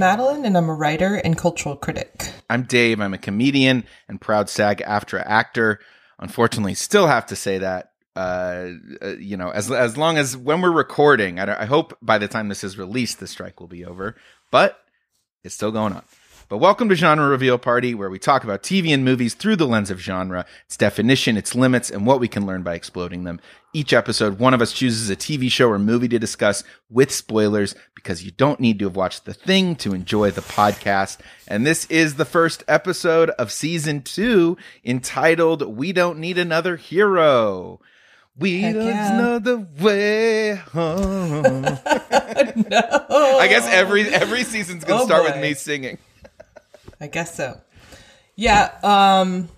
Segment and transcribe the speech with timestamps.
[0.00, 2.30] Madeline, and I'm a writer and cultural critic.
[2.48, 3.00] I'm Dave.
[3.00, 5.78] I'm a comedian and proud SAG AFTRA actor.
[6.18, 7.92] Unfortunately, still have to say that.
[8.16, 8.70] Uh,
[9.02, 12.28] uh, you know, as as long as when we're recording, I, I hope by the
[12.28, 14.16] time this is released, the strike will be over.
[14.50, 14.82] But
[15.44, 16.02] it's still going on.
[16.48, 19.68] But welcome to Genre Reveal Party, where we talk about TV and movies through the
[19.68, 23.38] lens of genre, its definition, its limits, and what we can learn by exploding them.
[23.72, 27.76] Each episode, one of us chooses a TV show or movie to discuss with spoilers
[27.94, 31.18] because you don't need to have watched the thing to enjoy the podcast.
[31.46, 37.80] And this is the first episode of season two entitled We Don't Need Another Hero.
[38.36, 39.16] We Heck don't yeah.
[39.16, 41.62] know the way home.
[42.70, 43.38] no.
[43.38, 45.98] I guess every every season's gonna Oh, start with me singing.
[47.00, 47.60] I guess so.
[48.34, 48.70] Yeah.
[48.82, 49.48] Um.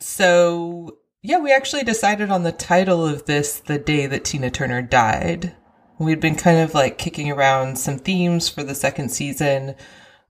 [0.00, 4.82] So yeah, we actually decided on the title of this the day that Tina Turner
[4.82, 5.54] died.
[5.98, 9.76] We'd been kind of like kicking around some themes for the second season,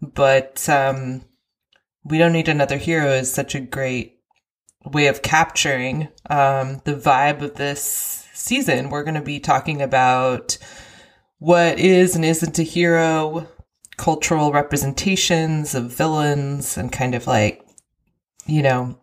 [0.02, 1.24] but um,
[2.04, 4.18] we don't need another hero is such a great
[4.84, 8.90] way of capturing um, the vibe of this season.
[8.90, 10.58] We're going to be talking about
[11.38, 13.48] what is and isn't a hero,
[13.96, 17.64] cultural representations of villains, and kind of like,
[18.46, 18.98] you know,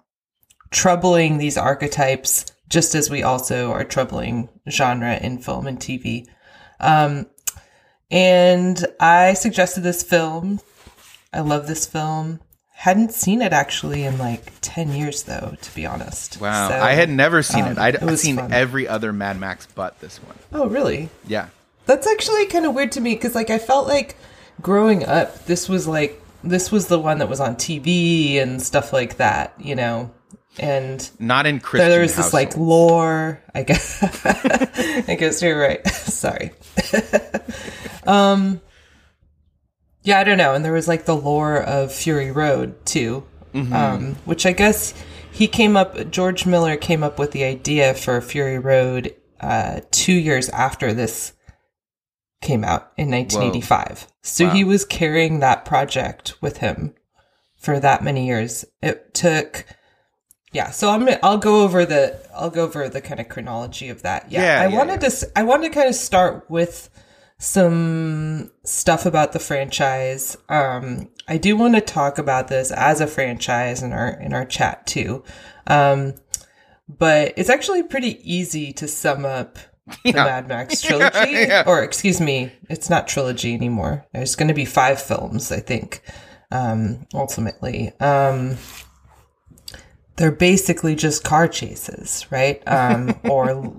[0.71, 6.27] troubling these archetypes, just as we also are troubling genre in film and TV.
[6.79, 7.27] Um,
[8.11, 10.59] and I suggested this film.
[11.33, 12.39] I love this film.
[12.73, 16.39] Hadn't seen it actually in like 10 years, though, to be honest.
[16.39, 17.77] Wow, So- I had never seen um, it.
[17.77, 18.53] I'd it seen fun.
[18.53, 20.37] every other Mad Max but this one.
[20.53, 21.09] Oh, really?
[21.27, 21.49] Yeah.
[21.85, 24.15] That's actually kind of weird to me because, like, I felt like
[24.61, 28.93] growing up, this was like this was the one that was on TV and stuff
[28.93, 30.11] like that, you know.
[30.59, 33.41] And Not in Christian there was this like lore.
[33.55, 34.03] I guess.
[35.07, 35.85] I guess you're right.
[35.87, 36.51] Sorry.
[38.07, 38.61] um.
[40.03, 40.53] Yeah, I don't know.
[40.53, 44.93] And there was like the lore of Fury Road too, um, which I guess
[45.31, 46.09] he came up.
[46.09, 51.33] George Miller came up with the idea for Fury Road uh, two years after this
[52.41, 54.07] came out in 1985.
[54.23, 54.53] So Wow.
[54.53, 56.93] he was carrying that project with him
[57.57, 58.63] for that many years.
[58.81, 59.65] It took
[60.51, 63.89] yeah, so I'm gonna, I'll go over the I'll go over the kind of chronology
[63.89, 64.31] of that.
[64.31, 65.09] Yeah, Yeah, I yeah, wanted yeah.
[65.09, 66.89] to i wanted to kind of start with
[67.37, 70.37] some stuff about the franchise.
[70.49, 74.45] Um, I do want to talk about this as a franchise in our in our
[74.45, 75.23] chat too.
[75.67, 76.15] Um,
[76.87, 79.59] but it's actually pretty easy to sum up
[80.03, 84.05] the Mad Max trilogy, or excuse me, it's not trilogy anymore.
[84.13, 86.01] There's going to be five films, I think,
[86.51, 87.91] um, ultimately.
[87.99, 88.57] Um,
[90.19, 92.61] they're basically just car chases, right?
[92.67, 93.73] Um, or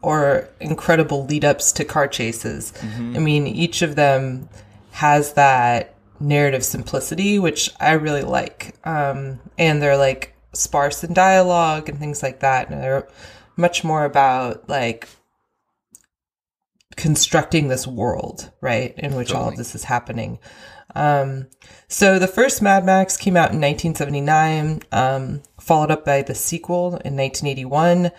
[0.00, 2.72] or incredible lead ups to car chases.
[2.82, 4.48] I mean, each of them
[4.92, 8.74] has that narrative simplicity, which I really like.
[8.84, 12.70] Um, and they're like sparse in dialogue and things like that.
[12.70, 13.08] And they're
[13.56, 15.08] much more about like
[16.96, 20.38] constructing this world, right, in which all of this is happening.
[20.94, 21.48] Um,
[21.88, 26.88] so the first Mad Max came out in 1979, um, followed up by the sequel
[26.88, 28.10] in 1981.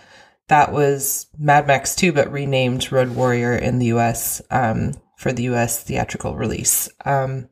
[0.48, 5.44] That was Mad Max 2, but renamed Road Warrior in the US um, for the
[5.44, 6.88] US theatrical release.
[7.04, 7.48] Um,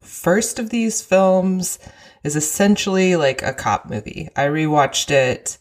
[0.00, 1.78] first of these films
[2.24, 4.28] is essentially like a cop movie.
[4.36, 5.58] I rewatched it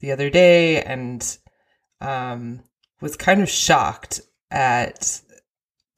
[0.00, 1.38] the other day and
[2.00, 2.62] um,
[3.00, 5.20] was kind of shocked at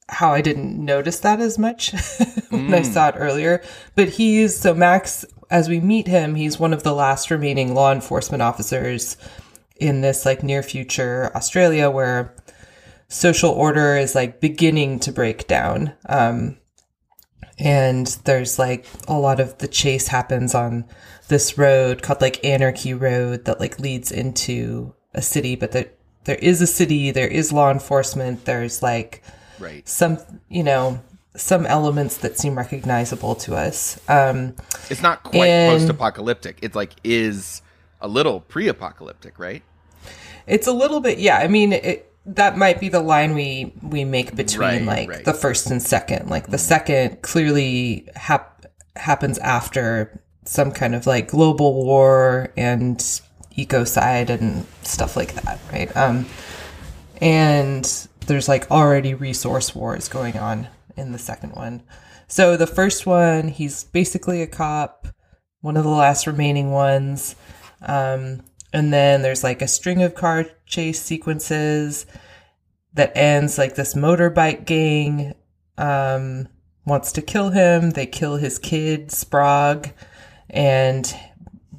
[0.09, 1.91] how I didn't notice that as much
[2.49, 3.63] when I saw it earlier.
[3.95, 7.91] But he's so Max, as we meet him, he's one of the last remaining law
[7.91, 9.17] enforcement officers
[9.75, 12.35] in this like near future Australia where
[13.09, 15.93] social order is like beginning to break down.
[16.07, 16.57] Um,
[17.59, 20.85] and there's like a lot of the chase happens on
[21.27, 25.91] this road called like Anarchy Road that like leads into a city, but there
[26.23, 29.21] there is a city, there is law enforcement, there's like
[29.59, 29.87] Right.
[29.87, 30.17] some
[30.49, 31.01] you know
[31.35, 33.99] some elements that seem recognizable to us.
[34.09, 34.55] Um,
[34.89, 36.57] It's not quite And- post-apocalyptic.
[36.61, 37.61] It like is
[38.01, 39.63] a little pre-apocalyptic, right?
[40.47, 41.37] It's a little bit, yeah.
[41.37, 45.25] I mean, it, that might be the line we we make between Right, like right.
[45.25, 46.29] the first and second.
[46.29, 52.97] Like the second clearly hap- happens after some kind of like global war and
[53.57, 55.95] ecocide and stuff like that, right?
[55.95, 56.25] Um,
[57.21, 60.67] and there's like already resource wars going on
[61.01, 61.83] in the second one.
[62.27, 65.07] So the first one, he's basically a cop,
[65.59, 67.35] one of the last remaining ones.
[67.81, 72.05] Um, and then there's like a string of car chase sequences
[72.93, 75.33] that ends like this motorbike gang
[75.77, 76.47] um,
[76.85, 77.91] wants to kill him.
[77.91, 79.91] They kill his kid, Sprog,
[80.49, 81.13] and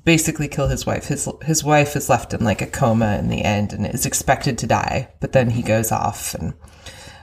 [0.04, 1.06] basically kill his wife.
[1.06, 4.58] His his wife is left in like a coma in the end and is expected
[4.58, 6.34] to die, but then he goes off.
[6.34, 6.54] And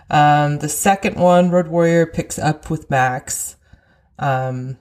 [0.10, 3.56] um, the second one, Road Warrior, picks up with Max.
[4.18, 4.78] Um,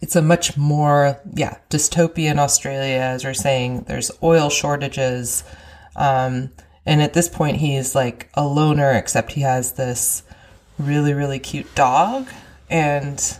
[0.00, 3.84] it's a much more yeah dystopian Australia, as we're saying.
[3.86, 5.44] There's oil shortages,
[5.96, 6.50] um,
[6.86, 10.22] and at this point he's like a loner, except he has this
[10.78, 12.28] really really cute dog,
[12.70, 13.38] and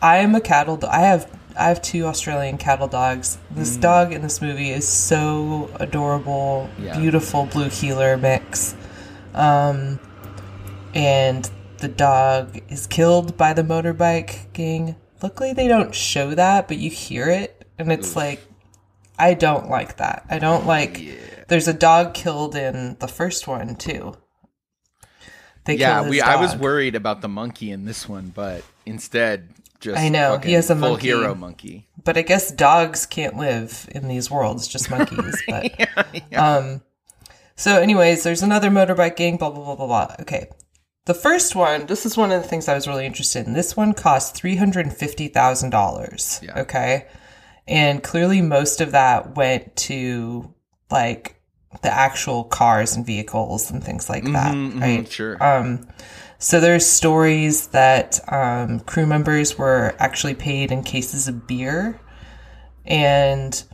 [0.00, 0.76] I am a cattle.
[0.76, 1.28] Do- I have
[1.58, 3.36] I have two Australian cattle dogs.
[3.50, 6.96] This dog in this movie is so adorable, Yeah.
[6.96, 8.76] beautiful blue heeler mix.
[9.34, 9.98] Um,
[10.94, 11.48] and
[11.78, 14.96] the dog is killed by the motorbike gang.
[15.22, 18.40] Luckily, they don't show that, but you hear it, and it's like,
[19.18, 20.24] I don't like that.
[20.30, 21.02] I don't like.
[21.48, 24.14] There's a dog killed in the first one too.
[25.64, 26.20] They yeah, we.
[26.20, 29.50] I was worried about the monkey in this one, but instead,
[29.80, 31.08] just I know, he has a full monkey.
[31.08, 31.86] hero monkey.
[32.04, 35.42] but I guess dogs can't live in these worlds, just monkeys.
[35.46, 36.82] But um,
[37.56, 39.36] so, anyways, there's another motorbike gang.
[39.36, 40.16] Blah blah blah blah blah.
[40.20, 40.48] Okay,
[41.08, 41.86] the first one.
[41.86, 43.54] This is one of the things I was really interested in.
[43.54, 46.38] This one cost three hundred and fifty thousand dollars.
[46.60, 47.06] Okay,
[47.66, 50.52] and clearly most of that went to
[50.90, 51.40] like
[51.82, 54.54] the actual cars and vehicles and things like that.
[54.54, 55.10] Mhm, mhm, right.
[55.10, 55.42] Sure.
[55.42, 55.88] Um,
[56.38, 61.98] so there's stories that um, crew members were actually paid in cases of beer,
[62.84, 63.64] and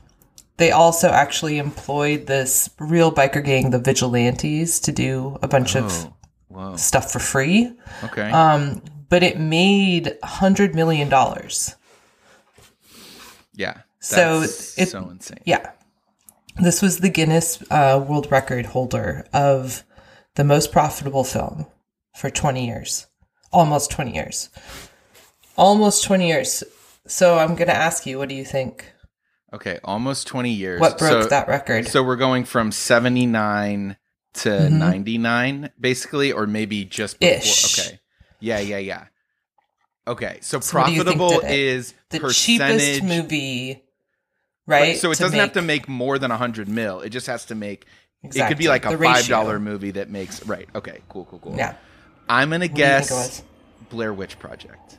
[0.57, 5.91] they also actually employed this real biker gang, the Vigilantes, to do a bunch of
[5.91, 6.15] oh,
[6.55, 6.77] whoa.
[6.77, 7.73] stuff for free.
[8.05, 8.31] Okay.
[8.31, 11.77] Um, but it made hundred million dollars.
[13.55, 13.83] yeah.
[14.01, 15.41] so it's so insane.
[15.45, 15.71] Yeah.
[16.57, 19.85] This was the Guinness uh, World Record holder of
[20.37, 21.67] the most profitable film
[22.15, 23.07] for 20 years.
[23.53, 24.51] Almost 20 years.
[25.57, 26.63] Almost 20 years.
[27.07, 28.93] So I'm going to ask you, what do you think?
[29.53, 30.81] Okay, almost 20 years.
[30.81, 31.87] What broke so, that record?
[31.87, 33.97] So we're going from 79
[34.35, 34.71] to Mhm.
[34.73, 37.37] 99 basically or maybe just before.
[37.39, 37.79] Ish.
[37.79, 38.01] Okay.
[38.41, 39.05] Yeah, yeah, yeah.
[40.07, 40.39] Okay.
[40.43, 43.83] So, So what do you think profitable is the cheapest movie,
[44.67, 44.99] right?
[44.99, 47.01] So it doesn't have to make more than 100 mil.
[47.01, 47.87] It just has to make
[48.23, 48.45] exactly.
[48.45, 50.69] it could be like a $5 movie that makes right.
[50.75, 51.57] Okay, cool, cool, cool.
[51.57, 51.75] Yeah.
[52.29, 53.43] I'm to What do you think it guess?
[53.91, 54.99] Blair Witch Project.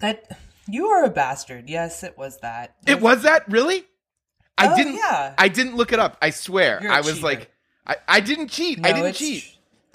[0.00, 1.68] That you are a bastard.
[1.68, 2.74] Yes, it was that.
[2.86, 3.84] It was that really?
[4.68, 4.94] I Oh, didn't.
[4.96, 5.34] yeah.
[5.38, 6.16] I didn't look it up.
[6.22, 6.80] I swear.
[6.90, 7.26] I was cheater.
[7.26, 7.50] like,
[7.86, 8.84] I, I didn't cheat.
[8.84, 9.44] I didn't cheat.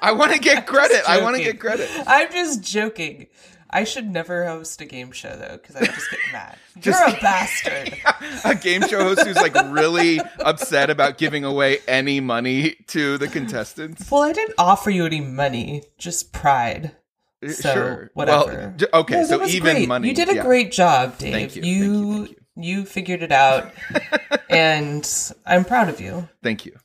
[0.00, 1.02] I want to get credit.
[1.08, 1.88] I want to get credit.
[2.06, 3.26] I'm just joking.
[3.74, 6.58] I should never host a game show though, because I would just get mad.
[6.80, 7.98] Just- You're a bastard.
[8.44, 13.28] a game show host who's like really upset about giving away any money to the
[13.28, 14.10] contestants.
[14.10, 16.92] Well, I didn't offer you any money, just pride.
[17.48, 18.10] So Uh, sure.
[18.14, 18.74] whatever.
[18.78, 19.88] Well, okay, No, so even great.
[19.88, 20.08] money.
[20.08, 20.42] You did a yeah.
[20.42, 21.32] great job, Dave.
[21.32, 22.41] Thank you, You, thank you, thank you
[22.84, 23.72] figured it out,
[24.50, 25.08] and
[25.46, 26.28] I'm proud of you.
[26.42, 26.76] Thank you.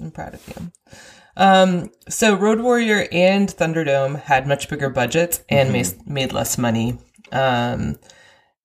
[0.00, 0.72] I'm proud of you.
[1.36, 5.98] Um, so Road Warrior and Thunderdome had much bigger budgets and Mm-hmm.
[6.06, 6.98] made, made less money.
[7.32, 7.98] Um,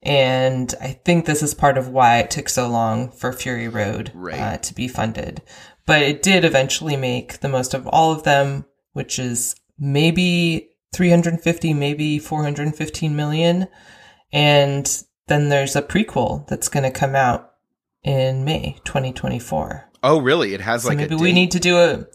[0.01, 4.11] and I think this is part of why it took so long for Fury Road
[4.13, 4.39] Right.
[4.39, 5.41] uh, to be funded.
[5.85, 11.73] But it did eventually make the most of all of them, which is maybe 350,
[11.73, 13.67] maybe 415 million.
[14.31, 17.53] And then there's a prequel that's going to come out
[18.03, 19.89] in May 2024.
[20.03, 20.53] Oh, really?
[20.53, 22.05] It has So like maybe a we need to do a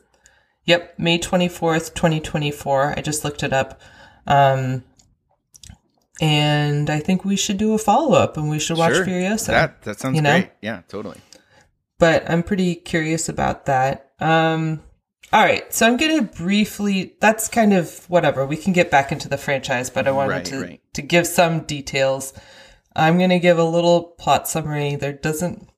[0.64, 2.95] Yep, May 24th, 2024.
[2.97, 3.81] I just looked it up.
[4.26, 4.85] Um
[6.21, 9.07] and I think we should do a follow-up and we should watch Sure.
[9.07, 9.47] Furiosa.
[9.49, 10.33] That that sounds you know?
[10.38, 10.50] great.
[10.61, 11.19] Yeah, totally.
[11.99, 14.12] but I'm pretty curious about that.
[14.21, 14.83] Um
[15.33, 18.45] all right, so I'm going to briefly that's kind of whatever.
[18.45, 20.81] We can get back into the franchise, but I wanted Right, to right.
[20.95, 22.33] to give some details.
[23.00, 24.97] I'm going to give a little plot summary.
[24.97, 25.69] There doesn't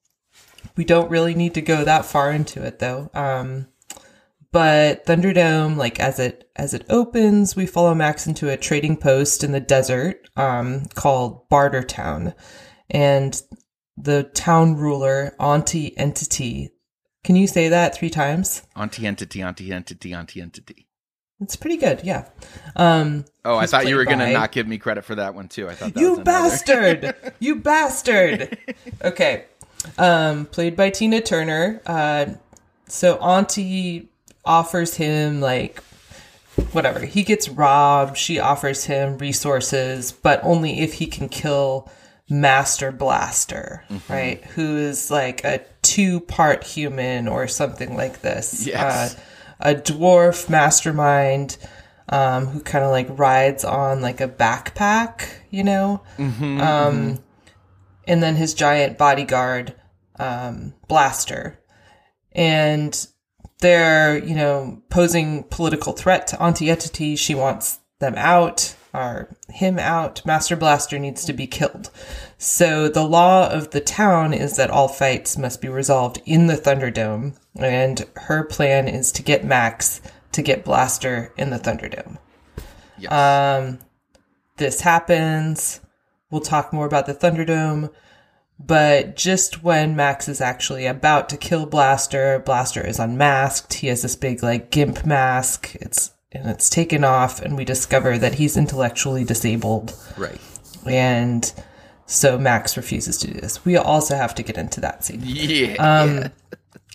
[0.77, 3.11] we don't really need to go that far into it though.
[3.15, 3.69] Um
[4.53, 9.43] but Thunderdome, like as it as it opens, we follow Max into a trading post
[9.43, 12.35] in the desert um, called Bartertown,
[12.91, 13.43] and
[13.97, 16.71] the town ruler Auntie Entity.
[17.25, 18.63] Can you say that three times?
[18.77, 20.89] Auntie entity, auntie entity, auntie entity.
[21.43, 22.29] It's pretty good, yeah.
[22.77, 25.49] Um, Oh, I thought you were going to not give me credit for that one
[25.49, 25.69] too.
[25.69, 27.15] I thought that you bastard!
[27.41, 28.57] you bastard!
[29.03, 29.47] Okay.
[29.99, 31.83] Um, played by Tina Turner.
[31.85, 32.27] Uh,
[32.87, 34.09] so Auntie
[34.45, 35.83] offers him like
[36.71, 37.01] whatever.
[37.05, 38.17] He gets robbed.
[38.17, 41.91] She offers him resources, but only if he can kill
[42.31, 44.13] Master Blaster, Mm-hmm.
[44.13, 44.45] right?
[44.55, 48.67] Who is like a two part human or something like this.
[48.67, 49.17] Yes.
[49.17, 49.21] Uh,
[49.63, 51.57] a dwarf mastermind.
[52.09, 56.03] um, who kind of like rides on like a backpack, you know?
[56.61, 57.19] um,
[58.07, 59.75] and then his giant bodyguard,
[60.19, 61.59] um, Blaster.
[62.33, 63.07] And
[63.61, 67.17] they're, you know, posing political threat to Auntie Entity.
[67.17, 70.25] She wants them out or him out.
[70.27, 71.91] Master Blaster needs to be killed.
[72.39, 76.57] So the law of the town is that all fights must be resolved in the
[76.57, 77.37] Thunderdome.
[77.57, 80.01] And her plan is to get Max
[80.33, 82.19] to get Blaster in the Thunderdome.
[82.99, 83.13] Yes.
[83.13, 83.79] Um,
[84.57, 85.81] this happens.
[86.31, 87.91] We'll talk more about the Thunderdome.
[88.59, 93.75] But just when Max is actually about to kill Blaster, Blaster is unmasked.
[93.75, 95.75] He has this big like gimp mask.
[95.77, 99.95] It's and it's taken off, and we discover that he's intellectually disabled.
[100.17, 100.41] right.
[100.85, 101.53] And
[102.07, 103.65] so Max refuses to do this.
[103.65, 105.23] We also have to get into that scene.
[105.25, 105.75] Yeah.
[105.79, 106.33] Um,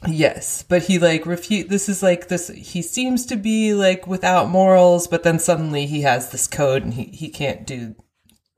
[0.05, 1.69] Yes, but he like refute.
[1.69, 2.49] This is like this.
[2.49, 6.93] He seems to be like without morals, but then suddenly he has this code and
[6.93, 7.95] he he can't do,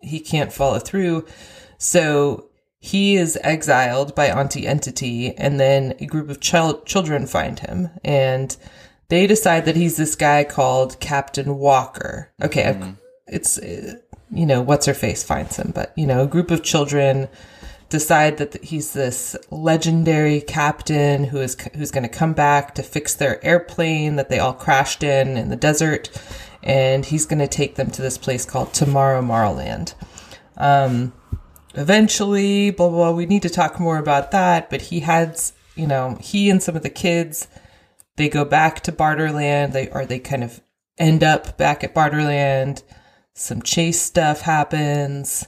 [0.01, 1.25] he can't follow through.
[1.77, 7.59] So he is exiled by Auntie Entity, and then a group of child children find
[7.59, 8.55] him, and
[9.09, 12.31] they decide that he's this guy called Captain Walker.
[12.41, 12.93] Okay, I've-
[13.27, 13.95] it's uh,
[14.31, 17.27] you know what's her face finds him, but you know a group of children
[17.89, 23.15] decide that he's this legendary captain who is who's going to come back to fix
[23.15, 26.09] their airplane that they all crashed in in the desert
[26.61, 29.95] and he's going to take them to this place called Tomorrow-morrow Land.
[30.57, 31.13] Um
[31.75, 35.87] eventually blah, blah blah we need to talk more about that but he has you
[35.87, 37.47] know he and some of the kids
[38.19, 40.61] they go back to Barterland they or they kind of
[40.97, 42.83] end up back at Barterland
[43.33, 45.47] some chase stuff happens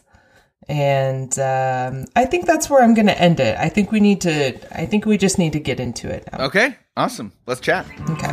[0.69, 3.57] and um, I think that's where I'm going to end it.
[3.57, 4.53] I think we need to.
[4.73, 6.45] I think we just need to get into it now.
[6.45, 6.77] okay.
[6.95, 7.33] Awesome.
[7.45, 7.85] Let's chat.
[8.09, 8.29] Okay.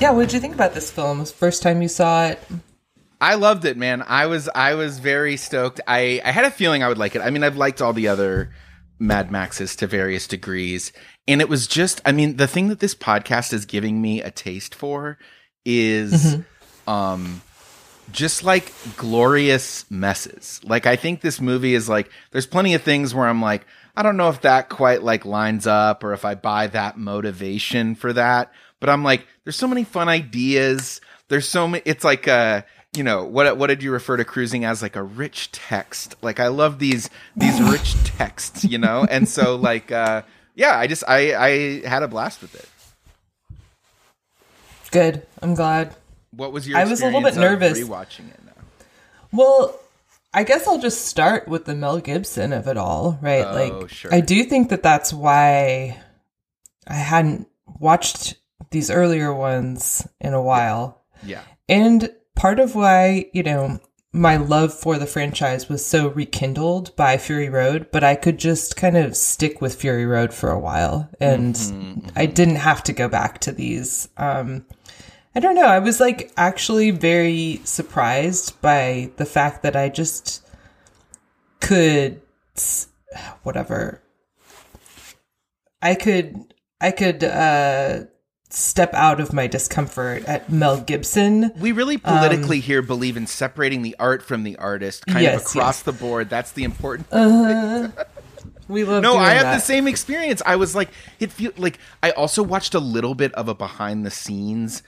[0.00, 1.22] Yeah, what did you think about this film?
[1.26, 2.42] First time you saw it?
[3.20, 4.02] I loved it, man.
[4.06, 5.80] I was I was very stoked.
[5.86, 7.22] I I had a feeling I would like it.
[7.22, 8.52] I mean, I've liked all the other
[8.98, 10.92] Mad Maxes to various degrees,
[11.28, 14.30] and it was just I mean, the thing that this podcast is giving me a
[14.30, 15.18] taste for
[15.64, 16.38] is
[16.88, 17.42] um
[18.10, 20.60] just like glorious messes.
[20.64, 24.02] Like I think this movie is like there's plenty of things where I'm like I
[24.02, 28.12] don't know if that quite like lines up or if I buy that motivation for
[28.14, 31.00] that, but I'm like there's so many fun ideas.
[31.28, 32.62] There's so many it's like uh
[32.96, 36.40] you know what what did you refer to cruising as like a rich text like
[36.40, 40.22] i love these these rich texts you know and so like uh
[40.56, 42.68] yeah i just i i had a blast with it
[44.90, 45.24] Good.
[45.40, 45.94] I'm glad.
[46.32, 47.78] what was your I was a little bit nervous.
[47.78, 48.52] rewatching it now
[49.32, 49.78] Well,
[50.34, 53.44] I guess I'll just start with the Mel Gibson of it all, right?
[53.46, 54.12] Oh, like, sure.
[54.12, 56.00] I do think that that's why
[56.88, 57.46] I hadn't
[57.78, 58.34] watched
[58.70, 61.02] these earlier ones in a while.
[61.24, 63.80] yeah And part of why, you know,
[64.12, 68.76] my love for the franchise was so rekindled by Fury Road, but I could just
[68.76, 73.08] kind of stick with Fury Road for a while and I didn't have to go
[73.08, 74.08] back to these.
[74.16, 74.66] Um,
[75.34, 75.66] I don't know.
[75.66, 80.44] I was like actually very surprised by the fact that I just
[81.60, 82.20] could,
[83.44, 84.02] whatever.
[85.80, 88.04] I could, I could, uh,
[88.50, 91.52] step out of my discomfort at Mel Gibson.
[91.58, 95.46] we really politically here believe in separating the art from the artist kind Yes, of
[95.56, 95.82] across yes.
[95.84, 97.88] the board that's the important Uh,
[98.68, 99.54] We love no i have that.
[99.56, 103.32] the same experience i was like it feel like i also watched a little bit
[103.34, 104.82] of a behind the scenes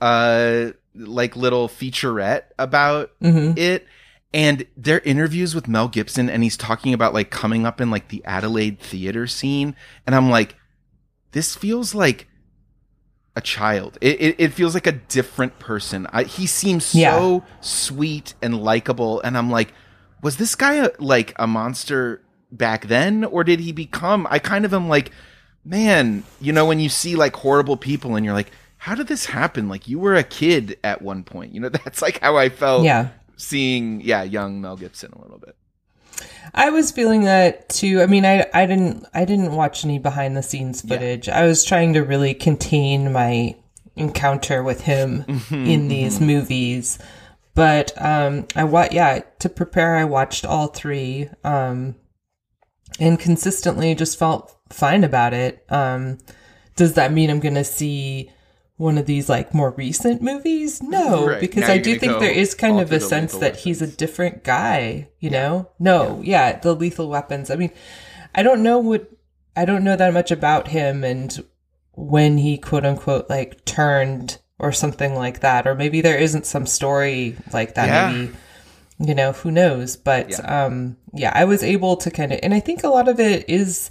[0.00, 3.56] uh like little featurette about Mm-hmm.
[3.58, 3.86] it
[4.34, 8.08] and their interviews with mel gibson and he's talking about like coming up in like
[8.08, 9.76] the adelaide theater scene
[10.06, 10.56] and i'm like
[11.32, 12.28] this feels like
[13.34, 13.96] a child.
[14.00, 16.06] It, it, it feels like a different person.
[16.12, 17.40] I, he seems so Yeah.
[17.60, 19.72] sweet and likable and i'm like
[20.22, 22.20] was this guy a, like a monster
[22.50, 25.10] back then or did he become i kind of am like
[25.64, 29.26] man you know when you see like horrible people and you're like how did this
[29.26, 29.68] happen?
[29.68, 31.54] Like you were a kid at one point.
[31.54, 33.08] You know that's like how i felt Yeah.
[33.36, 35.54] seeing yeah young mel gibson a little bit
[36.54, 38.02] I was feeling that too.
[38.02, 41.28] I mean, I I didn't I didn't watch any behind the scenes footage.
[41.28, 43.56] I was trying to really contain my
[43.96, 46.98] encounter with him in these movies.
[47.54, 51.96] But um I wa- yeah, to prepare I watched all 3 um
[53.00, 55.64] and consistently just felt fine about it.
[55.70, 56.18] Um
[56.76, 58.30] does that mean I'm going to see
[58.76, 60.82] one of these like more recent movies?
[60.82, 61.40] No, Right.
[61.40, 64.44] because Now I do think there is kind of a sense that he's a different
[64.44, 65.68] guy, you know?
[65.78, 66.58] No, yeah.
[66.58, 67.50] the lethal weapons.
[67.50, 67.70] I mean,
[68.34, 69.08] I don't know what
[69.54, 71.44] I don't know that much about him and
[71.94, 76.66] when he quote unquote like turned or something like that, or maybe there isn't some
[76.66, 77.88] story like that.
[77.88, 78.12] Yeah.
[78.12, 78.32] Maybe
[78.98, 80.64] you know who knows, but Yeah.
[80.66, 83.44] um, yeah, I was able to kind of, and I think a lot of it
[83.48, 83.90] is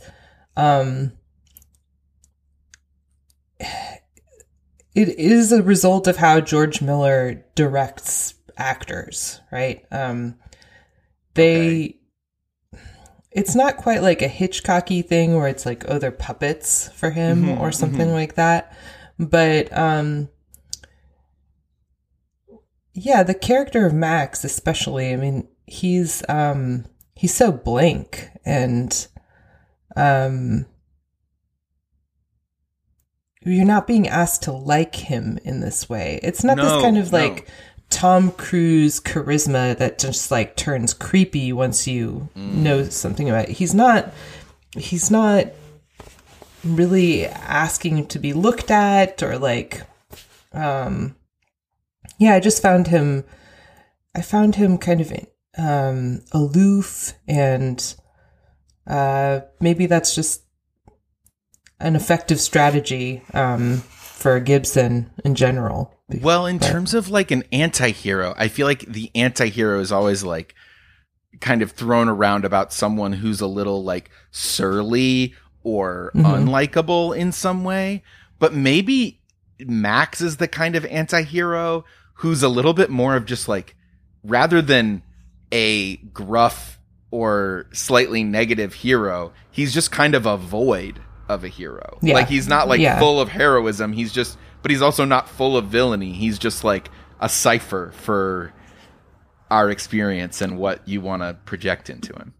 [0.57, 1.11] um.
[4.93, 9.86] It is a result of how George Miller directs actors, right?
[9.91, 10.36] Um,
[11.33, 11.98] they
[13.31, 17.45] it's not quite like a Hitchcocky thing where it's like, oh, they're puppets for him
[17.45, 18.75] Mhm, or something like that.
[19.17, 20.27] But um
[22.93, 29.07] yeah, the character of Max especially, I mean, he's um he's so blank and
[29.95, 30.65] um
[33.43, 36.19] you're not being asked to like him in this way.
[36.24, 37.17] It's not No, this kind of no.
[37.17, 37.48] like
[37.89, 42.53] Tom Cruise charisma that just like turns creepy once you Mm.
[42.57, 43.57] know something about it.
[43.57, 44.13] He's not
[44.77, 45.48] he's not
[46.63, 49.81] really asking to be looked at or like
[50.53, 51.15] um
[52.19, 53.24] yeah, I just found him
[54.15, 55.12] I found him kind of
[55.57, 57.95] um aloof and
[58.88, 60.43] uh maybe that's just
[61.81, 65.93] an effective strategy um for Gibson in general.
[66.21, 70.53] Well, in terms of like an anti-hero, I feel like the anti-hero is always like
[71.39, 75.33] kind of thrown around about someone who's a little like surly
[75.63, 76.23] or Mhm.
[76.47, 78.03] unlikable in some way.
[78.38, 79.21] But maybe
[79.59, 81.85] Max is the kind of anti-hero
[82.15, 83.75] who's a little bit more of just like
[84.24, 85.01] rather than
[85.51, 91.00] a gruff or slightly negative hero, he's just kind of a void
[91.31, 91.98] of a hero.
[92.01, 92.13] Yeah.
[92.15, 93.00] Like he's not like Yeah.
[93.00, 93.94] full of heroism.
[93.94, 96.11] He's just but he's also not full of villainy.
[96.13, 96.89] He's just like
[97.20, 98.53] a cipher for
[99.50, 102.33] our experience and what you want to project into him.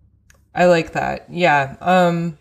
[0.54, 1.26] I like that.
[1.30, 1.76] Yeah.
[1.82, 2.38] Um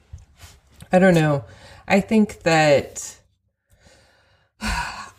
[0.92, 1.44] I don't know.
[1.88, 3.16] I think that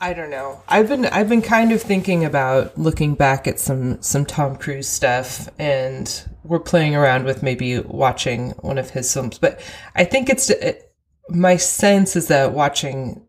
[0.03, 0.61] I don't know.
[0.67, 4.87] I've been I've been kind of thinking about looking back at some some Tom Cruise
[4.87, 9.61] stuff and we're playing around with maybe watching one of his films, but
[9.95, 10.90] I think it's it,
[11.29, 13.25] my sense is that watching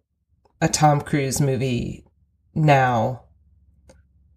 [0.60, 2.04] a Tom Cruise movie
[2.54, 3.24] now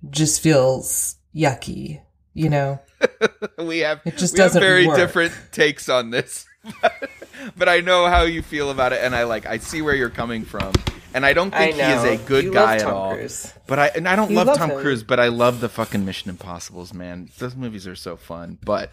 [0.09, 2.01] just feels yucky,
[2.33, 2.79] you know.
[3.59, 4.97] we have It just we doesn't very work.
[4.97, 6.45] different takes on this.
[7.57, 10.09] but I know how you feel about it and I like I see where you're
[10.09, 10.73] coming from.
[11.13, 13.13] And I don't think he is a good You guy love at all.
[13.15, 13.53] Cruise.
[13.67, 14.81] But I and I don't You love, love Tom him.
[14.81, 17.29] Cruise, but I love the fucking Mission Impossibles, man.
[17.37, 18.57] Those movies are so fun.
[18.65, 18.91] But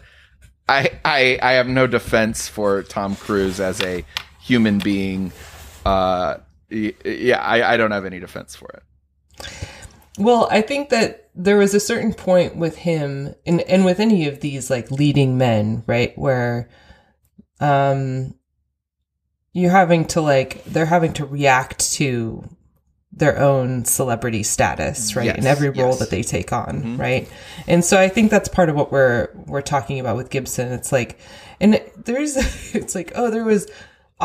[0.69, 4.05] I I I have no defense for Tom Cruise as a
[4.43, 5.31] human being.
[5.85, 6.37] Uh
[6.69, 8.83] yeah, I, I don't have any defense for it.
[10.17, 14.27] Well, I think that there was a certain point with him and and with any
[14.27, 16.69] of these like leading men, right, where
[17.59, 18.35] um
[19.53, 22.43] you're having to like they're having to react to
[23.11, 25.25] their own celebrity status, right?
[25.25, 25.99] Yes, in every role yes.
[25.99, 27.29] that they take on, right?
[27.67, 30.71] And so I think that's part of what we're we're talking about with Gibson.
[30.71, 31.19] It's like
[31.59, 32.35] and there's
[32.75, 33.69] it's like, oh, there was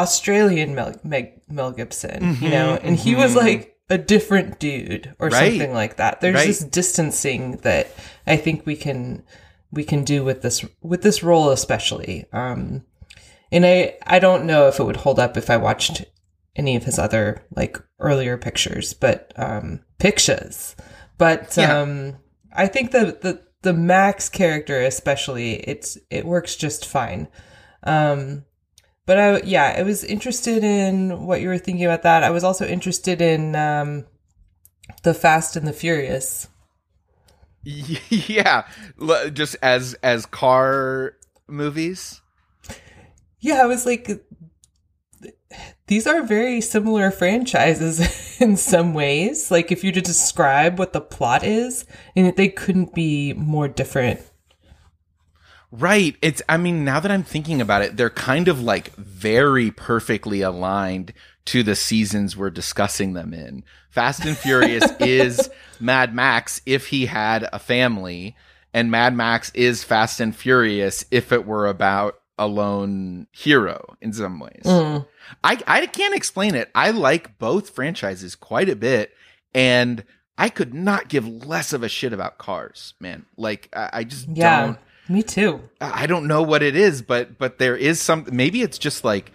[0.02, 5.28] Australian Mel, Meg, Mel Gibson, you know, and he was like a different dude or
[5.28, 5.50] Right.
[5.52, 6.20] something like that.
[6.20, 6.46] There's Right.
[6.46, 7.88] this distancing that
[8.26, 9.24] I think we can
[9.72, 12.26] we can do with this with this role especially.
[12.32, 12.84] Um
[13.50, 16.04] and I I don't know if it would hold up if I watched
[16.54, 20.76] any of his other like earlier pictures, but um pictures.
[21.16, 21.80] But Yeah.
[21.80, 22.16] um
[22.52, 27.28] I think the the the Max character especially it's it works just fine.
[27.82, 28.44] Um
[29.08, 32.22] but I yeah, I was interested in what you were thinking about that.
[32.22, 34.04] I was also interested in um
[35.02, 36.48] the Fast and the Furious.
[37.62, 38.68] yeah,
[39.32, 41.14] just as as car
[41.48, 42.20] movies.
[43.40, 44.10] Yeah, I was like,
[45.86, 49.50] these are very similar franchises in some ways.
[49.50, 54.20] Like, if you to describe what the plot is, and they couldn't be more different.
[55.70, 56.16] Right.
[56.22, 60.40] It's I mean, now that I'm thinking about it, they're kind of like very perfectly
[60.40, 61.12] aligned
[61.46, 63.64] to the seasons we're discussing them in.
[63.90, 65.50] Fast and Furious is
[65.80, 68.36] Mad Max if he had a family,
[68.72, 74.12] and Mad Max is Fast and Furious if it were about a lone hero in
[74.12, 74.62] some ways.
[74.64, 75.06] Mm.
[75.44, 76.70] I I can't explain it.
[76.74, 79.12] I like both franchises quite a bit,
[79.54, 80.04] and
[80.38, 83.26] I could not give less of a shit about cars, man.
[83.36, 84.78] Like I, I just Yeah, don't.
[85.08, 85.68] Me too.
[85.80, 88.26] I don't know what it is, but but there is some.
[88.30, 89.32] Maybe it's just like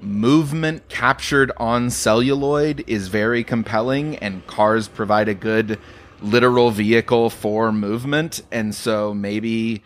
[0.00, 5.78] movement captured on celluloid is very compelling, and cars provide a good
[6.20, 9.82] literal vehicle for movement, and so maybe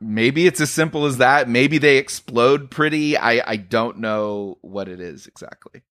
[0.00, 1.48] maybe it's as simple as that.
[1.48, 3.16] Maybe they explode pretty.
[3.16, 5.82] I I don't know what it is exactly.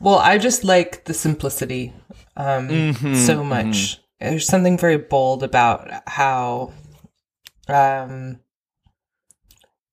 [0.00, 1.92] Well, I just like the simplicity
[2.36, 4.00] um, Mhm, so much.
[4.18, 6.72] There's something very bold about how,
[7.74, 8.40] um,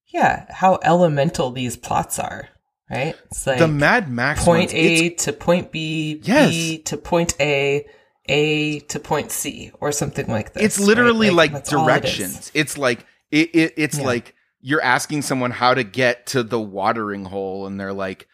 [0.07, 2.49] yeah, how elemental these plots are.
[2.89, 3.15] Right?
[3.25, 6.51] It's like the Mad Max point ones, A to point B, Yes.
[6.51, 7.85] B to point A,
[8.29, 10.63] A to point C, or something like this.
[10.63, 11.35] it's literally right?
[11.35, 12.51] like, that's all it directions.
[12.53, 14.05] It's like it, it it's Yeah.
[14.05, 18.27] like you're asking someone how to get to the watering hole and they're like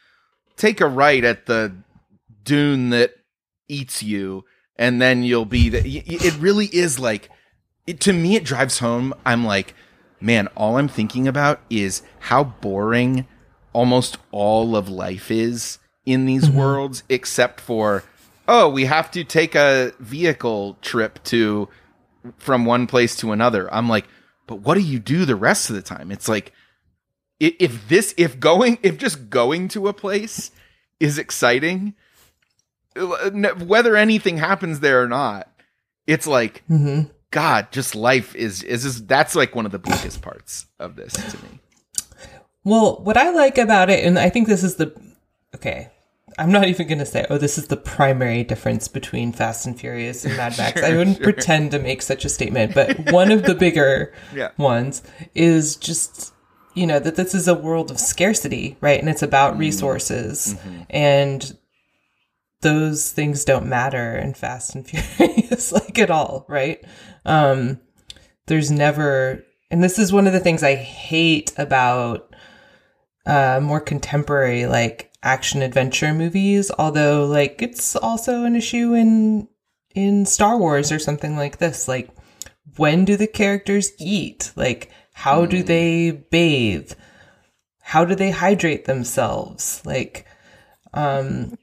[0.55, 1.75] take a right at the
[2.43, 3.11] dune that
[3.67, 4.43] eats you
[4.75, 7.29] and then you'll be the, it really is like
[7.87, 9.73] it, to me it drives home i'm like
[10.21, 13.27] man all i'm thinking about is how boring
[13.73, 18.03] almost all of life is in these worlds except for
[18.47, 21.67] oh we have to take a vehicle trip to
[22.37, 23.73] from one place to another.
[23.73, 24.05] I'm like
[24.47, 26.11] but what do you do the rest of the time?
[26.11, 26.53] It's like
[27.39, 30.51] if this if going if just going to a place
[30.99, 31.95] is exciting
[32.95, 33.29] uh,
[33.65, 35.49] whether anything happens there or not
[36.05, 37.09] it's like Mhm.
[37.33, 41.11] God just life is is just, that's like one of the bleakest parts of this
[41.13, 41.59] to me
[42.63, 44.95] Well, what I like about it, and I think this is the
[45.55, 45.89] okay.
[46.39, 49.79] I'm not even going to say, oh, this is the primary difference between Fast and
[49.79, 50.81] Furious and Mad Max.
[50.89, 51.25] I wouldn't sure.
[51.25, 54.49] pretend to make such a statement, but one of the bigger Yeah.
[54.57, 55.03] ones
[55.35, 56.33] is just,
[56.73, 58.99] you know, that this is a world of scarcity, right?
[58.99, 59.29] And it's Mm-hmm.
[59.29, 60.55] about resources.
[60.89, 61.55] And
[62.63, 66.83] those things don't matter in Fast and Furious, like at all, right?
[67.25, 67.79] Um,
[68.47, 72.35] there's never, and this is one of the things I hate about
[73.25, 76.71] uh, more contemporary, like action adventure movies.
[76.77, 79.47] Although, like, it's also an issue in
[79.95, 81.87] in Star Wars or something like this.
[81.87, 82.09] Like,
[82.77, 84.51] when do the characters eat?
[84.55, 86.93] Like, how do they bathe?
[87.81, 89.81] How do they hydrate themselves?
[89.85, 90.25] Like,
[90.93, 91.57] um,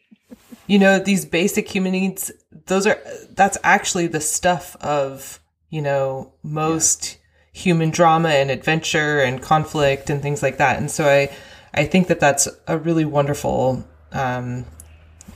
[0.71, 2.31] you know, these basic human needs.
[2.67, 2.97] Those are
[3.31, 7.19] that's actually the stuff of you know most
[7.53, 10.79] human drama and adventure and conflict and things like that.
[10.79, 11.37] And so I
[11.75, 14.65] I think that that's a really wonderful um,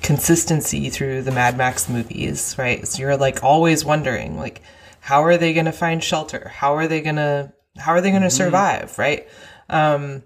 [0.03, 2.87] consistency through the Mad Max movies, right?
[2.87, 4.63] So you're like always wondering, like,
[5.01, 6.53] how are they going to find shelter?
[6.55, 8.97] How are they going to how are they going to survive?
[9.01, 9.27] Right?
[9.69, 10.23] Um,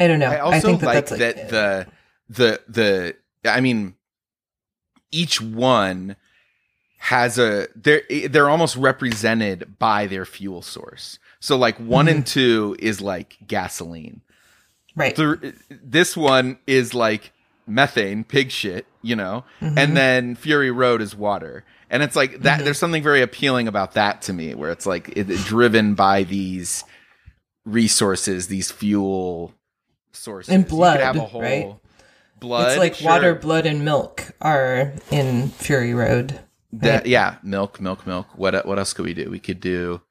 [0.00, 0.26] I don't know.
[0.26, 1.86] I also think that like that's that like,
[2.28, 3.94] the the the I mean
[5.10, 6.16] each one
[6.98, 11.18] has a they're they're almost represented by their fuel source.
[11.40, 12.16] So like one Mm-hmm.
[12.16, 14.20] and two is like gasoline.
[14.96, 15.14] right.
[15.14, 17.32] Th- this one is like
[17.66, 19.78] methane, pig shit, you know, Mm-hmm.
[19.78, 21.64] and then Fury Road is water.
[21.90, 22.64] And it's like that.
[22.64, 26.84] There's something very appealing about that to me, where it's like it, driven by these
[27.64, 29.54] resources, these fuel
[30.12, 31.74] sources, And You could blood, have a whole right?
[32.40, 32.70] Blood.
[32.70, 33.10] it's like sure.
[33.10, 36.40] water, blood, and milk are in Fury Road.
[36.72, 38.26] That, yeah, milk, milk, milk.
[38.36, 39.30] What what else could we do?
[39.30, 40.02] We could do.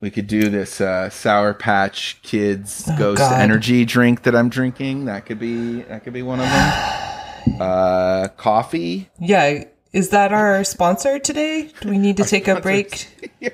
[0.00, 3.40] We could do this uh, Sour Patch Kids Oh, Ghost God.
[3.40, 5.06] Energy drink that I'm drinking.
[5.06, 7.60] That could be that could be one of them.
[7.60, 9.10] uh, coffee.
[9.18, 9.64] Yeah.
[9.92, 11.70] Is that our sponsor today?
[11.80, 13.32] Do we need to take a break?
[13.40, 13.48] yeah,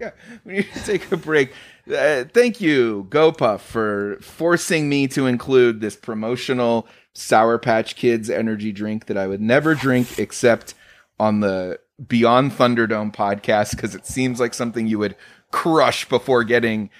[0.00, 0.10] yeah.
[0.44, 1.52] We need to take a break.
[1.86, 8.72] Uh, thank you, GoPuff, for forcing me to include this promotional Sour Patch Kids energy
[8.72, 10.74] drink that I would never drink except
[11.18, 15.14] on the Beyond Thunderdome podcast because it seems like something you would
[15.52, 16.90] crush before getting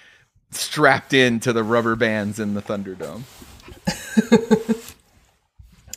[0.52, 3.22] strapped into the rubber bands in the Thunderdome.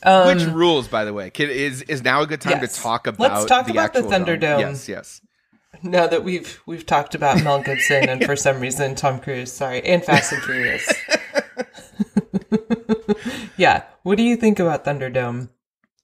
[0.26, 1.30] Which rules, by the way?
[1.38, 2.76] Is is now a good time Um, Yes.
[2.76, 3.32] to talk about?
[3.32, 4.24] Let's talk the about the actual dome?
[4.24, 4.60] Thunderdome.
[4.60, 5.20] Yes, yes.
[5.82, 9.84] Now that we've we've talked about Mel Gibson and for some reason Tom Cruise, sorry,
[9.84, 10.92] and Fast and Furious.
[13.56, 13.84] yeah.
[14.02, 15.48] What do you think about Thunderdome?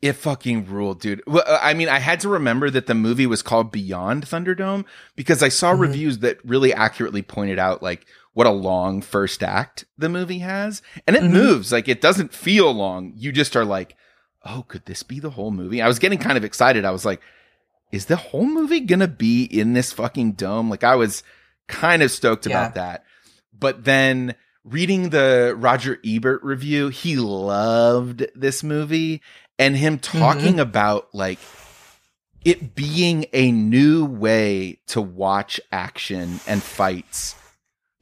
[0.02, 1.22] It fucking ruled, dude.
[1.26, 4.84] Well, uh, I mean, I had to remember that the movie was called Beyond Thunderdome
[5.16, 9.86] because I saw reviews that really accurately pointed out like what a long first act
[9.96, 13.14] the movie has, and it moves like it doesn't feel long.
[13.16, 13.96] You just are like,
[14.44, 15.80] oh, could this be the whole movie?
[15.80, 16.84] I was getting kind of excited.
[16.84, 17.22] I was like,
[17.90, 20.68] is the whole movie gonna be in this fucking dome?
[20.68, 21.22] Like, I was
[21.66, 22.60] kind of stoked Yeah.
[22.60, 23.04] about that,
[23.58, 24.34] but then
[24.64, 29.20] reading the Roger Ebert review, he loved this movie
[29.58, 30.18] and him mm-hmm.
[30.18, 31.38] talking about like
[32.44, 37.36] it being a new way to watch action and fights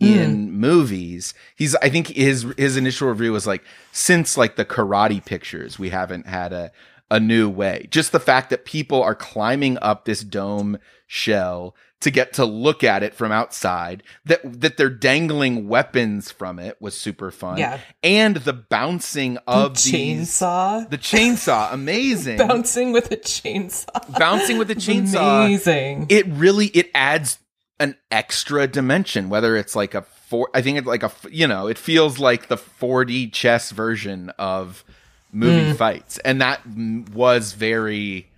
[0.01, 0.17] mm.
[0.17, 1.35] in movies.
[1.57, 5.91] He's I think his his initial review was like since like the karate pictures we
[5.91, 6.73] haven't had a
[7.11, 7.87] a new way.
[7.91, 12.85] Just the fact that people are climbing up this dome shell to get to look
[12.85, 17.59] at it from outside that that they're dangling weapons from it was super fun.
[17.59, 17.79] Yeah.
[18.03, 20.89] And the bouncing of the chainsaw.
[20.89, 22.39] the chainsaw amazing.
[22.43, 24.19] Bouncing with a chainsaw.
[24.19, 26.07] Bouncing with a chainsaw Amazing.
[26.09, 27.39] it really it adds
[27.79, 31.67] an extra dimension whether it's like a four i think it's like a you know
[31.67, 34.85] it feels like the 4d chess version of
[35.33, 38.29] movie fights and that mm, was very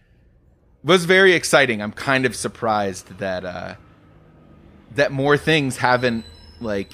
[0.84, 3.74] was very exciting i'm kind of surprised that uh
[4.94, 6.24] that more things haven't
[6.60, 6.92] like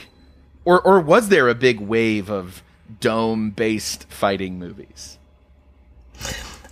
[0.64, 2.62] or or was there a big wave of
[3.00, 5.18] dome based fighting movies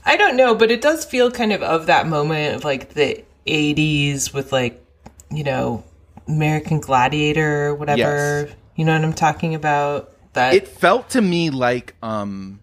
[0.05, 3.23] I don't know, but it does feel kind of of that moment of like the
[3.47, 4.83] 80s with like,
[5.31, 5.85] you know,
[6.27, 7.99] American Gladiator or whatever.
[8.47, 8.51] Yes.
[8.77, 10.15] You know what I'm talking about?
[10.33, 12.61] That it felt to me like um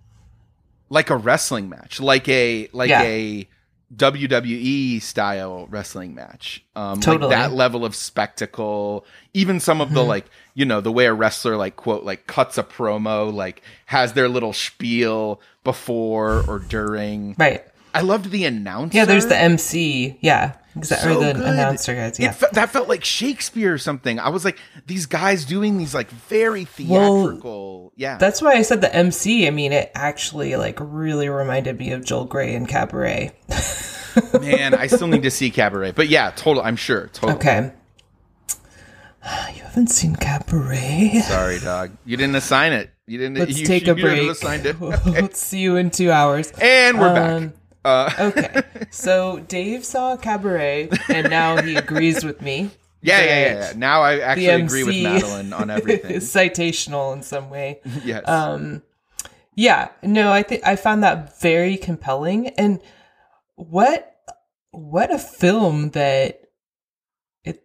[0.90, 3.02] like a wrestling match like a like Yeah.
[3.04, 3.48] a
[3.96, 7.30] WWE style wrestling match um Totally.
[7.34, 10.10] like that level of spectacle even some of the Mm-hmm.
[10.10, 14.14] like you know the way a wrestler like quote like cuts a promo like has
[14.14, 17.64] their little spiel before or during right.
[17.94, 20.18] I loved the announcer Yeah, there's the MC.
[20.20, 20.56] Yeah.
[20.76, 21.14] Exactly.
[21.14, 21.46] so or the good.
[21.46, 22.20] announcer guys.
[22.20, 22.32] Yeah.
[22.32, 24.20] fe- that felt like Shakespeare or something.
[24.20, 24.58] I was like,
[24.88, 27.94] these guys doing these like very Well, theatrical.
[27.96, 29.48] yeah, That's why I said the MC.
[29.48, 33.32] I mean, it actually like really reminded me of Joel Grey and Cabaret.
[34.40, 35.92] Man, I still need to see Cabaret.
[35.92, 36.62] But yeah, total.
[36.64, 37.08] I'm sure.
[37.08, 37.36] Total.
[37.38, 37.72] Okay.
[39.56, 41.22] You haven't seen Cabaret?
[41.28, 41.92] Sorry, dog.
[42.06, 42.92] You didn't assign it.
[43.08, 43.38] You didn't.
[43.40, 44.22] Let's you, take you a break.
[44.22, 44.82] It.
[45.06, 46.52] Let's see you in two hours.
[46.62, 47.56] And we're Um, back.
[47.86, 48.62] Uh, Okay.
[48.90, 52.72] So Dave saw Cabaret, and now he agrees with me.
[53.02, 53.74] yeah, yeah, yeah, yeah.
[53.78, 56.18] Now I actually agree with Madeline on everything.
[56.18, 57.80] citational in some way.
[58.04, 58.28] yes.
[58.28, 58.82] Um,
[59.56, 62.48] yeah, no, I think I found that very compelling.
[62.58, 62.82] And
[63.56, 64.12] what
[64.72, 66.42] what a film that
[67.46, 67.64] it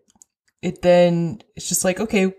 [0.62, 2.32] it then it's just like okay,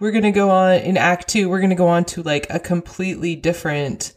[0.00, 1.48] we're gonna go on in Act Two.
[1.50, 4.12] We're gonna go on to like a completely different,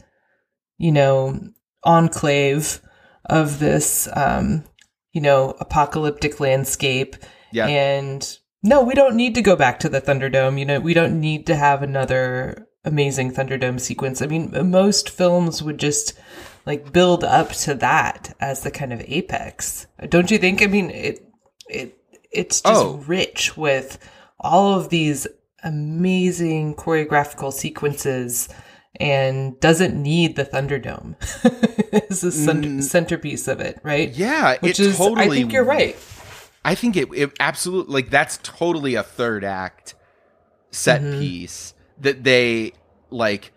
[0.77, 1.39] you know,
[1.83, 2.79] enclave
[3.25, 4.63] of this, um,
[5.13, 7.15] you know, apocalyptic landscape.
[7.51, 7.67] Yeah.
[7.67, 10.59] And no, we don't need to go back to the Thunderdome.
[10.59, 14.21] You know, we don't need to have another amazing Thunderdome sequence.
[14.21, 16.13] I mean, most films would just
[16.65, 19.87] like build up to that as the kind of apex.
[20.09, 20.61] Don't you think?
[20.61, 21.27] I mean, it
[21.69, 21.97] it
[22.31, 23.03] it's just Oh.
[23.07, 23.97] rich with
[24.39, 25.27] all of these
[25.63, 28.49] amazing choreographical sequences
[29.01, 31.15] and doesn't need the Thunderdome
[32.09, 34.09] as the cent- centerpiece of it, right?
[34.11, 35.25] yeah, Which it is, totally.
[35.25, 35.95] I think you're right.
[36.63, 39.95] I think it, it absolutely like that's totally a third act
[40.69, 41.19] set Mm-hmm.
[41.19, 42.73] piece that they
[43.09, 43.51] like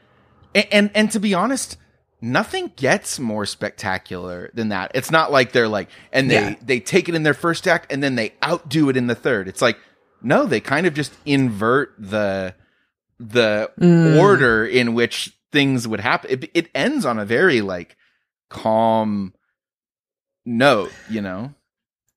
[0.55, 1.77] and, and and to be honest
[2.21, 6.55] nothing gets more spectacular than that it's not like they're like and they Yeah.
[6.63, 9.47] they take it in their first act and then they outdo it in the third
[9.49, 9.79] it's like
[10.23, 12.55] no they kind of just invert the
[13.19, 14.17] the Mm.
[14.19, 17.97] order in which things would happen it, it ends on a very like
[18.51, 19.33] calm
[20.45, 21.55] note you know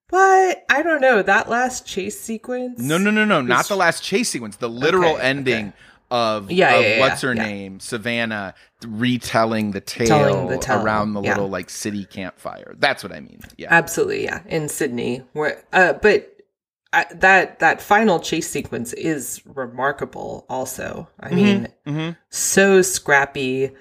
[0.09, 2.79] But I don't know that last chase sequence.
[2.79, 4.55] No, no, no, no, not the last chase sequence.
[4.55, 5.73] The literal Okay, ending
[6.09, 7.43] of, Yeah, of yeah, yeah, what's her yeah.
[7.43, 8.53] name, Savannah,
[8.85, 12.73] retelling the tale, the tale, around the little like city campfire.
[12.79, 13.41] That's what I mean.
[13.57, 15.23] Yeah, Absolutely, yeah, in Sydney.
[15.33, 16.36] Where, uh, but
[16.97, 20.45] I, that that final chase sequence is remarkable.
[20.49, 22.17] Also, I mean, Mhm.
[22.29, 23.71] so scrappy.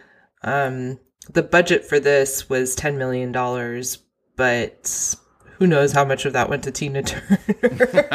[0.43, 0.99] Um,
[1.31, 3.99] the budget for this was ten million dollars,
[4.37, 5.15] but
[5.59, 7.39] who knows how much of that went to Tina Turner?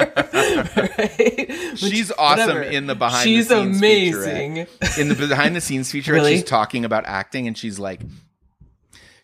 [0.75, 1.49] right?
[1.71, 2.61] Which- she's awesome whatever.
[2.63, 3.23] in the behind.
[3.23, 4.67] She's the scenes amazing.
[4.99, 6.13] in the behind the scenes feature.
[6.13, 6.35] Really?
[6.35, 8.01] She's talking about acting, and she's like,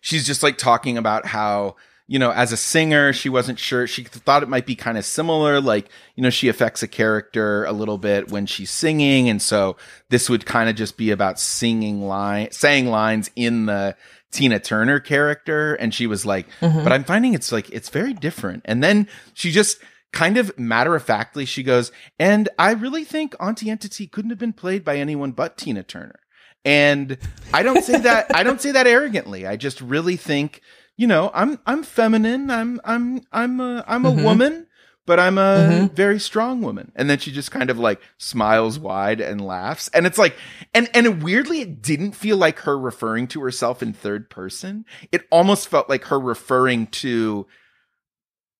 [0.00, 1.76] she's just like talking about how
[2.08, 3.86] you know, as a singer, she wasn't sure.
[3.86, 7.64] She thought it might be kind of similar, like you know, she affects a character
[7.66, 9.76] a little bit when she's singing, and so
[10.08, 13.94] this would kind of just be about singing line, saying lines in the
[14.30, 15.74] Tina Turner character.
[15.74, 16.82] And she was like, mm-hmm.
[16.82, 18.62] but I'm finding it's like it's very different.
[18.64, 19.78] And then she just
[20.12, 24.38] kind of matter of factly, she goes, and I really think Auntie Entity couldn't have
[24.38, 26.20] been played by anyone but Tina Turner.
[26.64, 27.18] And
[27.52, 29.46] I don't say that I don't say that arrogantly.
[29.46, 30.60] I just really think,
[30.98, 32.50] you know, I'm I'm feminine.
[32.50, 34.24] I'm I'm I'm a I'm a mm-hmm.
[34.24, 34.66] woman,
[35.06, 35.94] but I'm a mm-hmm.
[35.94, 36.90] very strong woman.
[36.96, 39.88] And then she just kind of like smiles wide and laughs.
[39.94, 40.36] And it's like
[40.74, 44.84] and and weirdly it didn't feel like her referring to herself in third person.
[45.12, 47.46] It almost felt like her referring to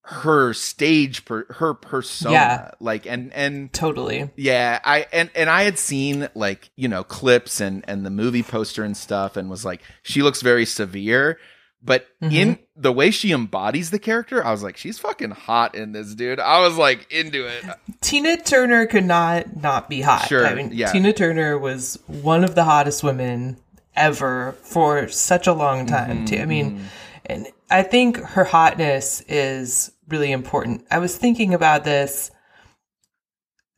[0.04, 2.70] her stage per her persona Yeah.
[2.80, 4.30] like and and Totally.
[4.36, 8.42] yeah i and and i had seen like you know clips and and the movie
[8.42, 11.38] poster and stuff and was like she looks very severe
[11.82, 12.32] but Mm-hmm.
[12.34, 16.14] in the way she embodies the character i was like she's fucking hot in this
[16.16, 17.64] dude i was like into it
[18.00, 20.26] Tina Turner could not not be hot.
[20.28, 20.90] Sure, I mean, yeah.
[20.92, 23.56] Tina Turner was one of the hottest women
[23.96, 26.24] ever for such a long time.
[26.24, 26.36] too.
[26.36, 26.48] I Mm-hmm.
[26.48, 26.84] mean,
[27.26, 30.86] and I think her hotness is really important.
[30.90, 32.30] I was thinking about this.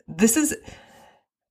[0.07, 0.55] This is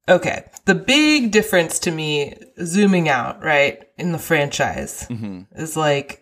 [0.07, 0.43] okay.
[0.65, 5.41] The big difference to me, zooming out, right, in the franchise, Mm-hmm.
[5.61, 6.18] is like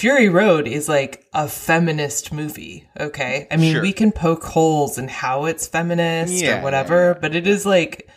[0.00, 2.88] Fury Road is like a feminist movie.
[2.98, 3.46] Okay.
[3.50, 3.82] I mean, Sure.
[3.82, 8.08] we can poke holes in how it's feminist Yeah, or whatever, but it is like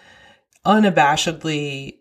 [0.66, 1.98] unabashedly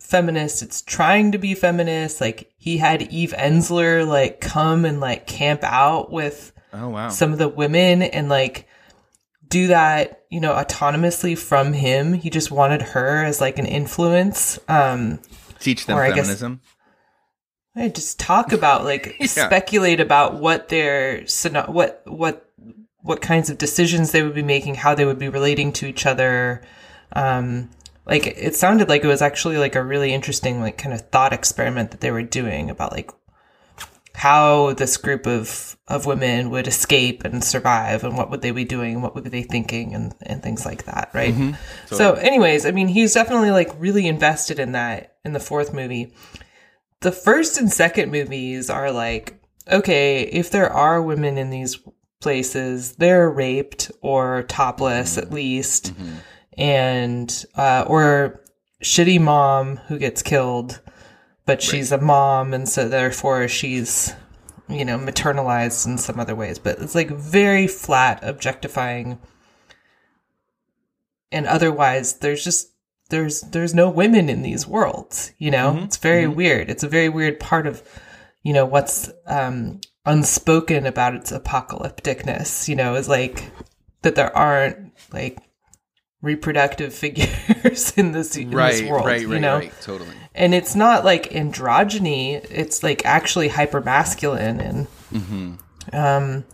[0.00, 0.62] feminist.
[0.62, 2.20] It's trying to be feminist.
[2.20, 7.32] Like he had Eve Ensler like come and like camp out with oh wow some
[7.32, 8.66] of the women and like
[9.48, 12.12] do that, you know, autonomously from him.
[12.12, 14.58] He just wanted her as like an influence.
[14.68, 15.20] Um
[15.58, 16.60] teach them I guess- feminism
[17.80, 19.26] I just talk about like Yeah.
[19.26, 21.24] speculate about what their
[21.66, 22.48] what what
[23.02, 26.04] what kinds of decisions they would be making, how they would be relating to each
[26.06, 26.62] other.
[27.12, 27.70] Um,
[28.06, 31.32] like it sounded like it was actually like a really interesting like kind of thought
[31.32, 33.10] experiment that they were doing about like
[34.14, 38.64] how this group of of women would escape and survive and what would they be
[38.64, 41.34] doing and what would they be thinking and and things like that right
[41.86, 46.12] so anyways i mean he's definitely like really invested in that in the fourth movie
[47.00, 51.78] the first and second movies are like okay if there are women in these
[52.20, 55.92] places they're raped or topless at least.
[56.56, 58.42] And uh, or
[58.82, 60.80] shitty mom who gets killed
[61.46, 64.12] but she's a mom and so therefore she's
[64.68, 66.58] you know maternalized in some other ways.
[66.58, 69.18] But it's like very flat objectifying.
[71.32, 72.72] And otherwise there's just
[73.10, 75.80] there's there's no women in these worlds you know?
[75.84, 76.70] It's very weird.
[76.70, 77.82] It's a very weird part of
[78.42, 83.50] you know what's um unspoken about its apocalypticness you know is like
[84.02, 85.38] that there aren't like
[86.22, 89.58] reproductive figures in this in right this world right you right know?
[89.58, 89.72] right.
[89.82, 90.10] Totally.
[90.34, 92.34] And it's not like androgyny.
[92.50, 95.58] It's like actually hyper masculine and
[95.92, 96.44] um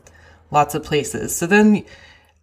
[0.51, 1.35] lots of places.
[1.35, 1.85] So then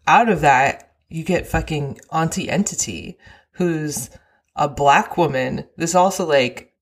[0.08, 3.18] out of that you get fucking auntie entity
[3.54, 4.10] who's
[4.56, 5.66] a black woman.
[5.78, 6.74] This also like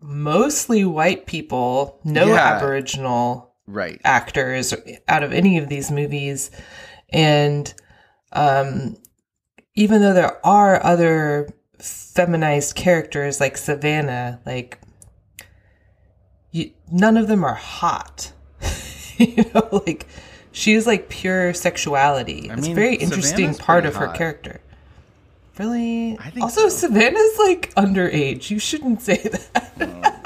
[0.00, 2.56] mostly white people no Yeah.
[2.56, 4.00] aboriginal right.
[4.04, 4.74] actors
[5.08, 6.50] out of any of these movies.
[7.10, 7.72] And
[8.32, 8.96] um
[9.74, 14.78] even though there are other feminized characters like savannah like
[16.52, 18.32] you, none of them are hot.
[19.16, 20.08] You know like
[20.50, 22.48] she is like pure sexuality.
[22.50, 24.60] It's mean, a very interesting Savannah's part of her character
[25.58, 26.18] really?
[26.18, 26.86] I think also so.
[26.88, 28.50] savannah's like underage.
[28.50, 29.72] You shouldn't say that.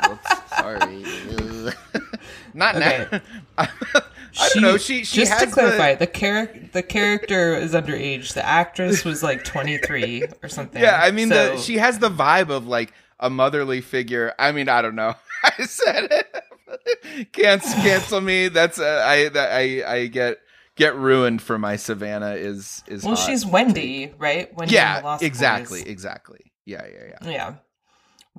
[0.08, 1.04] Whoops, sorry.
[2.54, 3.06] Not Okay.
[3.12, 3.20] now.
[4.40, 4.76] I don't know.
[4.76, 8.34] She she just has to clarify, the, the, character the character is underage.
[8.34, 10.80] The actress was like twenty three or something.
[10.80, 14.34] yeah i mean the she has the vibe of like a motherly figure.
[14.38, 15.14] I mean i don't know.
[15.44, 17.32] I said it.
[17.32, 18.48] Can't cancel me.
[18.48, 20.38] That's uh, i that i i get
[20.78, 24.52] get ruined for my savannah is is well, she's Wendy, right?
[24.56, 25.90] Wendy yeah Lost exactly Boys.
[25.90, 27.54] exactly yeah yeah yeah Yeah,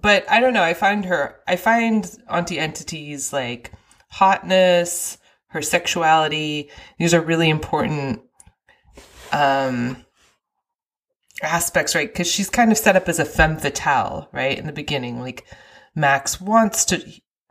[0.02, 0.63] but I don't know.
[0.63, 1.36] I find her.
[1.47, 3.71] I find Auntie Entity's like
[4.10, 5.17] hotness,
[5.49, 6.69] her sexuality.
[6.97, 8.21] These are really important
[9.32, 10.04] um
[11.41, 12.12] aspects, right?
[12.12, 14.58] Because she's kind of set up as a femme fatale, right?
[14.58, 15.45] In the beginning, like
[15.95, 17.04] Max wants to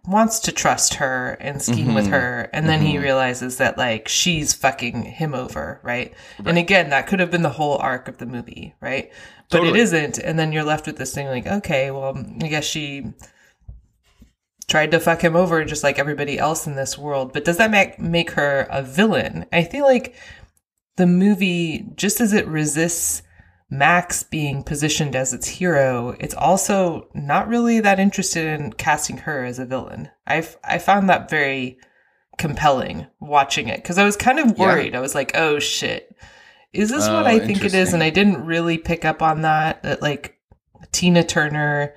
[0.08, 2.10] wants to trust her and scheme with Mhm.
[2.12, 6.14] her and then he realizes that like she's fucking him over right?
[6.44, 9.10] and again that could have been the whole arc of the movie right
[9.50, 9.78] but Totally.
[9.78, 13.12] it isn't and then you're left with this thing like okay well i guess she
[14.66, 17.70] tried to fuck him over just like everybody else in this world but does that
[17.70, 20.14] make make her a villain i feel like
[20.96, 23.22] the movie just as it resists
[23.70, 29.44] Max being positioned as its hero, it's also not really that interested in casting her
[29.44, 30.08] as a villain.
[30.26, 31.78] I I found that very
[32.38, 34.64] compelling watching it because I was kind of Yeah.
[34.66, 34.94] worried.
[34.96, 36.16] I was like, "Oh shit,
[36.72, 39.42] is this Oh, what I think it is?" And I didn't really pick up on
[39.42, 39.82] that.
[39.82, 40.38] That like
[40.92, 41.94] Tina Turner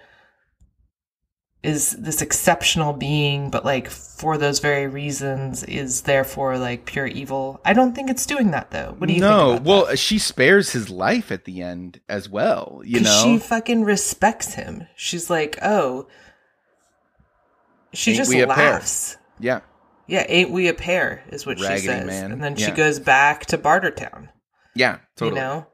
[1.64, 7.62] is this exceptional being, but like for those very reasons is therefore like pure evil.
[7.64, 8.95] I don't think it's doing that though.
[8.97, 12.82] What do you no, well, she spares his life at the end as well.
[12.84, 14.88] you know, she fucking respects him.
[14.95, 16.07] She's like, oh,
[17.93, 18.72] she Ain't just we a pair?
[18.74, 19.18] laughs.
[19.39, 19.59] yeah,
[20.07, 22.07] Yeah, ain't we a pair is what Raggedy she says.
[22.07, 22.32] man.
[22.32, 24.30] And then she goes back to Bartertown,
[24.76, 25.39] Yeah, totally.
[25.39, 25.68] you know?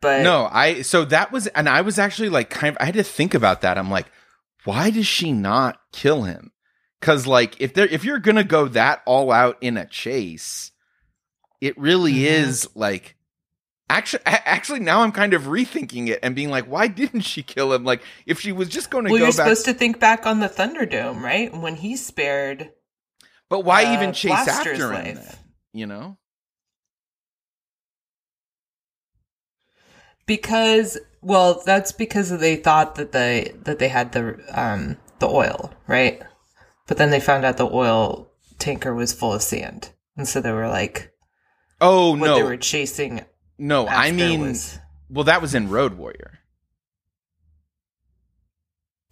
[0.00, 2.94] But No, I so that was and I was actually like kind of I had
[2.94, 3.76] to think about that.
[3.78, 4.06] I'm like,
[4.68, 6.52] why does she not kill him?
[7.00, 10.72] Cuz like if there if you're going to go that all out in a chase,
[11.60, 12.24] it really Mhm.
[12.24, 13.16] is like
[13.88, 17.72] actually actually now I'm kind of rethinking it and being like, why didn't she kill
[17.72, 17.84] him?
[17.84, 20.26] Like if she was just going to well, go you're back supposed to think back
[20.26, 21.50] on the Thunderdome, right?
[21.56, 22.70] When he spared
[23.48, 25.36] But why uh, even chase Blaster's after him then?
[25.72, 26.18] You know?
[30.26, 35.72] because well, that's because they thought that they that they had the um the oil,
[35.86, 36.22] right?
[36.86, 39.90] But then they found out the oil tanker was full of sand.
[40.16, 41.12] And so they were like
[41.80, 42.34] Oh what no.
[42.36, 43.24] they were chasing
[43.58, 44.78] no, I mean was
[45.10, 46.37] well that was in Road Warrior.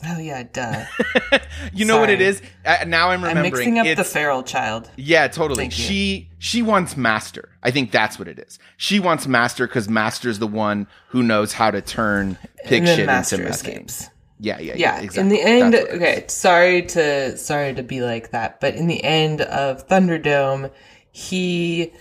[0.05, 0.85] Oh yeah, duh.
[1.73, 2.43] you know what it is?
[2.67, 3.47] Uh, now I'm remembering.
[3.47, 4.91] I'm mixing up the feral child.
[4.97, 5.65] Yeah, totally.
[5.65, 5.85] Thank you.
[5.85, 7.49] She she wants Master.
[7.63, 8.59] I think that's what it is.
[8.77, 13.37] She wants Master because Master's the one who knows how to turn pig shit Master
[13.37, 14.11] into escapes.
[14.39, 14.77] Yeah, yeah, yeah.
[14.77, 15.21] Yeah, exactly.
[15.21, 16.25] in the end, That's what it okay.
[16.29, 20.71] Sorry to sorry to be like that, but in the end of Thunderdome,
[21.11, 21.95] he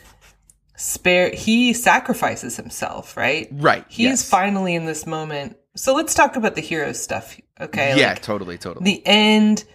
[0.76, 3.48] spare he sacrifices himself, right?
[3.52, 3.86] Right.
[3.88, 4.30] He's yes.
[4.30, 5.56] finally in this moment.
[5.76, 8.00] So let's talk about the hero stuff, okay?
[8.00, 8.86] Yeah, Like, totally, totally.
[8.86, 9.66] the end,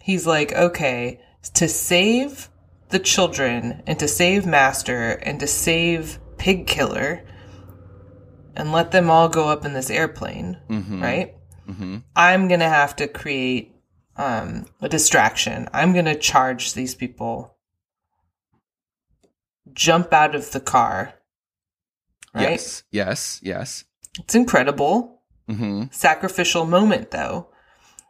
[0.00, 1.20] he's like, okay,
[1.54, 2.48] to save
[2.88, 7.24] the children and to save Master and to save Pig Killer
[8.56, 11.02] and let them all go up in this airplane, Mhm.
[11.02, 11.34] right?
[11.66, 13.68] hmm I'm gonna have to create
[14.16, 15.68] um, a distraction.
[15.72, 17.56] I'm gonna charge these people,
[19.72, 21.14] jump out of the car.
[22.34, 22.50] Right?
[22.50, 23.84] Yes, yes, yes.
[24.18, 25.11] It's incredible.
[25.48, 25.84] Mm-hmm.
[25.90, 27.48] Sacrificial moment, though.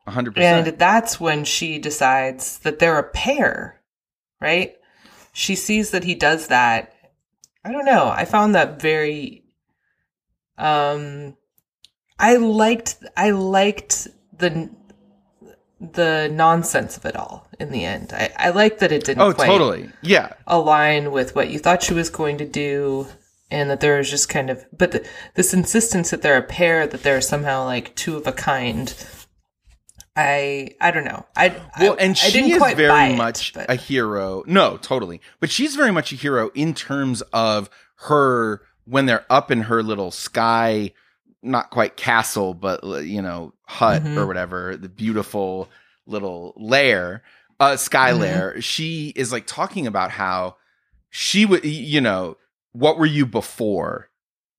[0.07, 0.69] hundred And percent.
[0.69, 3.81] And that's when she decides that they're a pair,
[4.41, 4.75] right?
[5.33, 6.95] She sees that he does that.
[7.65, 8.09] I don't know.
[8.09, 9.45] I found that very
[10.59, 11.37] um
[12.19, 14.71] I liked I liked the
[15.81, 18.13] the nonsense of it all in the end.
[18.13, 19.91] I, I liked that it didn't Oh, quite totally.
[20.03, 23.07] Yeah, align with what you thought she was going to do
[23.53, 26.87] and that there was just kind of but the, this insistence that they're a pair
[26.87, 28.95] that they're somehow like two of a kind
[30.17, 31.49] i i don't know i
[31.81, 34.43] Well, I, and I she didn't is very it, much but- a hero.
[34.47, 35.21] No, totally.
[35.41, 37.71] But she's very much a hero in terms of
[38.07, 40.93] her when they're up in her little sky,
[41.43, 44.17] not quite castle, but you know, hut Mhm.
[44.19, 45.71] or whatever, the beautiful
[46.07, 47.23] little lair,
[47.61, 48.19] uh, sky Mhm.
[48.19, 48.61] lair.
[48.61, 50.57] She is like talking about how
[51.11, 52.37] she would, you know,
[52.73, 54.11] what were you before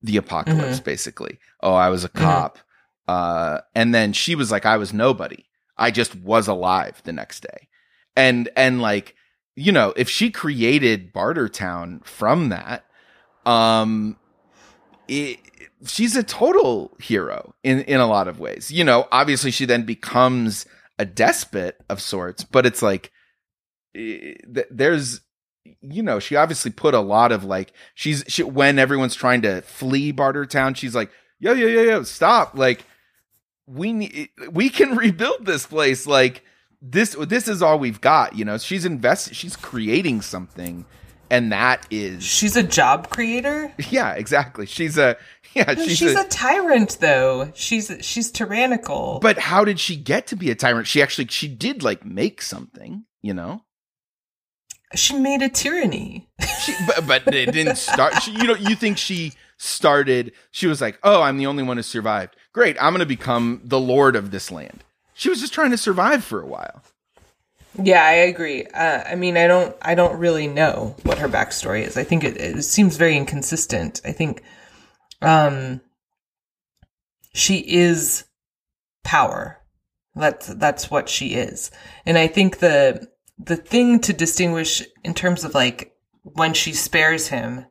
[0.01, 0.77] the apocalypse?
[0.77, 0.83] Mm-hmm.
[0.83, 2.59] Basically, oh, I was a cop.
[3.07, 5.45] Uh, and then she was like, I was nobody.
[5.77, 7.67] I just was alive the next day.
[8.15, 9.15] And, and like,
[9.55, 12.85] you know, if she created Bartertown from that,
[13.45, 14.17] um,
[15.07, 15.39] it,
[15.85, 18.71] she's a total hero in, in a lot of ways.
[18.71, 20.65] You know, obviously she then becomes
[20.97, 23.11] a despot of sorts, but it's like,
[23.95, 25.21] eh, th- there's,
[25.81, 29.61] you know, she obviously put a lot of like, she's, she, when everyone's trying to
[29.61, 32.57] flee Bartertown, she's like, yo, yo, yo, yo, stop.
[32.57, 32.85] Like,
[33.65, 36.05] we need, we can rebuild this place.
[36.05, 36.43] Like,
[36.81, 38.35] this, this is all we've got.
[38.35, 40.85] You know, she's invested, she's creating something.
[41.29, 44.67] And that is, she's a job creator yeah, exactly.
[44.67, 45.17] She's a,
[45.55, 49.95] yeah, No, she's, she's, a, a, tyrant though she's she's tyrannical but how did she
[49.95, 50.85] get to be a tyrant?
[50.85, 53.63] She actually, she did like make something, you know?
[54.95, 56.27] She made a tyranny
[56.63, 58.21] She, but, but it didn't start.
[58.21, 60.31] She, you know, you think she started?
[60.51, 62.35] She was like, "Oh, I'm the only one who survived.
[62.53, 64.83] Great, I'm going to become the lord of this land."
[65.13, 66.83] She was just trying to survive for a while.
[67.81, 68.65] Yeah, I agree.
[68.65, 71.97] Uh, I mean, I don't, I don't really know what her backstory is.
[71.97, 73.99] I think it, it seems very inconsistent.
[74.05, 74.43] I think,
[75.21, 75.81] um,
[77.33, 78.25] she is
[79.03, 79.59] power.
[80.15, 81.71] That's that's what she is,
[82.05, 83.07] and I think the
[83.37, 87.65] the thing to distinguish in terms of like when she spares him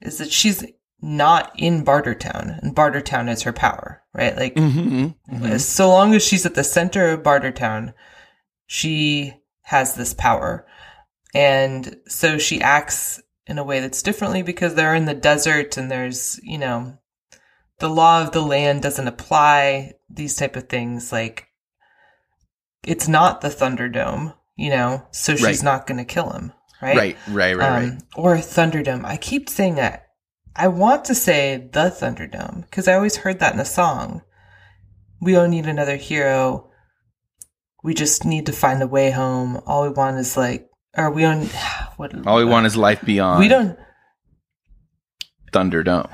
[0.00, 0.64] is that she's
[1.00, 4.36] not in Bartertown, and Bartertown is her power, right?
[4.36, 5.56] Like Mm-hmm.
[5.58, 7.94] so long as she's at the center of Bartertown,
[8.66, 10.66] she has this power.
[11.34, 15.90] And so she acts in a way that's differently because they're in the desert and
[15.90, 16.98] there's, you know,
[17.78, 21.12] the law of the land doesn't apply, these type of things.
[21.12, 21.48] Like,
[22.82, 25.62] it's not the Thunderdome, you know, so she's Right.
[25.62, 26.52] not going to kill him,
[26.82, 26.96] right?
[26.96, 27.88] Right, right, right, right.
[27.88, 29.04] Um, or Thunderdome.
[29.06, 30.04] I keep saying that.
[30.56, 34.22] I want to say the Thunderdome because I always heard that in a song.
[35.20, 36.64] We don't need another hero.
[37.84, 39.60] we just need to find the way home.
[39.64, 41.48] All we want is like, or we don't.
[41.96, 42.26] What?
[42.26, 43.38] All we want is life beyond.
[43.40, 43.76] We don't.
[45.52, 46.08] Thunderdome.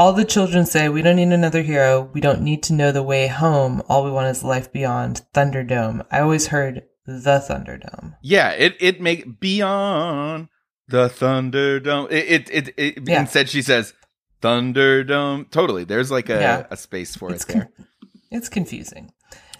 [0.00, 2.08] All the children say, We don't need another hero.
[2.14, 3.82] We don't need to know the way home.
[3.86, 6.06] All we want is life beyond Thunderdome.
[6.10, 8.16] I always heard the Thunderdome.
[8.22, 10.48] Yeah, it it make beyond
[10.88, 12.10] the Thunderdome.
[12.10, 13.20] It it it, it Yeah.
[13.20, 13.92] instead she says
[14.40, 15.50] Thunderdome.
[15.50, 15.84] Totally.
[15.84, 16.66] There's like a, Yeah.
[16.70, 17.62] a space for It's it there.
[17.76, 17.86] con-
[18.30, 19.12] it's confusing.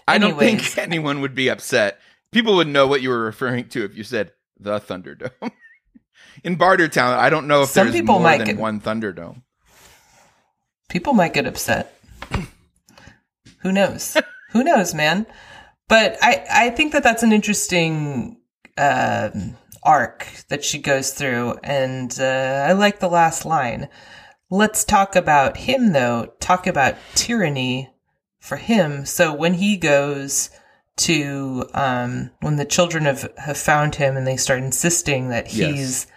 [0.07, 1.99] I don't think anyone would be upset.
[2.31, 5.51] People would know what you were referring to if you said the Thunderdome.
[6.43, 9.43] In Bartertown, I don't know if Some there's people more might than get- one Thunderdome.
[10.91, 11.97] People might get upset.
[13.59, 14.17] Who knows?
[14.51, 15.25] Who knows, man?
[15.87, 18.37] But I, I think that that's an interesting
[18.77, 23.87] um arc that she goes through, and uh, I like the last line.
[24.49, 26.33] Let's talk about him, though.
[26.41, 27.89] Talk about tyranny
[28.39, 29.05] for him.
[29.05, 30.49] So when he goes
[30.97, 35.71] to, um, when the children have, have found him and they start insisting that Yes.
[35.73, 36.07] he's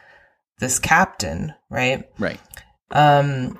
[0.59, 2.09] this captain, right?
[2.19, 2.41] Right.
[2.91, 3.59] um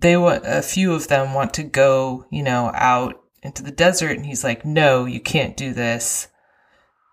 [0.00, 4.16] they want a few of them want to go you know out into the desert
[4.16, 6.28] and he's like no you can't do this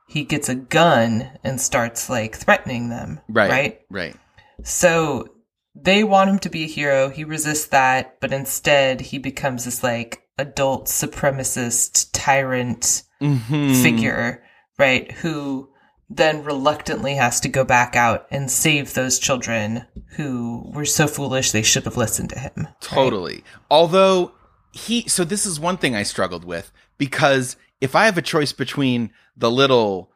[0.07, 3.49] he gets a gun and starts like threatening them Right.
[3.51, 4.15] right Right.
[4.63, 5.27] so
[5.75, 9.83] they want him to be a hero he resists that but instead he becomes this
[9.83, 13.81] like adult supremacist tyrant Mhm.
[13.83, 14.41] figure
[14.77, 15.69] right who
[16.09, 19.85] then reluctantly has to go back out and save those children
[20.15, 22.81] who were so foolish they should have listened to him right?
[22.81, 23.43] Totally.
[23.69, 24.31] Although
[24.71, 28.53] he, so this is one thing I struggled with because if I have a choice
[28.53, 30.11] between the little,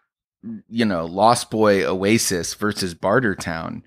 [0.67, 3.83] you know, Lost Boy Oasis versus Bartertown,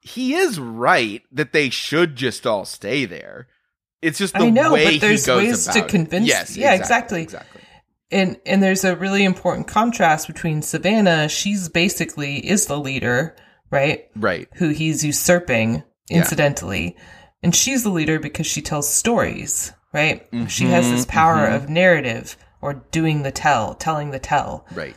[0.00, 3.48] he is right that they should just all stay there.
[4.02, 6.74] It's just the I know, way but there's he goes ways to convince- Yes, yeah,
[6.74, 7.22] exactly.
[7.22, 7.59] exactly.
[8.12, 13.34] And and there's a really important contrast between savannah she's basically is the leader
[13.70, 14.48] right Right.
[14.54, 16.18] who he's usurping Yeah.
[16.18, 16.96] incidentally
[17.42, 21.56] and she's the leader because she tells stories right she has this Mhm, power mhm.
[21.56, 24.94] of narrative or doing the tell telling the tell Right.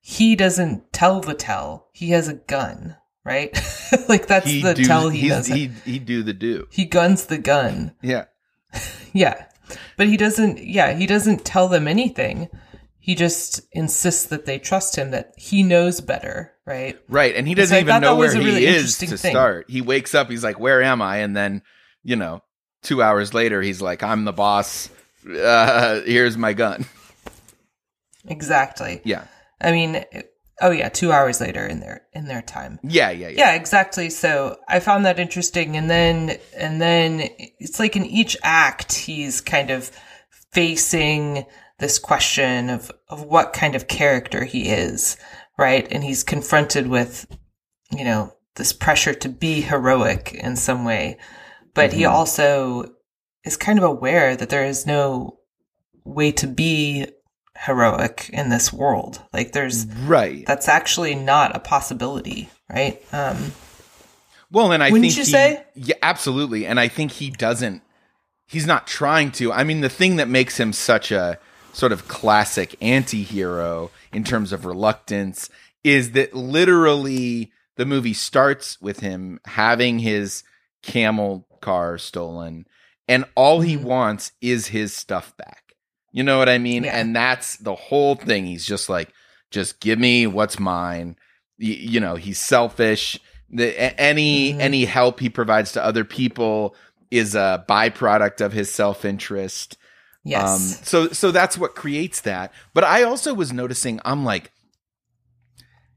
[0.00, 1.88] he doesn't tell the tell.
[1.92, 2.94] He has a gun,
[3.24, 3.50] right?
[4.08, 5.46] like that's He the do, tell he does.
[5.48, 6.68] he he do the do.
[6.70, 7.92] he guns the gun.
[8.02, 8.24] Yeah.
[9.12, 9.46] Yeah.
[9.96, 12.48] But he doesn't yeah, he doesn't tell them anything.
[12.98, 16.98] He just insists that they trust him that he knows better, right?
[17.08, 17.36] Right.
[17.36, 19.30] And he doesn't even know where really he is to thing.
[19.30, 19.70] start.
[19.70, 21.18] He wakes up, he's like, Where am I?
[21.18, 21.62] And then,
[22.02, 22.42] you know,
[22.82, 24.90] two hours later, he's like, I'm the boss.
[25.28, 26.84] Uh, here's my gun.
[28.28, 29.00] Exactly.
[29.04, 29.24] Yeah.
[29.60, 30.04] I mean,
[30.62, 32.78] oh yeah, 2 hours later in their in their time.
[32.82, 33.10] Yeah.
[33.10, 33.28] Yeah.
[33.28, 33.36] Yeah.
[33.38, 37.28] yeah exactly so i found that interesting and then and then
[37.58, 39.90] it's like in each act he's kind of
[40.52, 41.44] facing
[41.78, 45.16] this question of of what kind of character he is
[45.58, 47.26] right and he's confronted with
[47.92, 51.18] you know this pressure to be heroic in some way
[51.74, 52.10] but he Mhm.
[52.10, 52.90] also
[53.44, 55.38] is kind of aware that there is no
[56.04, 57.06] way to be
[57.64, 60.44] heroic in this world like there's Right.
[60.46, 63.00] that's actually not a possibility, right?
[63.12, 63.52] Um,
[64.50, 65.64] Well, and I Wouldn't think you he- say?
[65.74, 66.66] Yeah, absolutely.
[66.66, 67.82] And I think he doesn't.
[68.46, 69.52] He's not trying to.
[69.52, 71.38] I mean, the thing that makes him such a
[71.72, 75.50] sort of classic anti-hero in terms of reluctance
[75.82, 80.44] is that literally the movie starts with him having his
[80.82, 82.66] camel car stolen
[83.08, 83.82] and all he Mhm.
[83.82, 85.65] wants is his stuff back.
[86.12, 86.84] You know what I mean?
[86.84, 86.98] Yeah.
[86.98, 88.46] And that's the whole thing.
[88.46, 89.12] He's just like
[89.50, 91.16] just give me what's mine.
[91.60, 94.60] Y- you know, he's selfish the a- any Mhm.
[94.60, 96.74] any help he provides to other people
[97.12, 99.76] is a byproduct of his self-interest
[100.24, 100.42] yes.
[100.42, 104.50] um so so that's what creates that but i also was noticing i'm like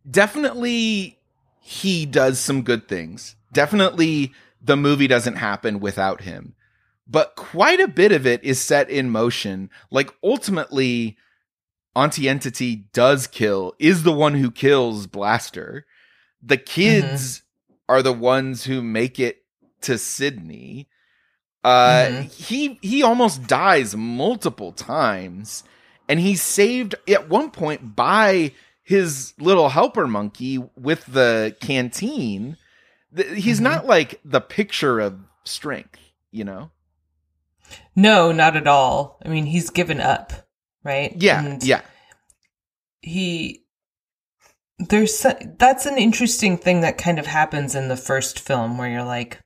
[0.09, 1.17] definitely
[1.61, 4.31] he does some good things definitely
[4.61, 6.53] the movie doesn't happen without him
[7.09, 9.69] but quite a bit of it is set in motion.
[9.89, 11.17] Like ultimately
[11.95, 15.85] auntie entity does kill is the one who kills blaster.
[16.41, 17.41] The kids
[17.89, 19.43] are the ones who make it
[19.81, 20.87] to sydney.
[21.63, 22.31] Uh Mhm.
[22.31, 25.63] he he almost dies multiple times
[26.07, 28.53] and he's saved at one point by
[28.83, 32.55] his little helper monkey with the canteen.
[33.35, 33.63] He's Mhm.
[33.63, 35.99] not like the picture of strength
[36.31, 36.69] you know
[37.95, 39.19] no, not at all.
[39.25, 40.33] I mean, he's given up,
[40.83, 41.13] right?
[41.15, 41.81] yeah And yeah
[43.01, 43.63] He
[44.77, 45.25] there's
[45.57, 49.39] that's an interesting thing that kind of happens in the first film where you're like,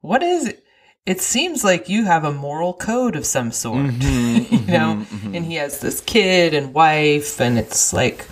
[0.00, 0.60] what is it?
[1.06, 5.04] it seems like you have a moral code of some sort, Mm-hmm, you know?
[5.34, 8.26] And he has this kid and wife, and it's like,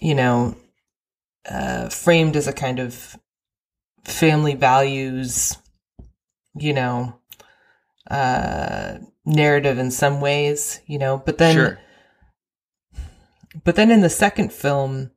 [0.00, 0.56] you know,
[1.48, 3.16] uh, framed as a kind of
[4.04, 5.56] family values,
[6.58, 7.20] you know,
[8.10, 11.80] uh, narrative in some ways, you know, but then, sure.
[13.64, 15.10] but then in the second film,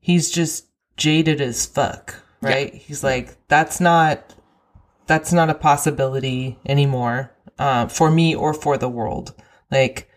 [0.00, 2.74] he's just jaded as fuck, right?
[2.74, 4.34] He's like, that's not,
[5.06, 9.34] that's not a possibility anymore, uh, for me or for the world.
[9.70, 10.08] Like,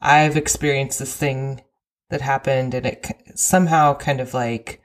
[0.00, 1.62] I've experienced this thing
[2.10, 4.82] that happened and it somehow kind of like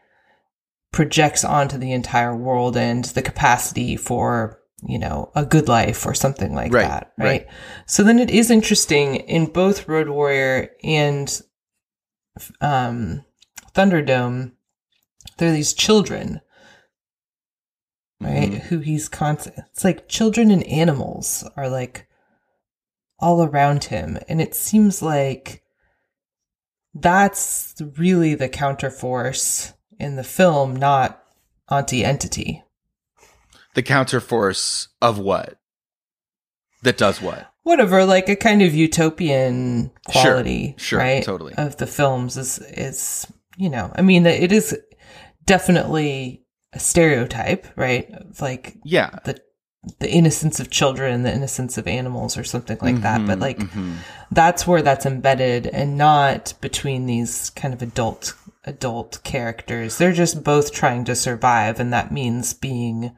[0.91, 6.13] projects onto the entire world and the capacity for, you know, a good life or
[6.13, 7.25] something like Right, that, right.
[7.25, 7.47] right?
[7.85, 11.41] So then it is interesting in both Road Warrior and
[12.61, 13.25] um,
[13.73, 14.53] Thunderdome,
[15.37, 16.41] there are these children,
[18.21, 18.51] right?
[18.51, 18.61] Mhm.
[18.63, 19.57] Who he's constant.
[19.71, 22.07] It's like children and animals are like
[23.19, 24.17] all around him.
[24.29, 25.63] And it seems like
[26.93, 31.21] that's really the counterforce in the film, not
[31.69, 32.63] Auntie Entity.
[33.75, 35.57] The counterforce of what?
[36.83, 37.51] That does what?
[37.63, 41.23] Whatever, like a kind of utopian Sure, quality, sure, right?
[41.23, 41.53] totally.
[41.55, 44.77] Of the films is is you know, I mean, it is
[45.45, 48.09] definitely a stereotype, right?
[48.11, 49.09] Of like Yeah.
[49.25, 49.39] the
[49.99, 53.25] the innocence of children the innocence of animals or something like that.
[53.25, 53.95] But Mhm, like mhm.
[54.31, 58.33] that's where that's embedded and not between these kind of adult
[58.65, 59.97] adult characters.
[59.97, 63.15] They're just both trying to survive and that means being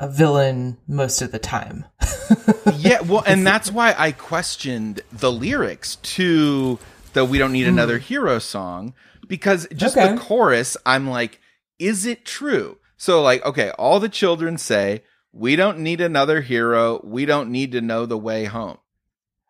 [0.00, 1.84] a villain most of the time.
[2.76, 6.78] yeah, well, and that's why I questioned the lyrics to
[7.14, 8.94] the "We Don't Need Another Hero" song
[9.26, 9.96] because just.
[9.96, 10.12] Okay.
[10.12, 11.40] the chorus, I'm like,
[11.78, 12.78] is it true?
[12.96, 17.00] So, like, okay, all the children say, "We don't need another hero.
[17.04, 18.78] We don't need to know the way home."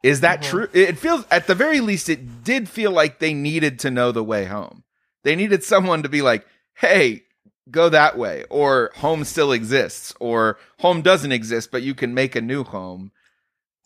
[0.02, 0.44] Is that Mhm.
[0.44, 0.68] true?
[0.72, 4.22] It feels, at the very least, it did feel like they needed to know the
[4.22, 4.84] way home.
[5.24, 7.24] They needed someone to be like, "Hey."
[7.70, 12.34] Go that way, or home still exists, or home doesn't exist, but you can make
[12.34, 13.12] a new home.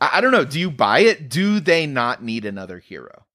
[0.01, 0.45] I, I don't know.
[0.45, 1.29] Do you buy it?
[1.29, 3.27] Do they not need another hero?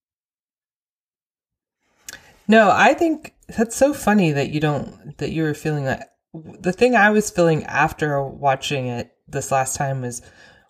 [2.48, 6.14] No, I think that's so funny that you don't that you were feeling that.
[6.34, 10.22] The thing I was feeling after watching it this last time was,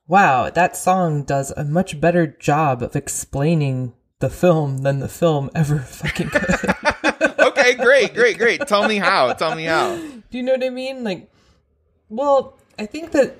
[0.07, 5.49] wow, that song does a much better job of explaining the film than the film
[5.53, 6.75] ever fucking could.
[7.75, 8.67] okay, great, great, great.
[8.67, 9.33] Tell me how.
[9.33, 9.95] Tell me how.
[9.97, 11.03] Do you know what I mean?
[11.03, 11.29] Like,
[12.09, 13.35] well, I think that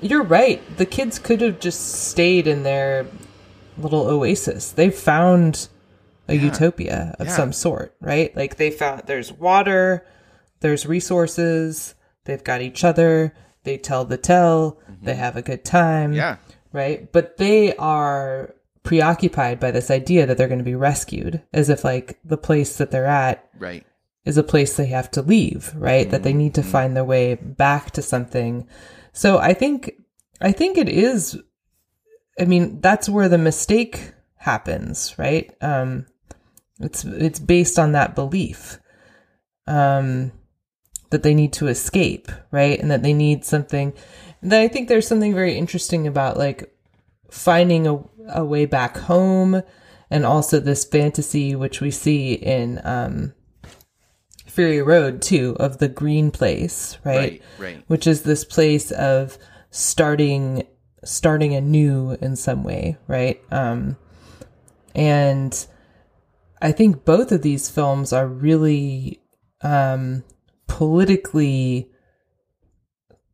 [0.00, 0.60] you're right.
[0.76, 3.06] The kids could have just stayed in their
[3.78, 4.72] little oasis.
[4.72, 5.68] They found
[6.28, 7.36] a utopia of Yeah.
[7.36, 8.34] some sort, right?
[8.36, 10.06] Like they found there's water,
[10.60, 11.94] there's resources,
[12.24, 13.34] they've got each other,
[13.64, 16.16] they tell the tell, they have a good time Mm-hmm.
[16.18, 16.36] Yeah.
[16.72, 17.10] right?
[17.12, 21.84] But they are preoccupied by this idea that they're going to be rescued, as if
[21.84, 23.86] like the place that they're at Right.
[24.24, 26.10] is a place they have to leave, right?
[26.10, 28.66] That they need to find their way back to something.
[29.12, 29.92] So I think
[30.40, 31.38] I think it is
[32.40, 35.54] I mean, that's where the mistake happens, right?
[35.60, 36.06] Um
[36.80, 38.78] it's it's based on that belief.
[39.66, 40.32] Um
[41.10, 42.80] that they need to escape, right?
[42.80, 43.92] And that they need something.
[44.40, 46.74] And then I think there's something very interesting about like
[47.30, 49.62] finding a, a way back home
[50.10, 53.34] and also this fantasy which we see in um
[54.46, 57.16] Fury Road too of the green place, right?
[57.16, 57.42] Right.
[57.58, 57.84] Right.
[57.86, 59.38] Which is this place of
[59.70, 60.66] starting
[61.04, 63.40] starting anew in some way, right?
[63.50, 63.96] Um
[64.94, 65.66] and
[66.60, 69.22] I think both of these films are really
[69.62, 70.22] um
[70.66, 71.90] politically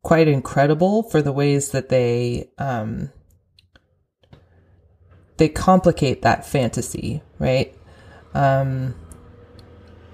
[0.01, 3.11] quite incredible for the ways that they um
[5.39, 7.75] they complicate that fantasy, right?
[8.35, 8.93] Um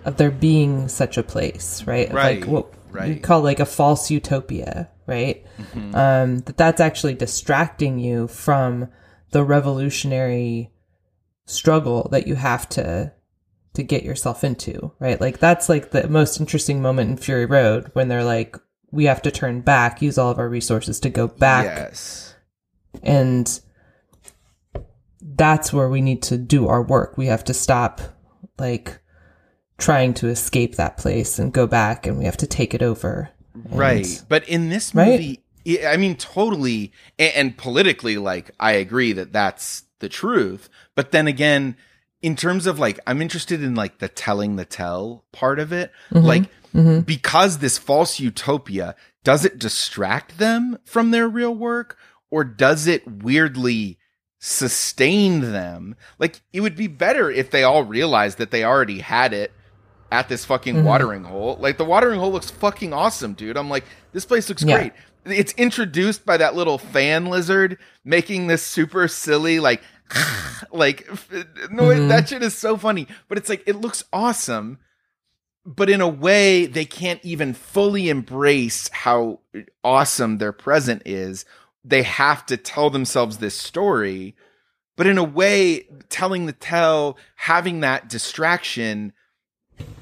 [0.06, 2.12] of there being such a place, right?
[2.14, 2.68] Right, Like what
[3.10, 5.46] we call like a false utopia, right?
[5.94, 8.88] Um that that's actually distracting you from
[9.32, 10.72] the revolutionary
[11.46, 13.12] struggle that you have to
[13.74, 15.20] to get yourself into, right?
[15.20, 18.56] Like that's like the most interesting moment in Fury Road when they're like
[18.92, 22.36] we have to turn back, use all of our resources to go back Yes.
[23.04, 23.60] and
[25.34, 27.18] that's where we need to do our work.
[27.18, 28.02] We have to stop
[28.60, 29.00] like
[29.78, 33.30] trying to escape that place and go back and we have to take it over.
[33.54, 34.24] And- Right.
[34.30, 35.08] But in this Right?
[35.12, 40.70] movie, I I mean, totally, and, politically, like, I agree that that's the truth.
[40.94, 41.76] But then again,
[42.22, 45.92] in terms of like, I'm interested in like the telling the tell part of it.
[46.12, 46.26] Mm-hmm.
[46.26, 51.98] Like, because this false utopia does it distract them from their real work
[52.30, 53.98] or does it weirdly
[54.46, 55.96] sustain them?
[56.20, 59.52] Like it would be better if they all realized that they already had it
[60.12, 60.84] at this fucking Mhm.
[60.84, 61.58] watering hole.
[61.60, 63.58] Like the watering hole looks fucking awesome, dude.
[63.58, 64.78] I'm like, this place looks Yeah.
[64.78, 64.94] great.
[65.26, 69.82] It's introduced by that little fan lizard making this super silly like
[70.72, 71.08] like
[71.72, 72.10] no Mhm.
[72.10, 74.78] that shit is so funny, but it's like it looks awesome.
[75.66, 79.40] But in a way, they can't even fully embrace how
[79.84, 81.44] awesome their present is.
[81.88, 84.36] They have to tell themselves this story.
[84.98, 89.14] But in a way, telling the tell, having that distraction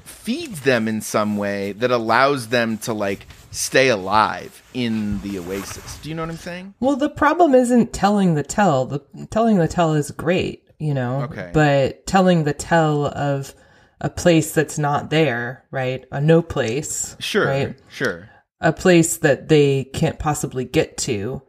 [0.04, 5.98] feeds them in some way that allows them to like stay alive in the oasis.
[5.98, 6.74] Do you know what I'm saying?
[6.80, 8.86] Well, the problem isn't telling the tell.
[8.86, 11.22] The telling the tell is great, you know.
[11.22, 11.50] Okay.
[11.52, 13.54] But telling the tell of
[14.00, 16.04] a place that's not there, right?
[16.10, 17.16] A no place.
[17.20, 17.46] Sure.
[17.46, 17.78] Right.
[17.88, 18.28] Sure.
[18.60, 21.42] A place that they can't possibly get to.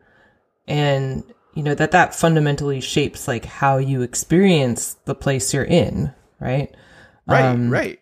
[0.68, 6.13] And you know that that fundamentally shapes like how you experience the place you're in,
[6.39, 6.76] right?
[7.28, 7.99] Right, Um, right.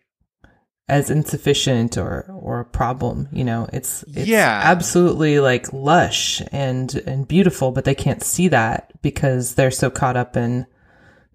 [0.89, 4.59] as insufficient or or a problem you know it's it's Yeah.
[4.65, 10.17] absolutely like lush and and beautiful but they can't see that because they're so caught
[10.17, 10.65] up in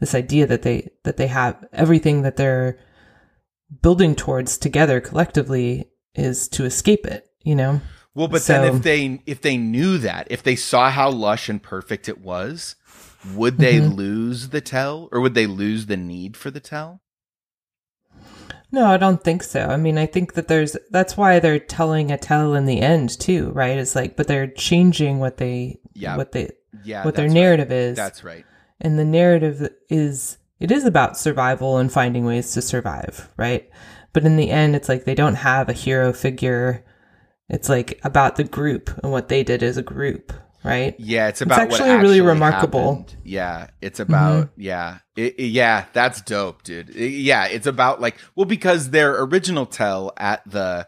[0.00, 2.78] this idea that they that they have everything that they're
[3.80, 7.80] building towards together collectively is to escape it you know
[8.14, 11.62] Well, but then if they if they knew that, if they saw how lush and
[11.62, 12.74] perfect it was,
[13.34, 13.94] would they Mm-hmm.
[13.94, 17.00] lose the tell or would they lose the need for the tell?
[18.70, 22.10] no i don't think so i mean i think that there's that's why they're telling
[22.10, 26.16] a tell in the end too right it's like but they're changing what they Yeah.
[26.16, 26.50] what they
[26.84, 27.04] Yeah.
[27.04, 27.40] what their that's right.
[27.40, 28.44] narrative is That's right.
[28.80, 33.68] and the narrative is it is about survival and finding ways to survive right
[34.12, 36.84] but in the end it's like they don't have a hero figure
[37.48, 40.32] it's like about the group and what they did as a group
[40.64, 42.96] right Yeah, it's about what actually really remarkable.
[42.96, 43.16] happened.
[43.24, 45.84] Yeah, it's about yeah, It- it- yeah.
[45.92, 46.90] That's dope, dude.
[46.90, 50.86] It- yeah, it's about like well because their original tell at the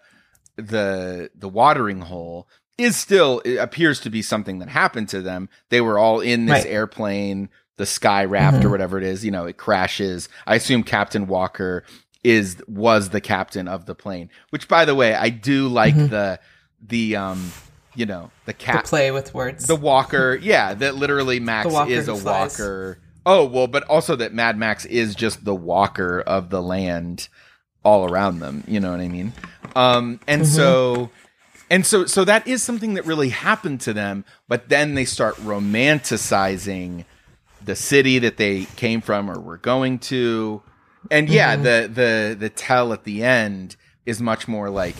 [0.57, 2.49] the the watering hole
[2.79, 5.49] is still it appears to be something that happened to them.
[5.69, 6.73] They were all in this Right.
[6.73, 8.71] airplane, the sky raft or Mhm.
[8.73, 9.25] whatever it is.
[9.25, 10.29] You know, it crashes.
[10.47, 11.85] I assume Captain Walker
[12.23, 14.31] is was the captain of the plane.
[14.51, 16.11] Which, by the way, I do like Mhm.
[16.11, 16.41] the
[16.87, 17.53] the um
[17.95, 22.15] you know the cap play with words the walker, yeah, that literally Max is a
[22.15, 22.59] flies.
[22.59, 22.99] walker.
[23.27, 27.29] Oh, well, but also that Mad Max is just the walker of the land
[27.85, 29.33] all around them, you know what I mean?
[29.75, 30.55] Um and Mm-hmm.
[30.55, 31.11] so
[31.71, 35.37] and so so that is something that really happened to them, but then they start
[35.37, 37.05] romanticizing
[37.65, 40.63] the city that they came from or were going to.
[41.11, 41.63] And yeah, Mm-hmm.
[41.63, 43.77] the the the tell at the end
[44.07, 44.97] is much more like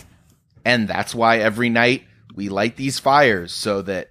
[0.63, 2.03] and that's why every night
[2.35, 4.09] we light these fires so that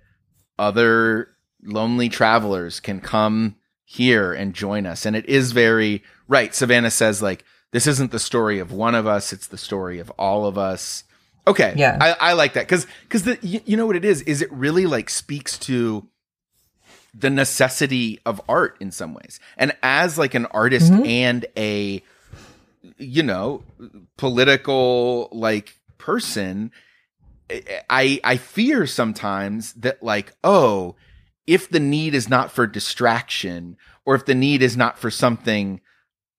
[0.59, 1.29] other
[1.63, 5.07] lonely travelers can come here and join us.
[5.07, 6.55] And it is very right.
[6.55, 10.11] Savannah says like this isn't the story of one of us; it's the story of
[10.19, 11.05] all of us.
[11.47, 11.97] Okay, Yeah.
[12.01, 14.53] I, I like that because because the you, you know what it is is it
[14.53, 16.07] really like speaks to
[17.15, 22.03] the necessity of art in some ways, and as like an artist and a
[22.99, 23.63] you know
[24.17, 26.71] political like person
[27.91, 30.97] I I fear sometimes that like oh
[31.47, 35.81] if the need is not for distraction or if the need is not for something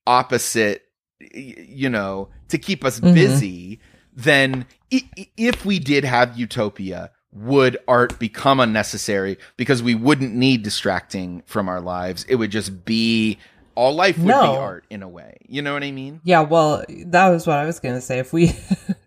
[0.08, 0.84] opposite
[1.20, 3.14] you know to keep us Mhm.
[3.14, 3.80] busy
[4.14, 11.44] then if we did have utopia would art become unnecessary because we wouldn't need distracting
[11.46, 12.26] from our lives.
[12.28, 13.38] It would just be
[13.76, 14.42] all life would No.
[14.42, 15.38] be art in a way.
[15.48, 16.20] You know what i mean?
[16.26, 18.20] Yeah well that was what i was gonna say.
[18.20, 18.52] If we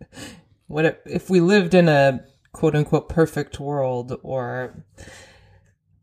[0.69, 4.85] what if, if we lived in a quote unquote perfect world or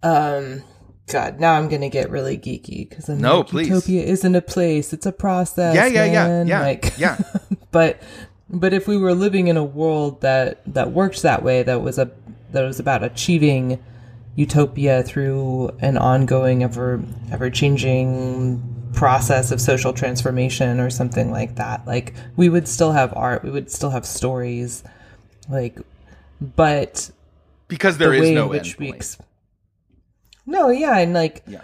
[0.03, 0.61] um
[1.07, 3.67] god now i'm gonna get really geeky because i'm No, like, please.
[3.69, 7.17] utopia isn't a place it's a process yeah yeah yeah yeah like yeah.
[7.71, 8.01] but
[8.51, 11.97] but if we were living in a world that that works that way that was
[11.97, 12.11] a
[12.51, 13.81] that was about achieving
[14.35, 18.61] utopia through an ongoing ever ever changing
[18.93, 23.49] process of social transformation or something like that like we would still have art we
[23.49, 24.83] would still have stories
[25.49, 25.79] like
[26.41, 27.09] but
[27.67, 29.17] because there the is no which end ex-
[30.45, 31.61] no yeah and like yeah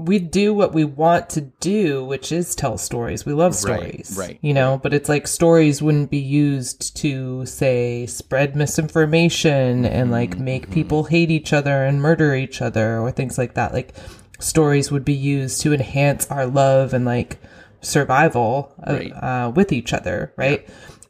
[0.00, 3.24] we do what we want to do, which is tell stories.
[3.26, 4.38] We love stories, right.
[4.42, 10.30] You know, but it's like stories wouldn't be used to say spread misinformation and like
[10.30, 13.72] Mm-hmm, make people hate each other and murder each other or things like that.
[13.72, 13.94] Like
[14.38, 17.38] stories would be used to enhance our love and like
[17.80, 19.12] survival uh, Right.
[19.12, 20.66] uh, with each other, right?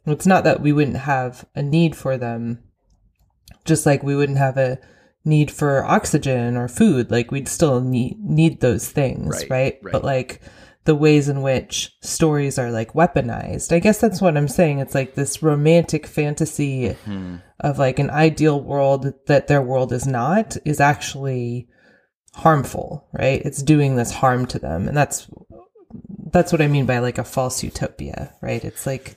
[0.07, 2.59] it's not that we wouldn't have a need for them,
[3.65, 4.79] just like we wouldn't have a
[5.25, 7.11] need for oxygen or food.
[7.11, 9.79] Like we'd still need need those things, Right, right?
[9.83, 9.93] right.
[9.93, 10.41] But like
[10.85, 13.71] the ways in which stories are like weaponized.
[13.71, 14.79] I guess that's what I'm saying.
[14.79, 17.37] It's like this romantic fantasy Hmm.
[17.61, 21.69] of like an ideal world that their world is not is actually
[22.35, 23.43] harmful, right?
[23.45, 24.89] It's doing this harm to them.
[24.89, 25.29] And that's
[26.33, 28.65] that's what I mean by like a false utopia, right?
[28.65, 29.17] It's like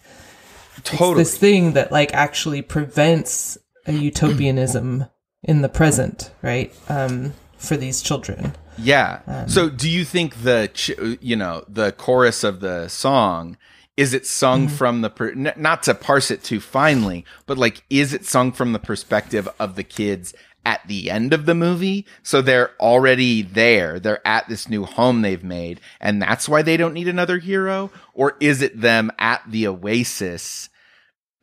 [0.84, 1.16] Totally.
[1.20, 5.06] this thing that like actually prevents a utopianism
[5.44, 6.74] in the present, right?
[6.90, 8.54] Um, for these children.
[8.78, 9.20] Yeah.
[9.28, 10.92] Um, so, do you think the ch-
[11.22, 13.58] you know the chorus of the song
[13.96, 14.76] is it sung Mm-hmm.
[14.76, 18.52] from the per- n- not to parse it too finely, but like is it sung
[18.52, 20.34] from the perspective of the kids
[20.66, 22.06] at the end of the movie?
[22.24, 24.00] So they're already there.
[24.00, 27.92] They're at this new home they've made, and that's why they don't need another hero,
[28.16, 30.70] or is it them at the oasis?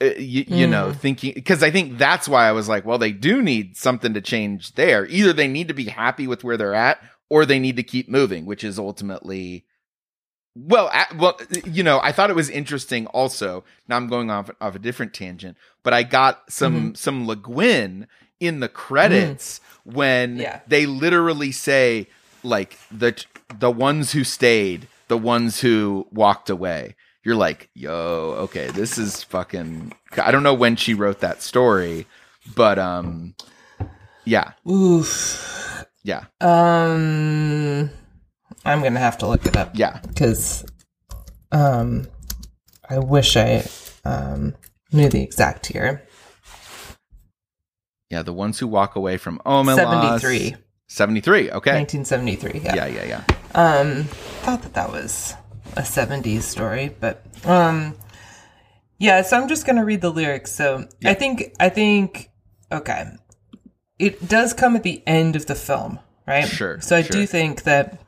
[0.03, 0.71] Uh, you, you Mm.
[0.71, 4.15] know, thinking because I think that's why I was like, well, they do need something
[4.15, 5.07] to change there.
[5.07, 8.09] Either they need to be happy with where they're at, or they need to keep
[8.09, 9.67] moving, which is ultimately,
[10.57, 13.07] well, a well, you know, I thought it was interesting.
[13.09, 17.37] Also, now I'm going off off a different tangent, but I got some some Le
[17.37, 18.07] Guin
[18.41, 20.61] in the credits when Yeah.
[20.67, 22.09] they literally say
[22.43, 23.23] like the
[23.59, 26.97] the ones who stayed, the ones who walked away.
[27.23, 29.93] You're like, yo, okay, this is fucking.
[30.17, 32.07] I don't know when she wrote that story,
[32.55, 33.35] but um,
[34.25, 35.85] yeah, Oof.
[36.03, 37.91] yeah, Um,
[38.65, 39.73] I'm gonna have to look it up.
[39.75, 40.01] yeah.
[40.09, 40.65] because
[41.53, 42.07] um,
[42.89, 43.67] I wish I
[44.05, 44.55] um,
[44.93, 46.07] knew the exact year.
[48.09, 49.77] Yeah, the ones who walk away from Omelas.
[50.21, 50.57] 73.
[50.89, 51.75] 73, okay.
[51.75, 52.61] 1973.
[52.65, 52.75] Yeah.
[52.75, 53.25] Yeah, yeah, yeah.
[53.55, 54.05] Um,
[54.43, 55.35] thought that that was
[55.77, 57.97] a 70s story, but um,
[58.99, 59.23] yeah.
[59.23, 60.53] So I'm just gonna read the lyrics.
[60.53, 62.31] So I think I think
[62.71, 63.05] okay,
[63.99, 66.47] it does come at the end of the film, right?
[66.47, 67.13] Sure, So I sure.
[67.13, 68.01] do think that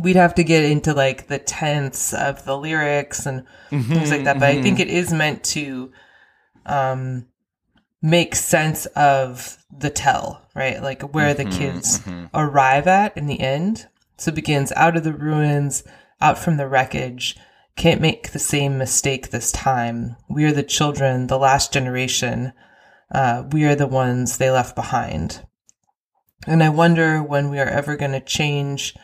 [0.00, 4.40] we'd have to get into like the tense of the lyrics and things like that.
[4.40, 5.92] But I think it is meant to
[6.66, 7.26] um
[8.02, 10.82] make sense of the tell, right?
[10.82, 12.00] Like where the kids
[12.34, 13.88] arrive at in the end.
[14.18, 15.82] So it begins out of the ruins,
[16.24, 17.36] out from the wreckage.
[17.76, 20.16] Can't make the same mistake this time.
[20.28, 22.52] We are the children, the last generation.
[23.12, 25.44] Uh, we are the ones they left behind.
[26.46, 28.96] And I wonder when we are ever going to change,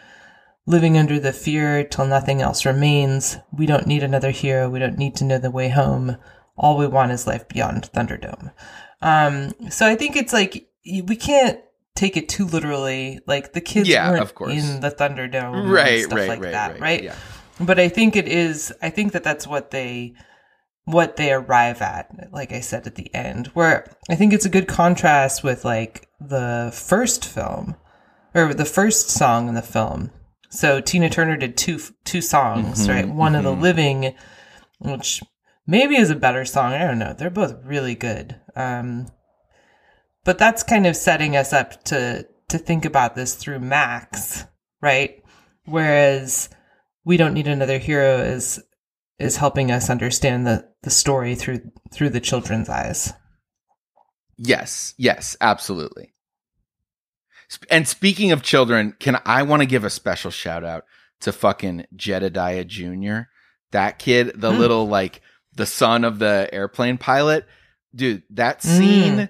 [0.67, 3.37] living under the fear till nothing else remains.
[3.53, 4.71] We don't need another hero.
[4.71, 6.17] We don't need to know the way home.
[6.57, 8.53] All we want is life beyond Thunderdome.
[9.03, 11.61] Um, so I think it's like we can't
[11.95, 13.21] take it too literally.
[13.27, 14.53] Like the kids Yeah, weren't of course.
[14.53, 17.03] in the Thunderdome, and Right, stuff right, like right, that, right, right?
[17.05, 17.17] yeah.
[17.59, 18.73] But I think it is.
[18.81, 20.15] I think that that's what they
[20.85, 22.33] what they arrive at.
[22.33, 26.09] Like I said at the end, where I think it's a good contrast with like
[26.21, 27.77] the first film
[28.35, 30.11] or the first song in the film.
[30.49, 33.09] So Tina Turner did two two songs, Mm-hmm, right?
[33.09, 34.15] One of the living,
[34.81, 35.23] which
[35.67, 36.73] maybe is a better song.
[36.73, 37.13] I don't know.
[37.13, 38.41] They're both really good.
[38.57, 39.07] Um,
[40.31, 44.45] but that's kind of setting us up to to think about this through Max,
[44.81, 45.21] right?
[45.65, 46.49] Whereas
[47.05, 48.63] we don't need another hero is
[49.19, 53.13] is helping us understand the the story through through the children's eyes.
[54.37, 56.15] Yes, yes, absolutely.
[57.69, 60.85] And speaking of children, can I want to give a special shout out
[61.23, 63.23] to fucking Jedediah Jr.
[63.73, 64.59] That kid, the Hmm.
[64.61, 65.23] little like
[65.57, 67.47] the son of the airplane pilot,
[67.93, 68.23] dude.
[68.31, 69.29] That Mm.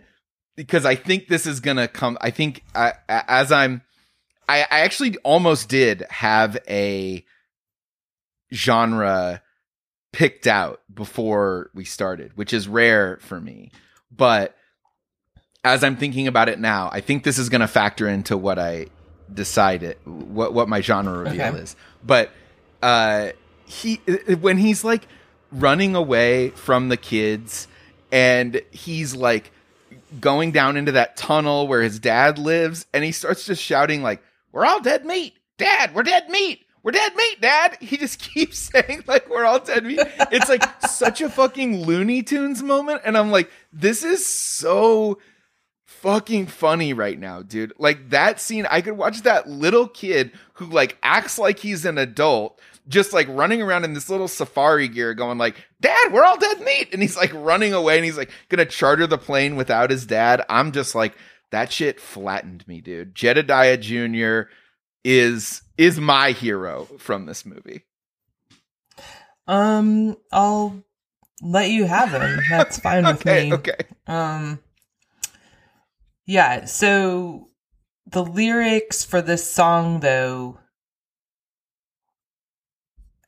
[0.56, 2.18] Because I think this is gonna come.
[2.20, 3.82] I think I, as I'm,
[4.48, 7.24] I, I actually almost did have a
[8.52, 9.42] genre
[10.12, 13.70] picked out before we started, which is rare for me,
[14.10, 14.56] but
[15.62, 18.58] as I'm thinking about it now, I think this is going to factor into what
[18.58, 18.86] I
[19.32, 21.58] decided what what my genre reveal Okay.
[21.58, 21.76] is.
[22.02, 22.30] But
[22.82, 23.28] uh
[23.66, 23.96] he
[24.40, 25.06] when he's like
[25.52, 27.68] running away from the kids
[28.10, 29.52] and he's like
[30.18, 34.22] going down into that tunnel where his dad lives and he starts just shouting like
[34.52, 35.36] we're all dead meat.
[35.58, 36.66] Dad, we're dead meat.
[36.82, 37.76] We're dead meat, Dad.
[37.80, 40.00] He just keeps saying like we're all dead meat.
[40.32, 45.18] It's like such a fucking Looney Tunes moment and I'm like this is so
[45.84, 47.74] fucking funny right now, dude.
[47.78, 51.98] Like that scene, I could watch that little kid who like acts like he's an
[51.98, 52.58] adult,
[52.90, 56.60] just like running around in this little safari gear, going like, "Dad, we're all dead
[56.60, 60.04] meat," and he's like running away, and he's like gonna charter the plane without his
[60.04, 60.44] dad.
[60.50, 61.16] I'm just like,
[61.50, 63.14] that shit flattened me, dude.
[63.14, 64.50] Jedediah Jr.
[65.04, 67.84] is is my hero from this movie.
[69.46, 70.84] Um, I'll
[71.42, 72.38] let you have him.
[72.50, 73.52] That's fine with me.
[73.54, 73.78] okay.
[74.06, 74.60] Um,
[76.26, 76.66] yeah.
[76.66, 77.48] So
[78.06, 80.59] the lyrics for this song, though,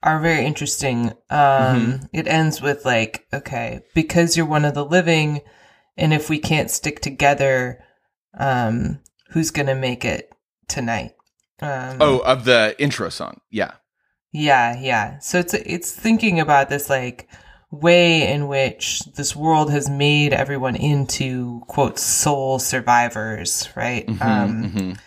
[0.02, 1.12] are very interesting.
[1.30, 5.40] Um, It ends with like, okay, because you're one of the living,
[5.96, 7.84] and if we can't stick together,
[8.38, 9.00] um,
[9.30, 10.30] who's gonna make it
[10.68, 11.12] tonight?
[11.60, 13.40] Um, Oh, of the intro song.
[13.50, 13.72] Yeah.
[14.32, 15.18] yeah, yeah.
[15.20, 17.28] So it's it's thinking about this like
[17.70, 24.08] way in which this world has made everyone into quote soul survivors, right?
[24.20, 24.98] um, mhm.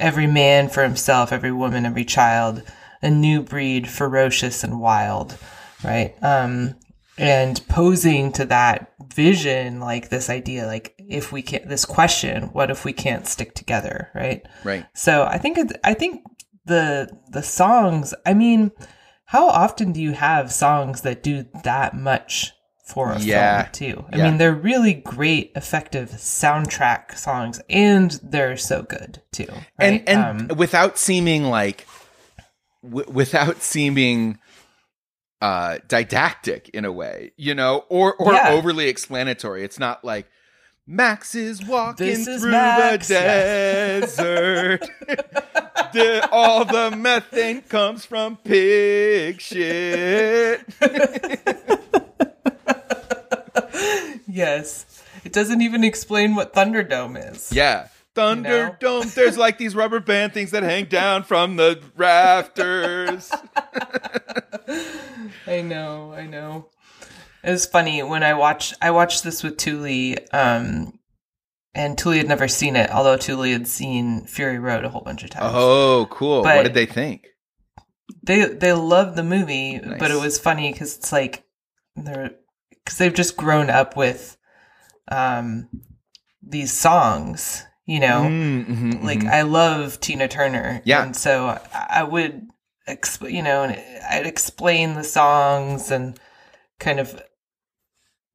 [0.00, 2.62] Every man for himself, every woman, every child,
[3.02, 5.36] a new breed, ferocious and wild,
[5.84, 6.14] right?
[6.22, 6.74] Um,
[7.16, 12.70] and posing to that vision, like this idea, like if we can't, this question, what
[12.70, 14.46] if we can't stick together, right?
[14.62, 14.86] Right.
[14.94, 16.22] So I think it, I think
[16.64, 18.14] the the songs.
[18.24, 18.70] I mean,
[19.24, 22.52] how often do you have songs that do that much
[22.84, 23.62] for a Yeah.
[23.64, 24.04] film too?
[24.12, 24.24] I Yeah.
[24.24, 29.46] mean, they're really great, effective soundtrack songs, and they're so good too.
[29.78, 30.02] Right?
[30.06, 31.84] And and Um, without seeming like
[32.82, 34.38] w- without seeming
[35.40, 38.50] uh didactic in a way, you know, or or Yeah.
[38.50, 39.62] overly explanatory.
[39.64, 40.26] It's not like
[40.86, 43.14] Max is walking This is through Max, the
[44.00, 44.88] desert.
[45.92, 50.64] The- all the methane comes from pig shit.
[54.26, 57.52] yes, it doesn't even explain what Thunderdome is.
[57.52, 57.88] Yeah.
[58.18, 59.14] Thunderdome.
[59.14, 63.30] There's like these rubber band things that hang down from the rafters.
[65.46, 66.68] I know, I know.
[67.44, 70.98] It was funny when I watched I watched this with Tuli, um,
[71.74, 75.22] and Tuli had never seen it, although Tuli had seen Fury Road a whole bunch
[75.22, 75.52] of times.
[75.54, 76.42] Oh, cool.
[76.42, 77.28] But- what did they think?
[78.22, 81.44] They they loved the movie, but it was funny because it's like
[81.94, 82.32] they're
[82.84, 84.36] because they've just grown up with
[85.10, 85.68] um
[86.42, 88.20] these songs, you know.
[88.28, 89.30] Mm, mhm, like mhm.
[89.30, 90.82] I love Tina Turner.
[90.84, 91.02] Yeah.
[91.02, 92.46] And so I would,
[92.86, 93.80] exp- you know, and
[94.10, 96.20] I'd explain the songs and
[96.78, 97.20] kind of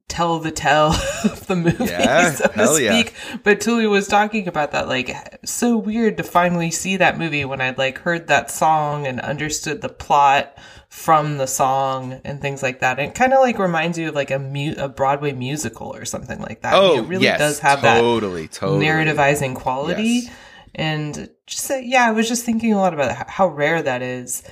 [0.08, 0.88] tell the tell
[1.24, 3.00] of the movie, Yeah, so to hell yeah.
[3.00, 3.14] speak.
[3.44, 7.60] But Tuli was talking about that, like, so weird to finally see that movie when
[7.60, 10.58] I'd like heard that song and understood the plot
[10.94, 13.00] from the song and things like that.
[13.00, 16.04] And it kind of like reminds you of like a mu- a Broadway musical or
[16.04, 16.72] something like that.
[16.72, 18.86] I mean, oh, it really yes, does have that totally, totally.
[18.86, 20.02] narrativizing quality.
[20.02, 20.34] Yes.
[20.76, 24.44] And just uh, yeah, I was just thinking a lot about how rare that is.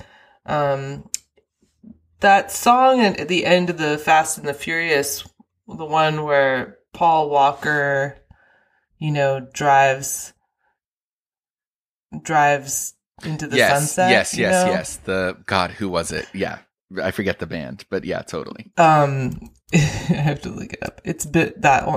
[0.45, 1.09] Um,
[2.19, 5.25] that song at the end of the Fast and the Furious,
[5.65, 8.17] the one where Paul Walker,
[8.99, 10.33] you know, drives
[12.21, 14.11] drives into the yes, sunset.
[14.11, 14.71] yes, yes, know?
[14.71, 14.95] yes.
[14.97, 16.27] The God, who was it?
[16.33, 16.59] Yeah,
[17.01, 18.71] I forget the band, but yeah, totally.
[18.77, 21.01] Um, I have to look it up.
[21.03, 21.87] It's been that.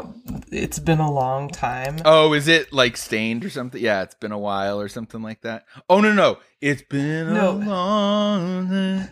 [0.50, 1.98] It's been a long time.
[2.04, 3.82] Oh, is it like stained or something?
[3.82, 5.64] Yeah, it's been a while or something like that.
[5.88, 7.50] Oh no, no, it's been No.
[7.50, 9.10] a long time.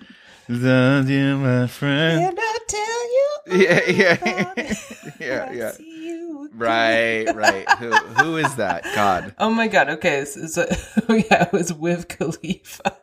[0.48, 2.22] Love you, my friend.
[2.24, 4.52] And I tell you, Yeah, yeah,
[5.20, 5.70] yeah, I yeah.
[5.72, 6.50] see you.
[6.54, 7.68] Right, right.
[7.78, 8.84] Who who is that?
[8.94, 9.34] God.
[9.38, 9.88] Oh my god.
[9.90, 10.24] Okay.
[10.24, 10.66] So, so
[11.08, 12.96] oh yeah, it was with Khalifa.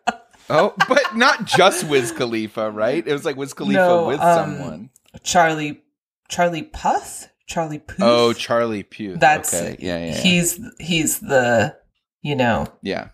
[0.49, 3.05] Oh, but not just Wiz Khalifa, right?
[3.05, 4.89] It was like Wiz Khalifa No, with um, someone.
[5.23, 5.81] Charlie,
[6.27, 7.99] Charlie Puth, Charlie Puth.
[8.01, 9.19] Oh, Charlie Puth.
[9.19, 9.77] that's okay.
[9.79, 10.21] Yeah, yeah, yeah.
[10.21, 11.75] He's he's the
[12.21, 13.09] you know yeah.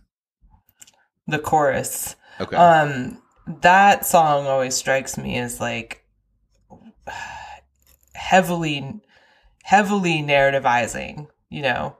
[1.28, 2.15] the chorus.
[2.41, 2.55] Okay.
[2.55, 3.21] Um,
[3.61, 6.03] that song always strikes me as like
[8.15, 9.01] heavily,
[9.63, 11.27] heavily narrativizing.
[11.49, 11.97] You know.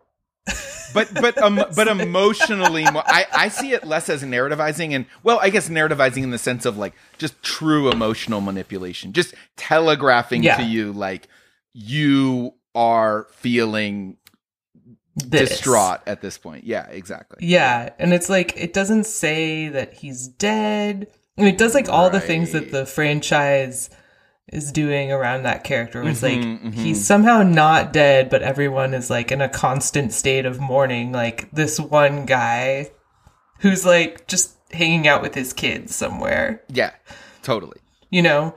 [0.94, 5.40] but but um, but emotionally, mo- I I see it less as narrativizing, and well,
[5.42, 10.58] I guess narrativizing in the sense of like just true emotional manipulation, just telegraphing Yeah.
[10.58, 11.28] to you like
[11.74, 14.16] you are feeling
[15.16, 15.50] This.
[15.50, 16.64] distraught at this point.
[16.64, 17.40] Yeah, exactly.
[17.46, 21.08] Yeah, and it's like it doesn't say that he's dead.
[21.38, 23.90] I mean, it does like all the things that the franchise
[24.52, 26.02] is doing around that character.
[26.08, 26.74] It's like Mhm, mhm.
[26.74, 31.12] he's somehow not dead, but everyone is like in a constant state of mourning.
[31.12, 32.90] Like this one guy
[33.60, 36.92] who's like just hanging out with his kids somewhere, Yeah,
[37.44, 37.80] totally.
[38.10, 38.56] you know.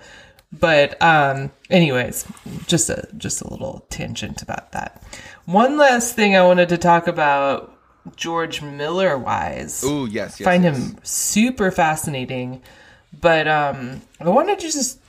[0.53, 2.24] But um anyways,
[2.66, 5.03] just a just a little tangent about that.
[5.45, 7.72] One last thing I wanted to talk about
[8.17, 10.45] George Miller wise Ooh, yes, yes.
[10.45, 10.77] find yes.
[10.77, 12.63] him super fascinating.
[13.19, 15.01] But um, I wanted to just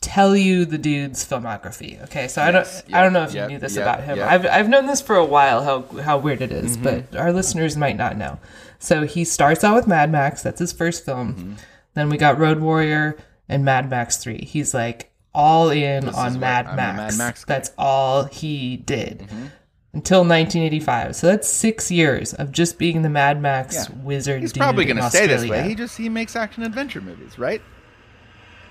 [0.00, 2.02] tell you the dude's filmography.
[2.04, 4.02] Okay, so I don't Yes, I don't know if yep, you knew this yep, about
[4.04, 4.18] him.
[4.18, 4.28] yep.
[4.30, 7.16] I've I've known this for a while how how weird it is, but Mm-hmm.
[7.18, 8.38] our listeners might not know.
[8.80, 10.42] So he starts out with Mad Max.
[10.42, 11.34] That's his first film.
[11.34, 11.52] Mm-hmm.
[11.94, 13.16] Then we got Road Warrior
[13.48, 14.44] and Mad Max Three.
[14.44, 17.16] He's like all in This on Mad Max.
[17.16, 17.54] Mad Max guy.
[17.54, 19.50] That's all he did Mhm.
[19.92, 21.16] Until 1985.
[21.16, 23.96] So that's six years of just being the Mad Max Yeah.
[24.02, 24.42] wizard.
[24.42, 25.62] He's dude probably going to stay this Australia.
[25.64, 25.68] way.
[25.70, 27.62] He just he makes action adventure movies, right?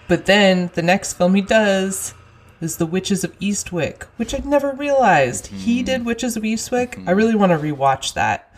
[0.07, 2.13] But then the next film he does
[2.61, 5.45] is The Witches of Eastwick, which I'd never realized.
[5.47, 5.57] Mm-hmm.
[5.57, 7.07] He did Witches of Eastwick.
[7.07, 8.53] I really want to rewatch that.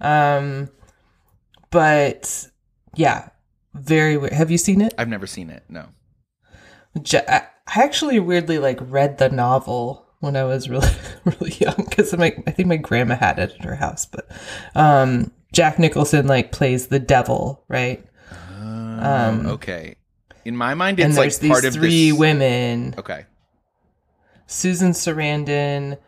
[0.00, 0.68] Um,
[1.70, 2.48] but
[2.94, 3.28] yeah,
[3.74, 4.32] very weird.
[4.32, 4.94] Have you seen it?
[4.98, 5.64] I've never seen it.
[5.68, 5.86] No.
[7.06, 10.88] Ja- I I actually weirdly like read the novel when I was really
[11.24, 14.06] really young because my I think my grandma had it at her house.
[14.06, 14.30] But
[14.74, 18.04] um, Jack Nicholson like plays the devil, right?
[18.60, 19.96] Um, okay.
[20.44, 22.18] In my mind, it's like part of three this.
[22.18, 22.94] women.
[22.98, 23.26] Okay.
[24.46, 25.98] Susan Sarandon,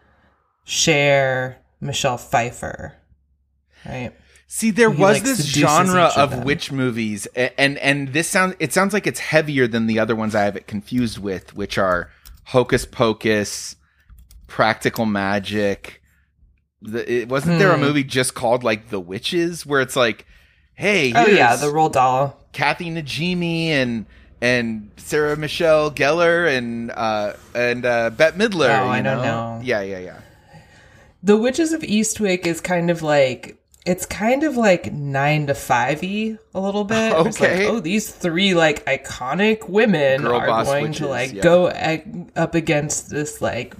[0.64, 2.94] Cher, Michelle Pfeiffer.
[3.86, 4.12] Right?
[4.46, 8.72] See, there He, was this genre of of witch movies, and and this sounds it
[8.72, 12.10] sounds like it's heavier than the other ones I have it confused with, which are
[12.46, 13.76] Hocus Pocus,
[14.52, 16.02] Practical Magic.
[16.82, 17.80] The, it, wasn't there a Hmm.
[17.80, 20.26] movie just called like The Witches, where it's like,
[20.74, 22.38] hey, Oh yeah, the Roald Dahl.
[22.52, 24.04] Kathy Najimy and
[24.42, 28.78] and Sarah Michelle Gellar and uh and uh Bette Midler.
[28.78, 29.56] Oh, I don't know?
[29.56, 29.60] know.
[29.64, 30.20] Yeah, yeah, yeah.
[31.22, 36.02] The Witches of Eastwick is kind of like it's kind of like nine to five
[36.02, 37.12] y a little bit.
[37.26, 37.66] It's like, Okay.
[37.68, 41.42] oh, these three like iconic women Girl are going witches, to like yeah.
[41.42, 43.74] go ag- up against this like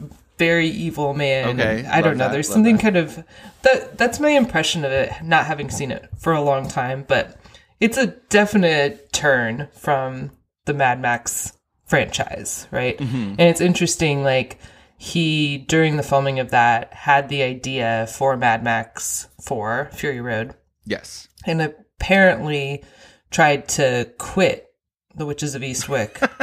[0.47, 1.61] very evil man.
[1.61, 2.25] Okay, I don't know.
[2.25, 2.83] that, There's something that.
[2.83, 3.25] kind of
[3.63, 3.97] that.
[3.99, 7.05] That's my impression of it, not having seen it for a long time.
[7.07, 7.39] But
[7.81, 10.31] it's a definite turn from
[10.67, 11.53] the Mad Max
[11.87, 12.97] franchise, right?
[12.99, 13.35] Mm-hmm.
[13.39, 14.59] And it's interesting, like
[14.97, 20.55] he during the filming of that had the idea for Mad Max for Fury Road
[20.85, 21.29] Yes.
[21.45, 22.85] and apparently
[23.31, 24.69] tried to quit
[25.17, 26.19] the Witches of Eastwick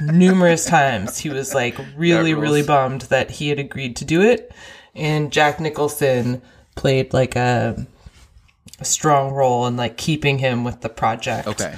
[0.00, 1.18] numerous times.
[1.18, 4.52] He was like really, really bummed that he had agreed to do it.
[4.94, 6.42] And Jack Nicholson
[6.74, 7.86] played like a,
[8.80, 11.46] a strong role in like keeping him with the project.
[11.48, 11.76] Okay.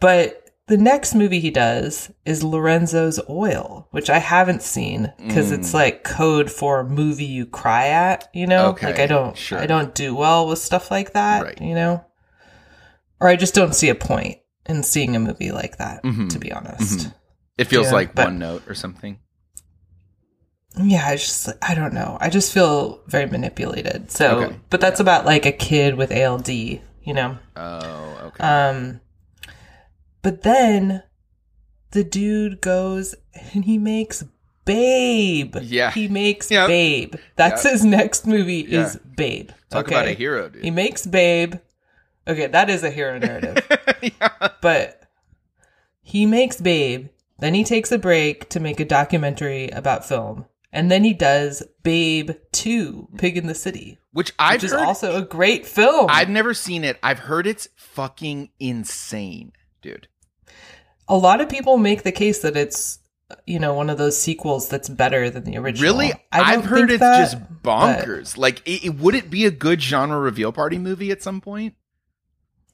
[0.00, 5.74] But the next movie he does is Lorenzo's Oil, which I haven't seen because it's
[5.74, 8.68] like code for movie you cry at, you know?
[8.68, 8.72] Mm.
[8.72, 9.58] Okay, like I don't sure.
[9.58, 11.60] I don't do well with stuff like that, Right.
[11.60, 12.02] you know?
[13.20, 16.30] Or I just don't see a point in seeing a movie like that, Mhm.
[16.30, 16.98] to be honest.
[17.08, 17.14] Mhm.
[17.58, 19.18] It feels Yeah, like but- one note or something.
[20.76, 22.18] Yeah, I just I don't know.
[22.20, 24.10] I just feel very manipulated.
[24.10, 26.80] So, Okay, but that's about like a kid with ALD, you
[27.14, 27.38] know?
[27.54, 28.42] Oh, okay.
[28.44, 29.00] Um,
[30.22, 31.04] but then
[31.92, 33.14] the dude goes
[33.52, 34.24] and he makes
[34.64, 35.54] Babe.
[35.62, 35.92] Yeah.
[35.92, 36.66] He makes Yep.
[36.66, 37.14] Babe.
[37.36, 38.86] That's his next movie Yeah.
[38.86, 39.50] is Babe.
[39.70, 39.94] Talk okay?
[39.94, 40.64] about a hero, dude.
[40.64, 41.54] He makes Babe.
[42.26, 43.64] Okay, that is a hero narrative.
[44.02, 44.48] yeah.
[44.60, 45.02] but
[46.02, 47.08] he makes Babe.
[47.38, 50.46] Then he takes a break to make a documentary about film.
[50.72, 54.80] And then he does Babe 2, Pig in the City, Which I've which is heard,
[54.80, 56.06] also a great film.
[56.10, 56.98] I've never seen it.
[57.02, 60.08] I've heard it's fucking insane, dude.
[61.08, 62.98] a lot of people make the case that it's
[63.46, 65.92] you know one of those sequels that's better than the original.
[65.92, 66.12] Really?
[66.32, 68.36] I I've heard it's that, just bonkers.
[68.36, 71.74] Like, it, it- would it be a good genre reveal party movie at some point?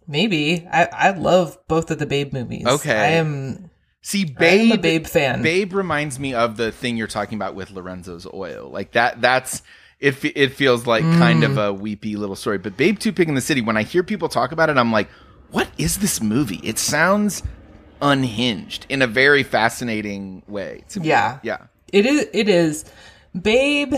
[0.06, 2.66] Maybe I I love both of the Babe movies.
[2.66, 2.96] Okay.
[2.96, 3.70] I am
[4.02, 5.42] See, Babe, a Babe fan.
[5.42, 8.68] Babe reminds me of the thing you're talking about with Lorenzo's Oil.
[8.70, 9.20] Like that.
[9.20, 9.62] That's
[10.00, 10.16] it.
[10.24, 11.50] It feels like kind Mm.
[11.50, 12.56] of a weepy little story.
[12.58, 13.60] But Babe Two Pig in the City.
[13.60, 15.08] When I hear people talk about it, I'm like,
[15.50, 16.60] what is this movie?
[16.64, 17.42] It sounds
[18.00, 20.84] unhinged in a very fascinating way.
[20.88, 21.08] to me.
[21.08, 21.38] Yeah.
[21.42, 21.58] Yeah.
[21.92, 22.26] It is.
[22.32, 22.84] It is.
[23.40, 23.94] Babe.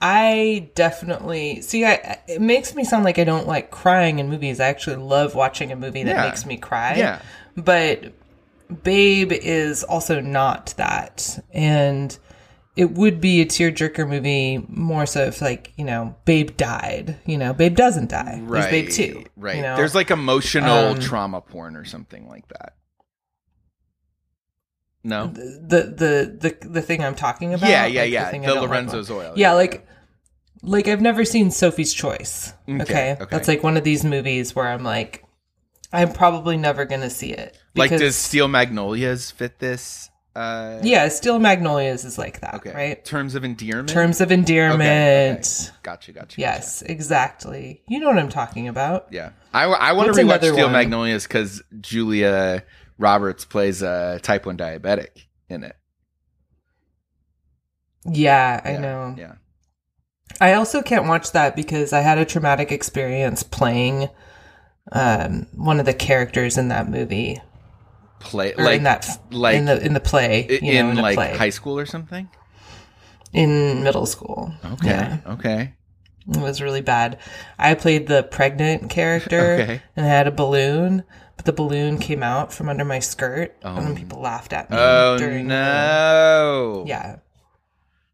[0.00, 1.84] I definitely see.
[1.84, 4.60] I it makes me sound like I don't like crying in movies.
[4.60, 6.24] I actually love watching a movie that Yeah.
[6.26, 6.94] makes me cry.
[6.96, 7.20] Yeah.
[7.56, 8.12] But
[8.82, 12.16] Babe is also not that, and
[12.76, 17.18] it would be a tearjerker movie more so if like you know Babe died.
[17.26, 18.40] You know, Babe doesn't die.
[18.42, 18.70] Right.
[18.70, 19.24] There's Babe too.
[19.36, 19.56] Right.
[19.56, 19.76] You know?
[19.76, 22.74] There's like emotional Um, trauma porn or something like that.
[25.06, 25.26] No.
[25.26, 25.94] the
[26.40, 27.68] the the the thing I'm talking about.
[27.68, 28.28] Yeah, yeah, like, yeah.
[28.28, 29.10] I The don't like.
[29.10, 29.34] Oil.
[29.36, 29.86] Yeah, like
[30.62, 32.54] like I've never seen Sophie's Choice.
[32.68, 33.26] Okay, okay.
[33.30, 35.22] that's like one of these movies where I'm like,
[35.94, 37.56] I'm probably never gonna see it.
[37.74, 40.10] Like, does Steel Magnolias fit this?
[40.36, 42.72] Uh, yeah, Steel Magnolias is like that, Okay.
[42.74, 43.04] right?
[43.04, 43.88] Terms of endearment.
[43.88, 44.80] Terms of endearment.
[44.82, 45.76] Okay, okay.
[45.84, 46.12] Gotcha.
[46.12, 46.40] Gotcha.
[46.40, 47.82] Yes, exactly.
[47.86, 49.06] You know what I'm talking about.
[49.12, 49.30] Yeah.
[49.52, 50.72] I, I want What's to rewatch Steel one?
[50.72, 52.64] Magnolias because Julia
[52.98, 55.76] Roberts plays a type one diabetic in it.
[58.04, 59.14] Yeah, I Yeah, know.
[59.16, 59.32] Yeah.
[60.40, 64.08] I also can't watch that because I had a traumatic experience playing
[64.94, 67.40] um, one of the characters in that movie.
[68.20, 70.96] play or like in that like in the in the play, i- you know, in,
[70.96, 72.28] in, like play high school or something?
[73.32, 74.54] in middle school.
[74.64, 74.86] Okay.
[74.88, 75.18] Yeah.
[75.26, 75.74] Okay.
[76.28, 77.18] It was really bad.
[77.58, 79.82] I played the pregnant character Okay.
[79.96, 81.02] and I had a balloon,
[81.36, 83.74] but the balloon came out from under my skirt Oh.
[83.76, 84.76] and people laughed at me.
[84.78, 86.84] Oh no.
[86.86, 87.16] Yeah.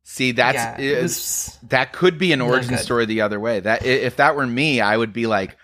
[0.02, 0.81] See, that's yeah.
[0.81, 3.61] It was that could be an origin story the other way.
[3.61, 5.57] That if that were me, I would be like,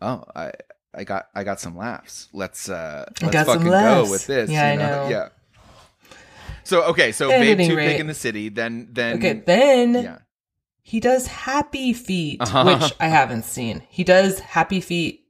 [0.00, 0.52] "Oh, I
[0.94, 2.28] I got I got some laughs.
[2.32, 5.08] Let's uh let's fucking go with this." Yeah, you I know.
[5.08, 5.28] Yeah.
[6.64, 9.94] So okay, so At Babe Too rate- Pig in the City, then then Okay, then
[9.94, 10.18] yeah.
[10.82, 12.78] he does Happy Feet, Uh-huh.
[12.80, 13.82] which I haven't seen.
[13.88, 15.24] He does Happy Feet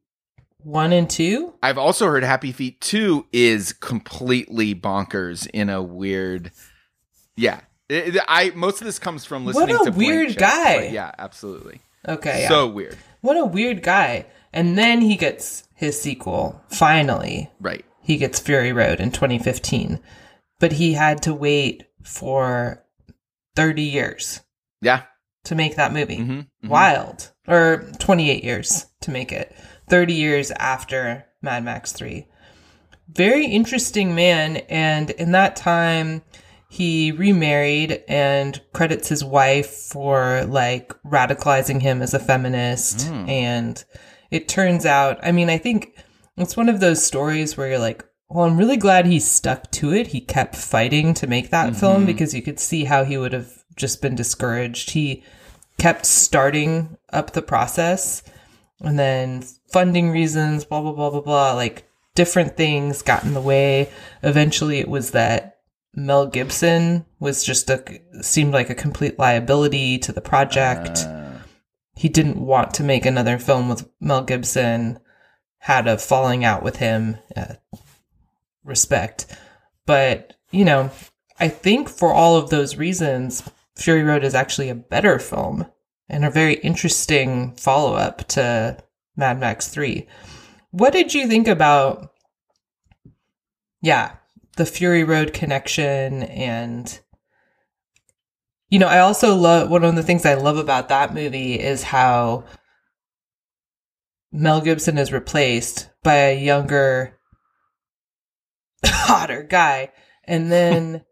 [0.62, 1.54] 1 and 2.
[1.62, 6.50] I've also heard Happy Feet 2 is completely bonkers in a weird
[7.36, 7.60] Yeah.
[7.88, 10.76] It- I most of this comes from What listening a to weird guy.
[10.78, 11.80] but Yeah, absolutely.
[12.06, 12.48] Okay, yeah.
[12.48, 12.98] So weird.
[13.20, 14.26] what a weird guy.
[14.52, 17.50] And then he gets his sequel, finally.
[17.60, 17.84] Right.
[18.02, 20.00] he gets Fury Road in 2015,
[20.58, 22.82] but he had to wait for
[23.54, 24.40] 30 years
[24.80, 25.02] Yeah.
[25.44, 26.16] to make that movie.
[26.18, 26.68] Mhm, mhm.
[26.68, 27.30] Wild.
[27.46, 29.54] Or 28 years to make it.
[29.88, 32.26] 30 years after Mad Max 3.
[33.08, 34.56] Very interesting man.
[34.68, 36.22] And in that time,
[36.68, 43.08] he remarried and credits his wife for like radicalizing him as a feminist.
[43.08, 43.84] And
[44.30, 45.96] it turns out, I mean, I think
[46.36, 49.92] it's one of those stories where you're like, well, I'm really glad he stuck to
[49.92, 50.08] it.
[50.08, 53.50] He kept fighting to make that film because you could see how he would have
[53.74, 54.90] just been discouraged.
[54.90, 55.24] He
[55.78, 58.22] kept starting up the process
[58.80, 59.42] and then
[59.72, 61.52] funding reasons, blah, blah, blah, blah, blah.
[61.54, 63.90] Like different things got in the way.
[64.22, 65.58] Eventually it was that
[65.92, 67.82] Mel Gibson was just a,
[68.20, 71.19] seemed like a complete liability to the project Uh,
[72.00, 74.98] he didn't want to make another film with Mel Gibson,
[75.58, 77.56] had a falling out with him, uh,
[78.64, 79.26] respect.
[79.84, 80.90] But, you know,
[81.38, 83.42] I think for all of those reasons,
[83.76, 85.66] Fury Road is actually a better film
[86.08, 88.82] and a very interesting follow up to
[89.14, 90.08] Mad Max 3.
[90.70, 92.14] What did you think about,
[93.82, 94.12] yeah,
[94.56, 96.98] the Fury Road connection and
[98.70, 101.82] you know, I also love one of the things I love about that movie is
[101.82, 102.44] how
[104.32, 107.18] Mel Gibson is replaced by a younger,
[108.86, 109.90] hotter guy.
[110.24, 111.04] And then,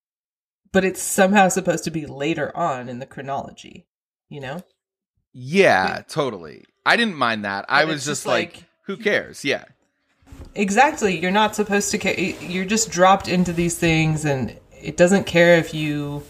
[0.72, 3.86] but it's somehow supposed to be later on in the chronology,
[4.28, 4.62] you know?
[5.32, 6.64] yeah, totally.
[6.84, 7.64] I didn't mind that.
[7.68, 9.44] I was just just like, like- who cares?
[9.44, 9.64] Yeah.
[10.54, 11.16] Exactly.
[11.18, 12.18] You're not supposed to care.
[12.18, 16.24] You're just dropped into these things, and it doesn't care if you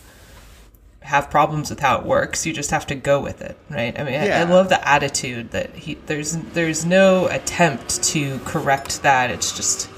[1.02, 2.44] have problems with how it works.
[2.47, 3.98] You just have to go with it, right?
[3.98, 5.94] I mean, I, I love the attitude that he.
[5.94, 9.31] There's there's no attempt to correct that.
[9.31, 9.90] It's just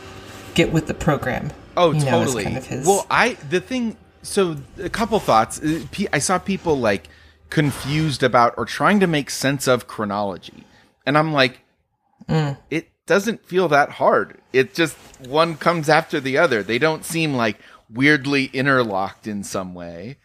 [0.54, 1.50] get with the program.
[1.76, 2.44] Oh, you know, totally.
[2.44, 3.96] kind of his- Well, I the thing.
[4.22, 5.60] So a couple thoughts.
[5.60, 5.80] Uh,
[6.12, 7.08] I saw people like
[7.50, 10.64] confused about or trying to make sense of chronology,
[11.06, 11.60] and I'm like,
[12.28, 12.56] Mm.
[12.70, 14.38] it doesn't feel that hard.
[14.52, 14.96] It just
[15.26, 16.62] one comes after the other.
[16.62, 17.58] They don't seem like
[17.90, 20.18] weirdly interlocked in some way.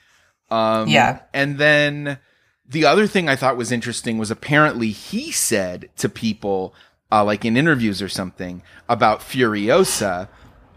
[0.50, 1.20] Um, Yeah.
[1.34, 2.20] And then
[2.70, 6.74] the other thing I thought was interesting was apparently he said to people,
[7.12, 10.28] uh, like in interviews or something, about Furiosa.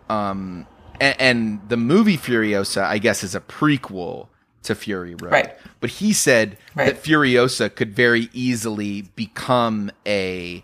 [0.08, 0.66] Um,
[1.00, 4.28] and, and the movie Furiosa, I guess, is a prequel
[4.64, 5.32] to Fury Road.
[5.32, 5.56] Right.
[5.80, 6.86] But he said Right.
[6.86, 10.62] that Furiosa could very easily become a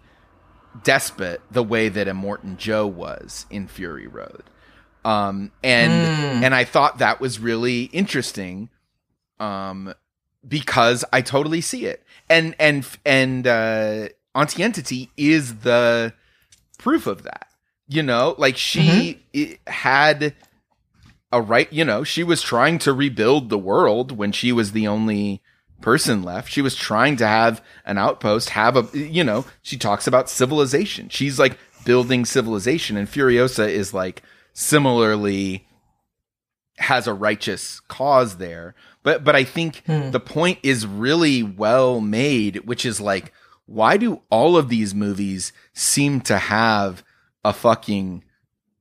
[0.85, 4.43] despot the way that Immortan Joe was in Fury Road.
[5.05, 8.69] Um, and and I thought that was really interesting,
[9.41, 9.95] um,
[10.47, 12.03] because I totally see it.
[12.29, 16.13] And and and uh, Aunty Entity is the
[16.79, 17.49] proof of that.
[17.89, 20.35] You know, like she i had
[21.33, 21.73] a right.
[21.73, 25.43] You know, she was trying to rebuild the world when she was the only
[25.81, 26.51] person left.
[26.51, 31.09] She was trying to have an outpost, have a, you know, she talks about civilization.
[31.09, 34.23] She's like building civilization, and Furiosa is like
[34.53, 35.67] similarly
[36.79, 38.75] has a righteous cause there.
[39.07, 40.11] But but I think hmm.
[40.11, 43.33] the point is really well made, which is like,
[43.65, 47.05] why do all of these movies seem to have
[47.45, 48.25] a fucking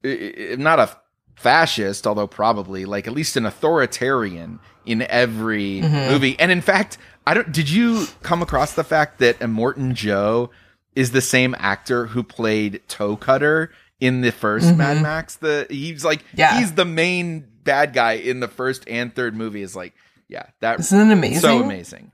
[0.03, 0.97] not a
[1.35, 6.11] fascist, although probably like at least an authoritarian in every mm-hmm.
[6.11, 6.39] movie.
[6.39, 6.97] And in fact,
[7.27, 7.51] I don't.
[7.51, 10.49] Did you come across the fact that Morton Joe
[10.95, 14.77] is the same actor who played Toe Cutter in the 1st mm-hmm.
[14.77, 15.35] Mad Max?
[15.35, 16.57] The he's like Yeah.
[16.57, 19.61] he's the main bad guy in the first and third movie.
[19.61, 19.93] Is like
[20.27, 21.41] yeah, that Isn't it amazing?
[21.41, 22.11] so amazing.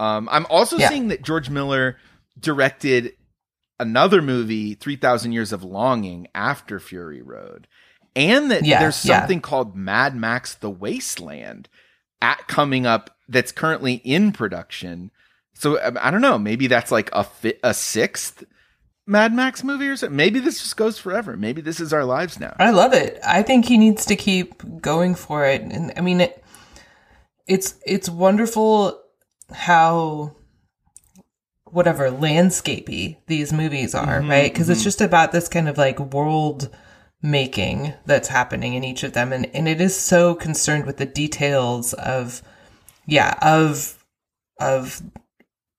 [0.00, 0.88] Um, I'm also Yeah.
[0.88, 1.96] seeing that George Miller
[2.38, 3.12] directed
[3.78, 7.66] another movie, 3000 Years of Longing after Fury Road.
[8.14, 9.20] And that Yeah, there's yeah.
[9.20, 11.68] something called Mad Max The Wasteland
[12.20, 15.10] at coming up that's currently in production.
[15.54, 18.44] So um, I don't know, maybe that's like a fi- a sixth
[19.06, 20.16] Mad Max movie or something.
[20.16, 21.36] Maybe this just goes forever.
[21.36, 22.54] Maybe this is our lives now.
[22.58, 23.18] I love it.
[23.26, 25.62] I think he needs to keep going for it.
[25.62, 26.41] And I mean, it,
[27.46, 29.00] it's it's wonderful
[29.52, 30.36] how
[31.64, 34.52] whatever landscapey these movies are, mm-hmm, right?
[34.52, 34.84] Because it's mm-hmm.
[34.84, 36.68] just about this kind of like world
[37.22, 41.06] making that's happening in each of them, and and it is so concerned with the
[41.06, 42.42] details of,
[43.06, 44.04] yeah, of
[44.60, 45.02] of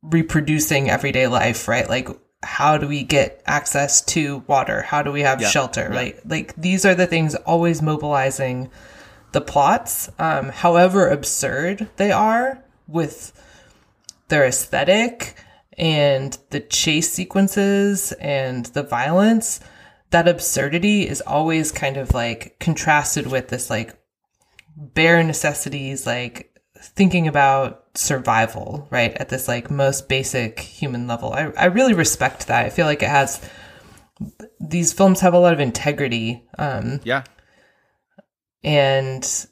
[0.02, 1.88] reproducing everyday life, right?
[1.88, 2.10] Like
[2.44, 4.81] how do we get access to water?
[4.81, 5.90] How do we have Yeah, shelter?
[5.90, 6.19] Right?
[6.27, 8.69] Like these are the things always mobilizing
[9.34, 13.34] the plots, um, however absurd they are with
[14.30, 15.36] their aesthetic
[15.78, 19.60] and the chase sequences and the violence.
[20.12, 23.96] That absurdity is always kind of like contrasted with this like
[24.78, 29.14] bare necessities, like thinking about survival, right?
[29.16, 31.34] At this like most basic human level.
[31.34, 32.66] I, I really respect that.
[32.66, 33.42] I feel like it has
[34.60, 36.44] these films have a lot of integrity.
[36.58, 37.24] Um, Yeah.
[38.64, 39.45] And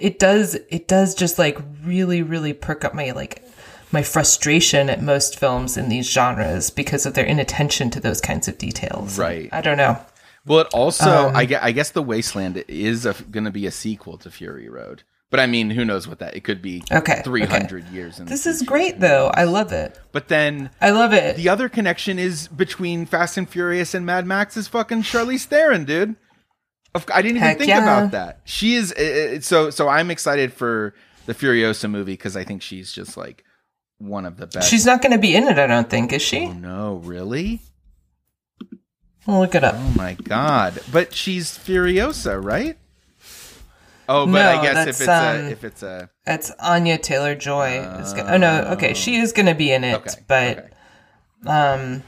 [0.00, 3.44] it does it does just like really really perk up my like
[3.92, 8.48] my frustration at most films in these genres because of their inattention to those kinds
[8.48, 9.48] of details Right.
[9.52, 9.98] i don't know
[10.46, 13.70] Well, it also, Um, I, guess, I guess the Wasteland is going to be a
[13.70, 15.02] sequel to Fury Road.
[15.30, 16.34] But I mean, who knows what that?
[16.36, 18.18] It could be Okay, 300 years.
[18.18, 21.50] In the this is great though i love it But then i love it the
[21.50, 26.16] other connection is between Fast and Furious and Mad Max is fucking Charlize Theron, dude.
[27.12, 27.82] I didn't even Heck think yeah.
[27.82, 28.40] about that.
[28.44, 29.88] She is uh, uh, so so.
[29.88, 30.94] I'm excited for
[31.26, 33.44] the Furiosa movie because I think she's just like
[33.98, 34.70] one of the best.
[34.70, 37.60] she's not going to be in it i don't think is she oh no, really?
[39.26, 40.80] I'll look it up Oh my god!
[40.90, 42.78] But she's Furiosa, right?
[44.08, 47.34] Oh, but No, I guess if it's um, a if it's a it's anya taylor
[47.34, 50.70] joy gonna, oh no okay she is going to be in it okay, but okay.
[51.46, 52.02] um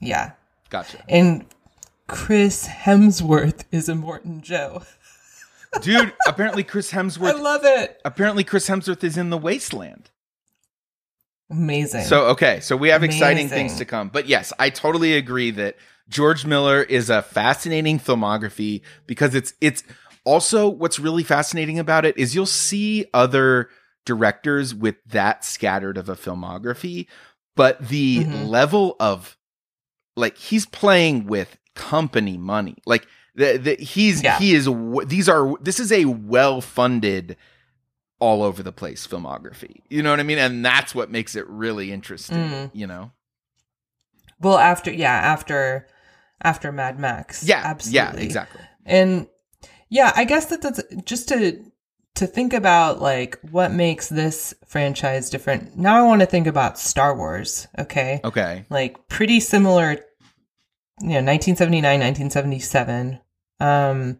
[0.00, 0.32] yeah
[0.68, 1.46] gotcha, and
[2.10, 4.82] chris hemsworth is immortan joe
[5.82, 6.12] dude.
[6.26, 7.30] apparently, Chris Hemsworth.
[7.30, 10.10] i love it apparently, Chris Hemsworth is in the Wasteland.
[11.50, 14.08] amazing So okay, so we have exciting things to come.
[14.08, 15.76] But yes, I totally agree that
[16.08, 19.82] George Miller is a fascinating filmography because it's it's
[20.24, 23.68] also what's really fascinating about it is you'll see other
[24.06, 27.06] directors with that scattered of a filmography,
[27.56, 28.48] but the Mhm.
[28.48, 29.36] level of
[30.16, 32.76] like he's playing with company money.
[32.86, 34.38] Like the, the he's Yeah.
[34.38, 34.68] he is
[35.06, 37.36] these are this is a well funded
[38.18, 39.80] all over the place filmography.
[39.88, 40.38] You know what I mean?
[40.38, 42.70] And that's what makes it really interesting, Mm.
[42.74, 43.12] you know?
[44.40, 45.86] Well, after yeah, after
[46.42, 47.62] after Mad Max, Yeah.
[47.64, 48.60] absolutely, Yeah, exactly.
[48.86, 49.26] And
[49.88, 51.64] yeah, I guess that that's just to
[52.16, 55.76] to think about like what makes this franchise different.
[55.78, 57.68] Now I want to think about Star Wars.
[57.78, 58.64] Okay, Okay.
[58.70, 59.98] like pretty similar.
[61.00, 63.20] You know, 1979, 1977.
[63.60, 64.18] Um,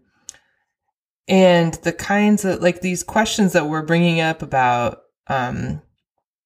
[1.28, 5.80] and the kinds of like these questions that we're bringing up about, um,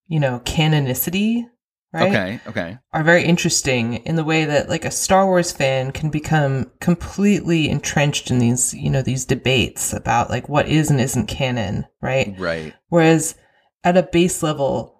[0.07, 1.45] you know, canonicity,
[1.91, 2.09] right?
[2.09, 2.39] Okay.
[2.47, 2.77] Okay.
[2.93, 7.69] are very interesting in the way that like a Star Wars fan can become completely
[7.69, 12.35] entrenched in these, you know, these debates about like what is and isn't canon, right?
[12.37, 12.73] Right.
[12.89, 13.35] Whereas
[13.83, 14.94] at a base level,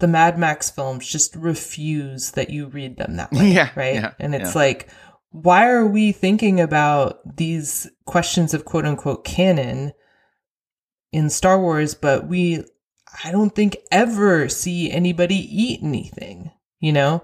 [0.00, 3.70] the Mad Max films just refuse that you read them that way, Yeah.
[3.76, 3.94] right?
[3.94, 4.12] Yeah.
[4.18, 4.60] and it's yeah.
[4.60, 4.88] like,
[5.30, 9.92] why are we thinking about these questions of quote unquote canon
[11.12, 12.64] in Star Wars, but we,
[13.24, 16.50] I don't think ever see anybody eat anything,
[16.80, 17.22] you know?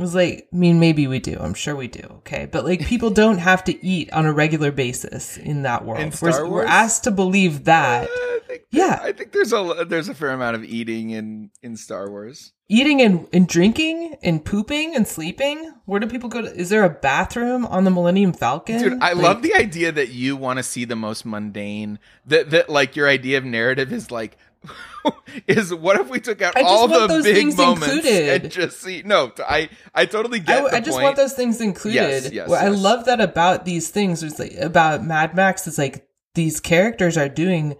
[0.00, 1.36] Was like, I mean, maybe we do.
[1.38, 2.02] I'm sure we do.
[2.18, 2.48] Okay.
[2.50, 6.00] But like, people don't have to eat on a regular basis in that world.
[6.00, 8.04] In we're, we're asked to believe that.
[8.04, 8.98] Uh, I think Yeah.
[9.02, 12.52] I think there's a there's a fair amount of eating in in Star Wars.
[12.68, 16.84] eating and, and drinking and pooping and sleeping where do people go to is there
[16.84, 20.58] a bathroom on the millennium falcon Dude, I Like, love the idea that you want
[20.58, 21.98] to see the most mundane.
[22.26, 24.38] That that like your idea of narrative is like
[25.46, 28.42] is what if we took out I all the those big things moments included.
[28.42, 29.02] and just see?
[29.04, 30.70] No, I I totally get.
[30.70, 31.04] the I just point.
[31.04, 34.54] want those things included Yes, yes, what i love that about these things is like
[34.58, 37.76] about mad max is like these characters are doing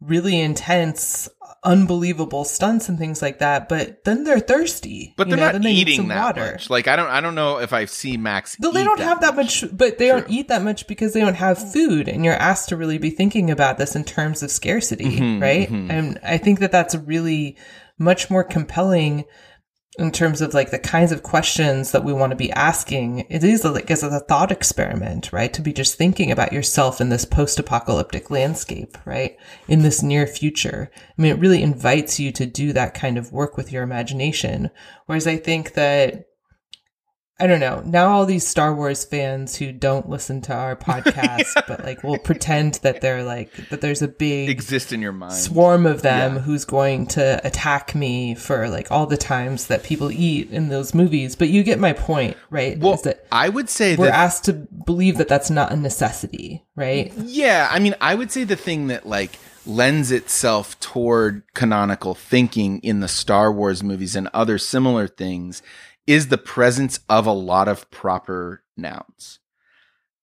[0.00, 1.28] really intense
[1.64, 5.44] unbelievable stunts and things like that but then they're thirsty But they're know?
[5.44, 6.52] not Then they eating that water.
[6.52, 6.68] much.
[6.70, 8.58] Like I don't I don't know if I see Max.
[8.58, 11.34] No, they don't have that much, but they don't eat that much because they don't
[11.34, 15.18] have food, and you're asked to really be thinking about this in terms of scarcity,
[15.18, 15.70] Mhm, right?
[15.70, 15.90] mhm.
[15.90, 17.56] And I think that that's really
[17.98, 19.24] much more compelling
[19.98, 23.26] in terms of like the kinds of questions that we want to be asking.
[23.28, 25.52] It is like as a thought experiment, right?
[25.52, 29.36] To be just thinking about yourself in this post-apocalyptic landscape, right?
[29.68, 30.90] In this near future.
[30.96, 34.70] I mean, it really invites you to do that kind of work with your imagination.
[35.06, 36.26] Whereas I think that
[37.42, 37.82] I don't know.
[37.84, 42.18] Now all these Star Wars fans who don't listen to our podcast, but like will
[42.24, 46.36] pretend that they're like that there's a big exist in your mind swarm of them
[46.36, 46.40] yeah.
[46.42, 50.94] who's going to attack me for like all the times that people eat in those
[50.94, 51.34] movies.
[51.34, 52.78] But you get my point, right?
[52.78, 57.12] Well, that I would say we're asked to believe that that's not a necessity, right?
[57.16, 62.78] Yeah, I mean, I would say the thing that like lends itself toward canonical thinking
[62.84, 65.60] in the Star Wars movies and other similar things
[66.06, 69.38] is the presence of a lot of proper nouns.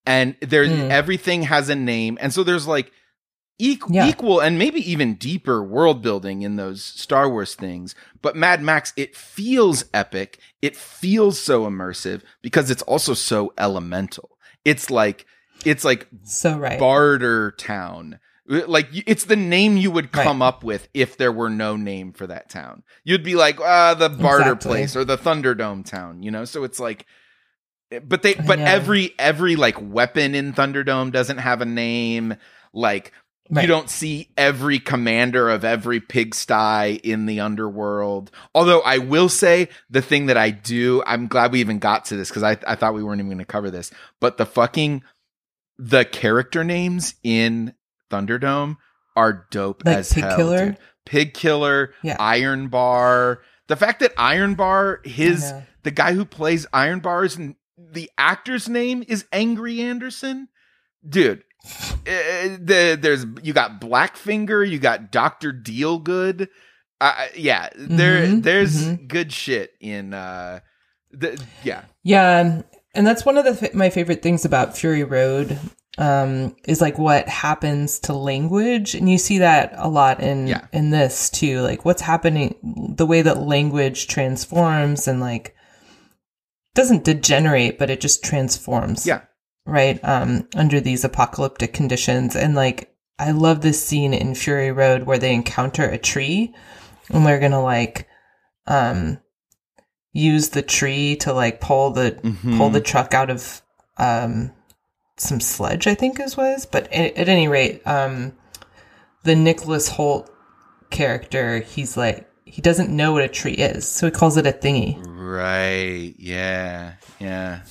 [0.05, 0.89] And there's mm.
[0.89, 2.17] everything has a name.
[2.19, 2.91] And so there's like
[3.59, 4.07] equal, yeah.
[4.07, 7.93] equal and maybe even deeper world building in those Star Wars things.
[8.21, 10.39] But Mad Max, it feels epic.
[10.61, 14.37] It feels so immersive because it's also so elemental.
[14.65, 15.25] It's like,
[15.65, 16.79] it's like so right.
[16.79, 18.19] Bartertown
[18.49, 20.47] like it's the name you would come right.
[20.47, 22.83] up with if there were no name for that town.
[23.03, 24.69] You'd be like, ah, the barter exactly.
[24.69, 26.45] place or the Thunderdome town, you know?
[26.45, 27.05] So it's like
[28.03, 28.69] but they but yeah.
[28.69, 32.35] every every like weapon in Thunderdome doesn't have a name.
[32.73, 33.13] Like
[33.49, 33.63] right.
[33.63, 38.31] you don't see every commander of every pigsty in the underworld.
[38.53, 42.17] Although I will say the thing that I do, I'm glad we even got to
[42.17, 43.91] this because I, I thought we weren't even gonna cover this.
[44.19, 45.03] But the fucking
[45.79, 47.73] the character names in
[48.09, 48.77] Thunderdome
[49.15, 50.35] are dope like as Pig hell.
[50.37, 50.65] Killer?
[50.67, 50.77] Dude.
[51.05, 52.17] Pig Killer, yeah.
[52.19, 53.41] Iron Bar.
[53.67, 55.53] The fact that Iron Bar, his
[55.83, 57.37] the guy who plays Iron Bar's
[57.77, 60.49] the actor's name is Angry Anderson,
[61.07, 61.43] dude.
[61.65, 66.47] Uh, the, there's you got Blackfinger, you got Doctor Dealgood.
[67.01, 69.05] Uh, yeah, there mm-hmm, there's mm-hmm.
[69.07, 70.13] good shit in.
[70.13, 70.59] uh
[71.11, 72.61] the, Yeah, yeah,
[72.93, 75.57] and that's one of the my favorite things about Fury Road
[75.99, 80.65] um, is like what happens to language, and you see that a lot in yeah.
[80.71, 81.59] in this too.
[81.59, 82.55] Like what's happening,
[82.95, 85.55] the way that language transforms, and like
[86.73, 89.05] doesn't degenerate, but it just transforms.
[89.05, 89.23] Yeah,
[89.65, 89.99] right.
[90.01, 95.19] Um, under these apocalyptic conditions, and like I love this scene in Fury Road where
[95.19, 96.55] they encounter a tree,
[97.09, 98.07] and they're gonna like,
[98.67, 99.19] um,
[100.13, 102.57] use the tree to like pull the mm-hmm.
[102.57, 103.61] pull the truck out of
[103.97, 104.53] um
[105.19, 106.65] some sledge, I think is was.
[106.65, 108.33] But at, at any rate, um,
[109.23, 110.29] the Nicholas Hoult
[110.89, 114.51] character, he's like he doesn't know what a tree is, so he calls it a
[114.51, 114.99] thingy.
[115.05, 116.15] Right.
[116.17, 116.93] Yeah.
[117.19, 117.61] Yeah.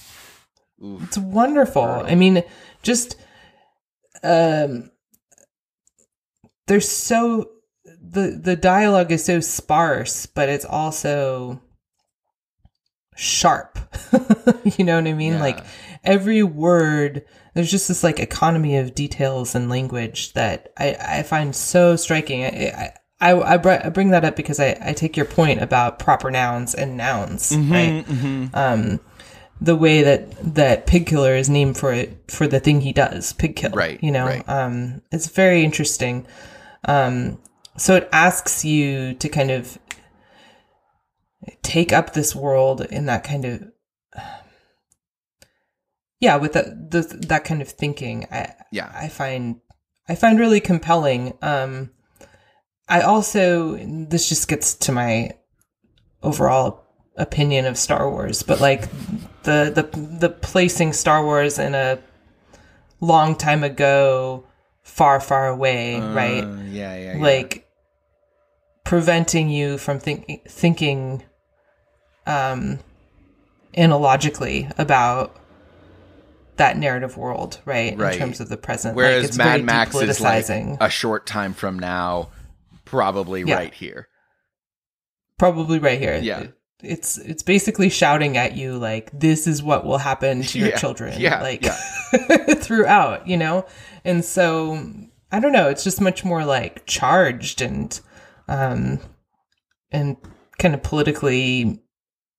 [0.82, 1.02] Oof.
[1.02, 1.82] It's wonderful.
[1.82, 2.44] I mean,
[2.82, 3.16] just
[4.22, 4.90] um,
[6.68, 7.50] there's so
[7.84, 11.60] the the dialogue is so sparse, but it's also
[13.16, 13.78] sharp.
[14.76, 15.34] you know what I mean?
[15.34, 15.40] Yeah.
[15.40, 15.64] Like
[16.04, 17.24] every word
[17.58, 22.44] there's just this like economy of details and language that I, I find so striking.
[22.44, 26.30] I, I, I, I bring that up because I, I take your point about proper
[26.30, 28.06] nouns and nouns, mm-hmm, right?
[28.06, 28.46] Mm-hmm.
[28.54, 29.00] Um,
[29.60, 33.32] the way that that pig killer is named for it for the thing he does,
[33.32, 34.00] pig kill, right?
[34.04, 34.48] You know, right.
[34.48, 36.28] um, it's very interesting.
[36.84, 37.40] Um,
[37.76, 39.78] so it asks you to kind of
[41.62, 43.64] take up this world in that kind of
[46.20, 49.60] yeah, with the, the, that kind of thinking, I yeah, I find
[50.08, 51.34] I find really compelling.
[51.42, 51.90] Um,
[52.88, 55.32] I also this just gets to my
[56.22, 56.84] overall
[57.16, 58.90] opinion of Star Wars, but like
[59.44, 59.88] the the
[60.18, 62.00] the placing Star Wars in a
[63.00, 64.46] long time ago,
[64.82, 66.44] far far away, uh, right?
[66.44, 67.68] Yeah, yeah, yeah, like
[68.84, 71.22] preventing you from thinking thinking
[72.26, 72.78] um
[73.76, 75.36] analogically about
[76.58, 77.96] that narrative world, right?
[77.96, 78.12] right.
[78.12, 78.94] In terms of the present.
[78.94, 82.28] Whereas like, Mad Max is like a short time from now,
[82.84, 83.54] probably yeah.
[83.54, 84.08] right here.
[85.38, 86.18] Probably right here.
[86.22, 86.48] Yeah.
[86.82, 90.76] it's it's basically shouting at you like this is what will happen to your yeah.
[90.76, 91.42] children yeah.
[91.42, 91.64] like
[92.58, 93.66] throughout you know
[94.04, 94.80] and so
[95.32, 98.00] i don't know it's just much more like charged and
[98.46, 99.00] um
[99.90, 100.16] and
[100.60, 101.82] kind of politically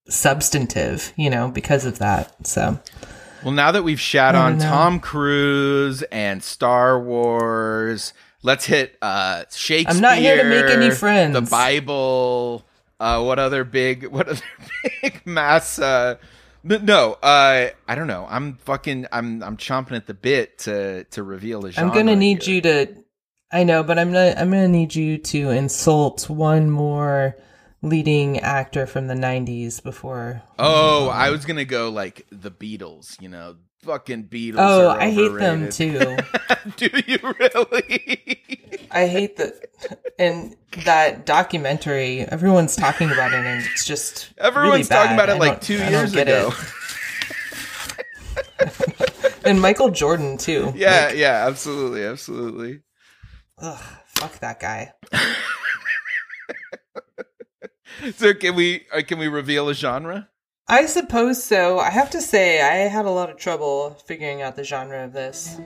[0.07, 2.79] substantive you know because of that so
[3.43, 4.65] well, now that we've shat on know.
[4.65, 8.13] Tom Cruise and Star Wars,
[8.43, 9.95] let's hit uh Shakespeare.
[9.95, 11.33] I'm not here to make any friends.
[11.33, 12.65] The Bible.
[12.99, 14.07] Uh, what other big?
[14.11, 14.41] What other
[15.01, 15.79] big mass?
[15.79, 16.15] Uh,
[16.63, 18.27] no, uh, I don't know.
[18.29, 19.07] I'm fucking.
[19.11, 19.41] I'm.
[19.41, 21.89] I'm chomping at the bit to to reveal a genre.
[21.89, 22.55] I'm gonna need here.
[22.55, 22.95] you to.
[23.51, 24.37] I know, but I'm not.
[24.37, 27.37] I'm gonna need you to insult one more
[27.81, 30.41] leading actor from the 90s before.
[30.57, 33.19] Oh, I was gonna go like the Beatles.
[33.21, 34.55] You know, fucking Beatles.
[34.57, 36.17] Oh, I hate them too.
[36.77, 38.41] Do you really?
[38.91, 39.59] I hate the
[40.17, 42.21] and that documentary.
[42.21, 45.77] Everyone's talking about it, and it's just Everyone's really talking about it I like two
[45.81, 46.51] I years ago.
[49.45, 50.73] and Michael Jordan too.
[50.75, 52.81] yeah, yeah, absolutely, absolutely.
[53.59, 54.93] Ugh, fuck that guy.
[58.15, 60.29] So can we uh, can we reveal a genre?
[60.67, 61.79] I suppose so.
[61.79, 65.13] I have to say, I had a lot of trouble figuring out the genre of
[65.13, 65.59] this.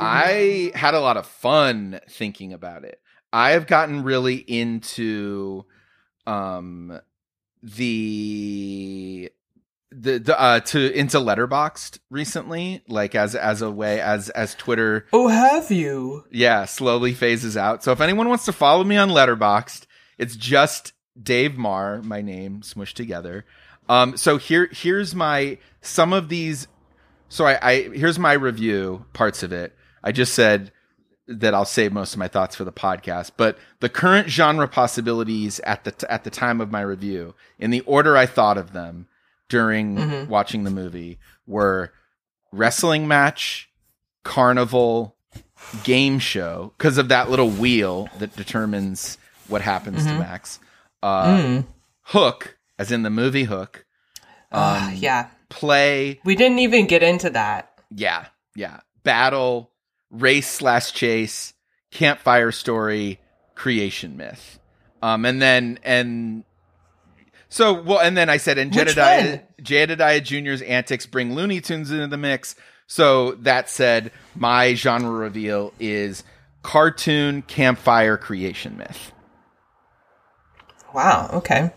[0.00, 3.00] I had a lot of fun thinking about it.
[3.32, 5.64] I have gotten really into
[6.26, 7.00] um
[7.62, 9.32] the
[10.02, 15.06] the, the uh to into Letterboxd recently like as as a way as as twitter
[15.12, 16.24] Oh, have you?
[16.30, 17.82] yeah slowly phases out.
[17.84, 19.86] So if anyone wants to follow me on Letterboxd
[20.18, 23.44] it's just dave maher my name smushed together.
[23.88, 26.68] Um so here here's my some of these
[27.28, 29.74] so I, I here's my review parts of it.
[30.04, 30.72] I just said
[31.28, 35.60] that i'll save most of my thoughts for the podcast but the current genre possibilities
[35.60, 38.72] at the t- at the time of my review in the order i thought of
[38.72, 39.06] them
[39.52, 40.28] during Mhm.
[40.28, 41.92] watching the movie were
[42.52, 43.68] wrestling match
[44.24, 45.14] carnival
[45.84, 49.18] game show because of that little wheel that determines
[49.48, 50.18] what happens to Mhm.
[50.18, 50.58] max
[51.02, 51.66] uh Mm.
[52.04, 53.84] hook as in the movie hook
[54.52, 55.28] Ugh, um, yeah.
[55.50, 57.70] play We didn't even get into that.
[57.94, 59.70] yeah yeah battle
[60.10, 61.52] race slash chase
[61.90, 63.20] campfire story
[63.54, 64.58] creation myth
[65.02, 66.44] um and then and
[67.52, 69.40] so well and then i said and Which jedediah one?
[69.62, 72.54] jedediah junior's antics bring looney tunes into the mix
[72.86, 76.24] so that said my genre reveal is
[76.62, 79.12] cartoon campfire creation myth
[80.94, 81.30] Wow.
[81.32, 81.70] Okay.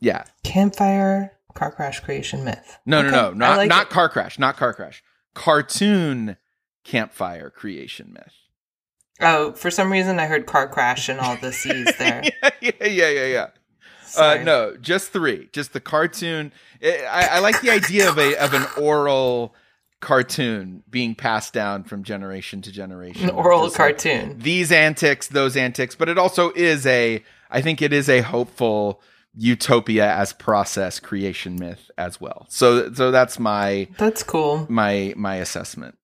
[0.00, 2.78] yeah Campfire car crash creation myth.
[2.84, 3.90] no Okay, no no not like not it.
[3.90, 5.02] car crash not car crash
[5.34, 6.36] cartoon
[6.84, 8.32] campfire creation myth
[9.18, 12.22] Oh, for some reason I heard car crash and all the C's there.
[12.60, 13.46] yeah yeah yeah yeah yeah
[14.18, 15.48] Uh, no, just three.
[15.52, 16.52] Just the cartoon.
[16.82, 19.54] I, I I like the idea of a of an oral
[20.00, 23.30] cartoon being passed down from generation to generation.
[23.30, 24.38] An oral Just like cartoon.
[24.38, 27.22] these antics, those antics, but it also is a.
[27.50, 29.00] I think it is a hopeful
[29.38, 32.46] utopia as process creation myth as well.
[32.48, 34.66] So so that's my That's cool.
[34.68, 35.96] my my assessment.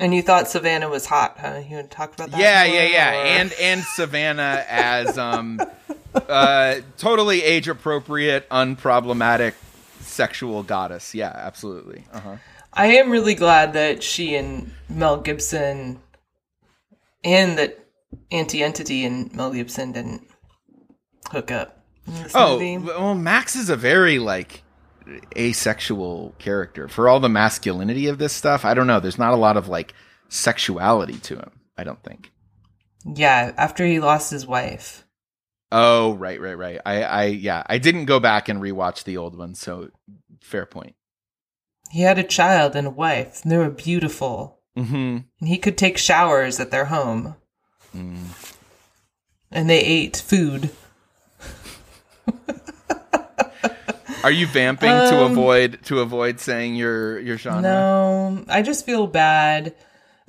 [0.00, 1.60] And you thought Savannah was hot, huh?
[1.68, 2.40] You had talked about that.
[2.40, 5.60] Yeah, before, yeah, yeah, or- and and Savannah as um,
[6.14, 9.52] uh, totally age appropriate, unproblematic
[10.00, 11.14] sexual goddess.
[11.14, 12.06] Yeah, absolutely.
[12.12, 12.36] Uh-huh.
[12.72, 16.00] I am really glad that she and Mel Gibson
[17.22, 17.84] and that
[18.30, 20.26] Aunty Entity and Mel Gibson didn't
[21.30, 21.84] hook up.
[22.06, 22.78] in this Oh, movie.
[22.78, 24.62] well, Max is a very like
[25.36, 28.64] asexual character for all the masculinity of this stuff.
[28.64, 29.00] I don't know.
[29.00, 29.94] There's not a lot of like
[30.28, 31.50] sexuality to him.
[31.76, 32.30] I don't think.
[33.04, 35.06] yeah, after he lost his wife.
[35.72, 36.80] Oh, right, right, right.
[36.84, 39.90] I, I, yeah, I didn't go back and rewatch the old one, so
[40.40, 40.96] fair point.
[41.90, 44.58] He had a child and a wife, and they were beautiful.
[44.76, 45.18] Hmm.
[45.40, 47.36] And he could take showers at their home.
[47.96, 48.56] Mm.
[49.50, 50.70] And they ate food.
[54.22, 57.62] Are you vamping to Um, avoid to avoid saying your your genre?
[57.62, 59.74] No, I just feel bad.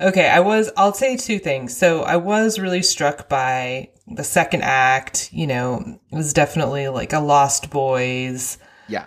[0.00, 1.76] Okay, I was, I'll say two things.
[1.76, 5.30] So I was really struck by the second act.
[5.32, 8.58] You know, it was definitely like a Lost Boys,
[8.88, 9.04] Yeah.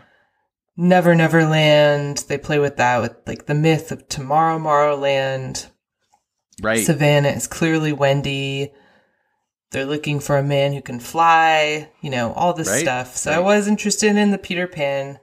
[0.78, 2.24] Never Never Land.
[2.30, 5.66] They play with that, with like the myth of Tomorrow-morrow Land.
[6.62, 6.86] Right.
[6.86, 8.72] Savannah is clearly Wendy.
[9.76, 13.18] They're looking for a man who can fly, you know, all this Right, stuff.
[13.18, 15.20] So I was interested in the Peter Pan.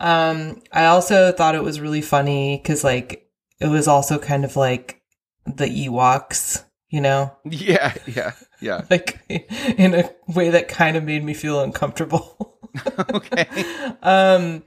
[0.00, 3.30] Um, I also thought it was really funny because, like,
[3.60, 5.00] it was also kind of like
[5.46, 8.84] the Ewoks, you know, yeah, yeah, yeah.
[8.90, 12.58] like in a way that kind of made me feel uncomfortable.
[13.14, 13.46] okay.
[14.02, 14.64] um,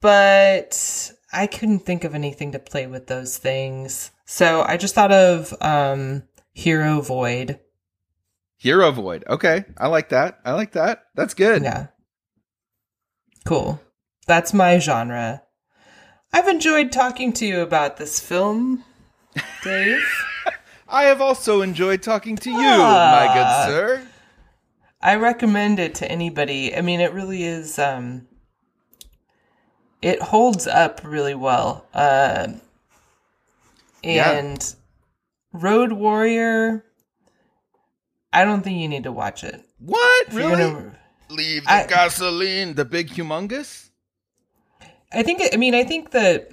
[0.00, 4.10] but I couldn't think of anything to play with those things.
[4.24, 6.22] So I just thought of um,
[6.54, 7.60] Hero Void.
[8.58, 9.24] Hero Void.
[9.28, 9.64] Okay.
[9.78, 10.40] I like that.
[10.44, 11.04] I like that.
[11.14, 11.62] That's good.
[11.62, 11.86] Yeah.
[13.46, 13.80] Cool.
[14.26, 15.42] That's my genre.
[16.32, 18.84] I've enjoyed talking to you about this film,
[19.64, 20.04] Dave.
[20.88, 23.26] I have also enjoyed talking to you, Ah.
[23.26, 24.08] my good sir.
[25.00, 26.74] I recommend it to anybody.
[26.76, 27.78] I mean, it really is.
[27.78, 28.26] Um,
[30.02, 31.86] it holds up really well.
[31.94, 32.48] Uh,
[34.02, 34.30] Yeah.
[34.32, 34.74] And
[35.52, 36.84] Road Warrior,
[38.32, 39.64] I don't think you need to watch it.
[39.78, 40.28] What?
[40.28, 40.56] If Really?
[40.56, 40.98] gonna-
[41.30, 43.90] Leave the I- gasoline, the big humongous?
[45.12, 46.50] I think, I mean, I think that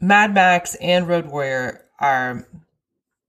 [0.00, 2.46] Mad Max and Road Warrior are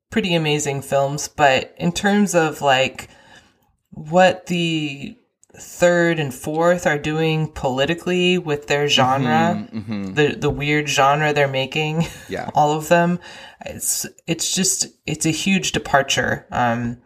[0.09, 3.09] pretty amazing films, but in terms of like
[3.91, 5.17] what the
[5.59, 10.13] third and fourth are doing politically with their genre, Mm-hmm.
[10.13, 12.49] the the weird genre they're making, Yeah.
[12.55, 13.19] all of them,
[13.65, 16.97] it's it's just it's a huge departure, um,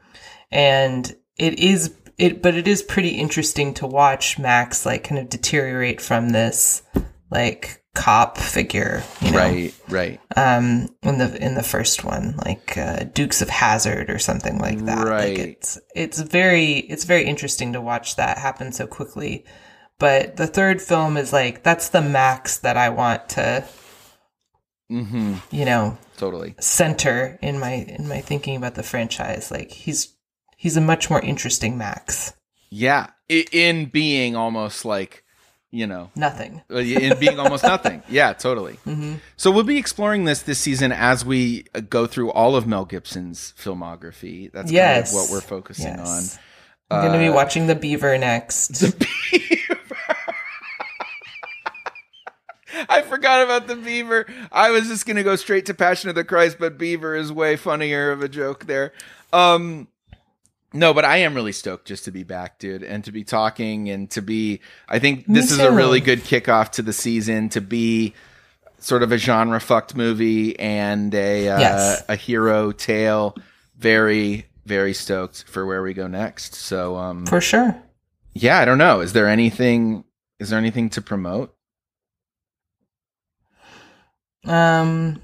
[0.51, 5.29] and it is it, but it is pretty interesting to watch Max like kind of
[5.29, 6.83] deteriorate from this
[7.31, 10.19] like cop figure, you know, Right, right.
[10.35, 14.79] um in the in the first one like uh, dukes of Hazzard or something like
[14.85, 15.37] that Right.
[15.37, 19.45] like it's it's very it's very interesting to watch that happen so quickly
[19.99, 23.63] but the third film is like that's the max that i want to
[24.91, 25.35] Mm-hmm.
[25.51, 26.55] you know Totally.
[26.59, 30.13] center in my in my thinking about the franchise like he's
[30.57, 32.33] he's a much more interesting max
[32.69, 33.07] Yeah.
[33.29, 35.22] In being almost like,
[35.73, 38.03] you know, nothing uh, in being almost nothing.
[38.07, 38.73] Yeah, totally.
[38.83, 42.67] hmm So we'll be exploring this this season as we uh, go through all of
[42.67, 44.51] Mel Gibson's filmography.
[44.51, 46.37] That's yes kind of what we're focusing yes.
[46.91, 48.91] i'm gonna be Uh, watching the beaver next on.
[52.89, 54.25] I forgot about the beaver.
[54.51, 57.55] I was just gonna go straight to Passion of the Christ, but beaver is way
[57.55, 58.93] funnier of a joke there.
[59.31, 59.87] Um
[60.73, 63.89] no, but I am really stoked just to be back, dude, and to be talking
[63.89, 64.59] and to be
[64.89, 68.13] I think this is a really good kickoff to the season to be
[68.79, 72.03] sort of a genre fucked movie and a uh, Yes.
[72.09, 73.35] a hero tale.
[73.77, 76.55] Very very stoked for where we go next.
[76.55, 77.75] So um for sure
[78.33, 79.01] yeah, I don't know.
[79.01, 80.03] Is there anything
[80.39, 81.53] is there anything to promote?
[84.45, 85.21] um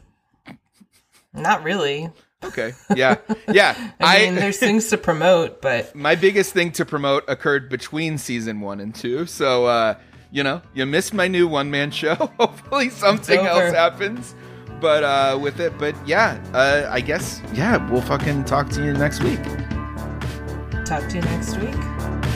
[1.34, 2.10] not really
[2.44, 2.74] Okay.
[2.96, 3.18] Yeah.
[3.52, 3.92] Yeah.
[4.00, 8.62] I mean, there's things to promote, but my biggest thing to promote occurred between season
[8.62, 9.26] one and two.
[9.26, 9.96] So, uh,
[10.32, 12.16] you know, you missed my new one man show.
[12.40, 14.36] Hopefully something else happens.
[14.80, 18.94] But uh, with it, but yeah, uh, I guess, yeah, we'll fucking talk to you
[18.94, 19.44] next week.
[20.86, 22.29] talk to you next week.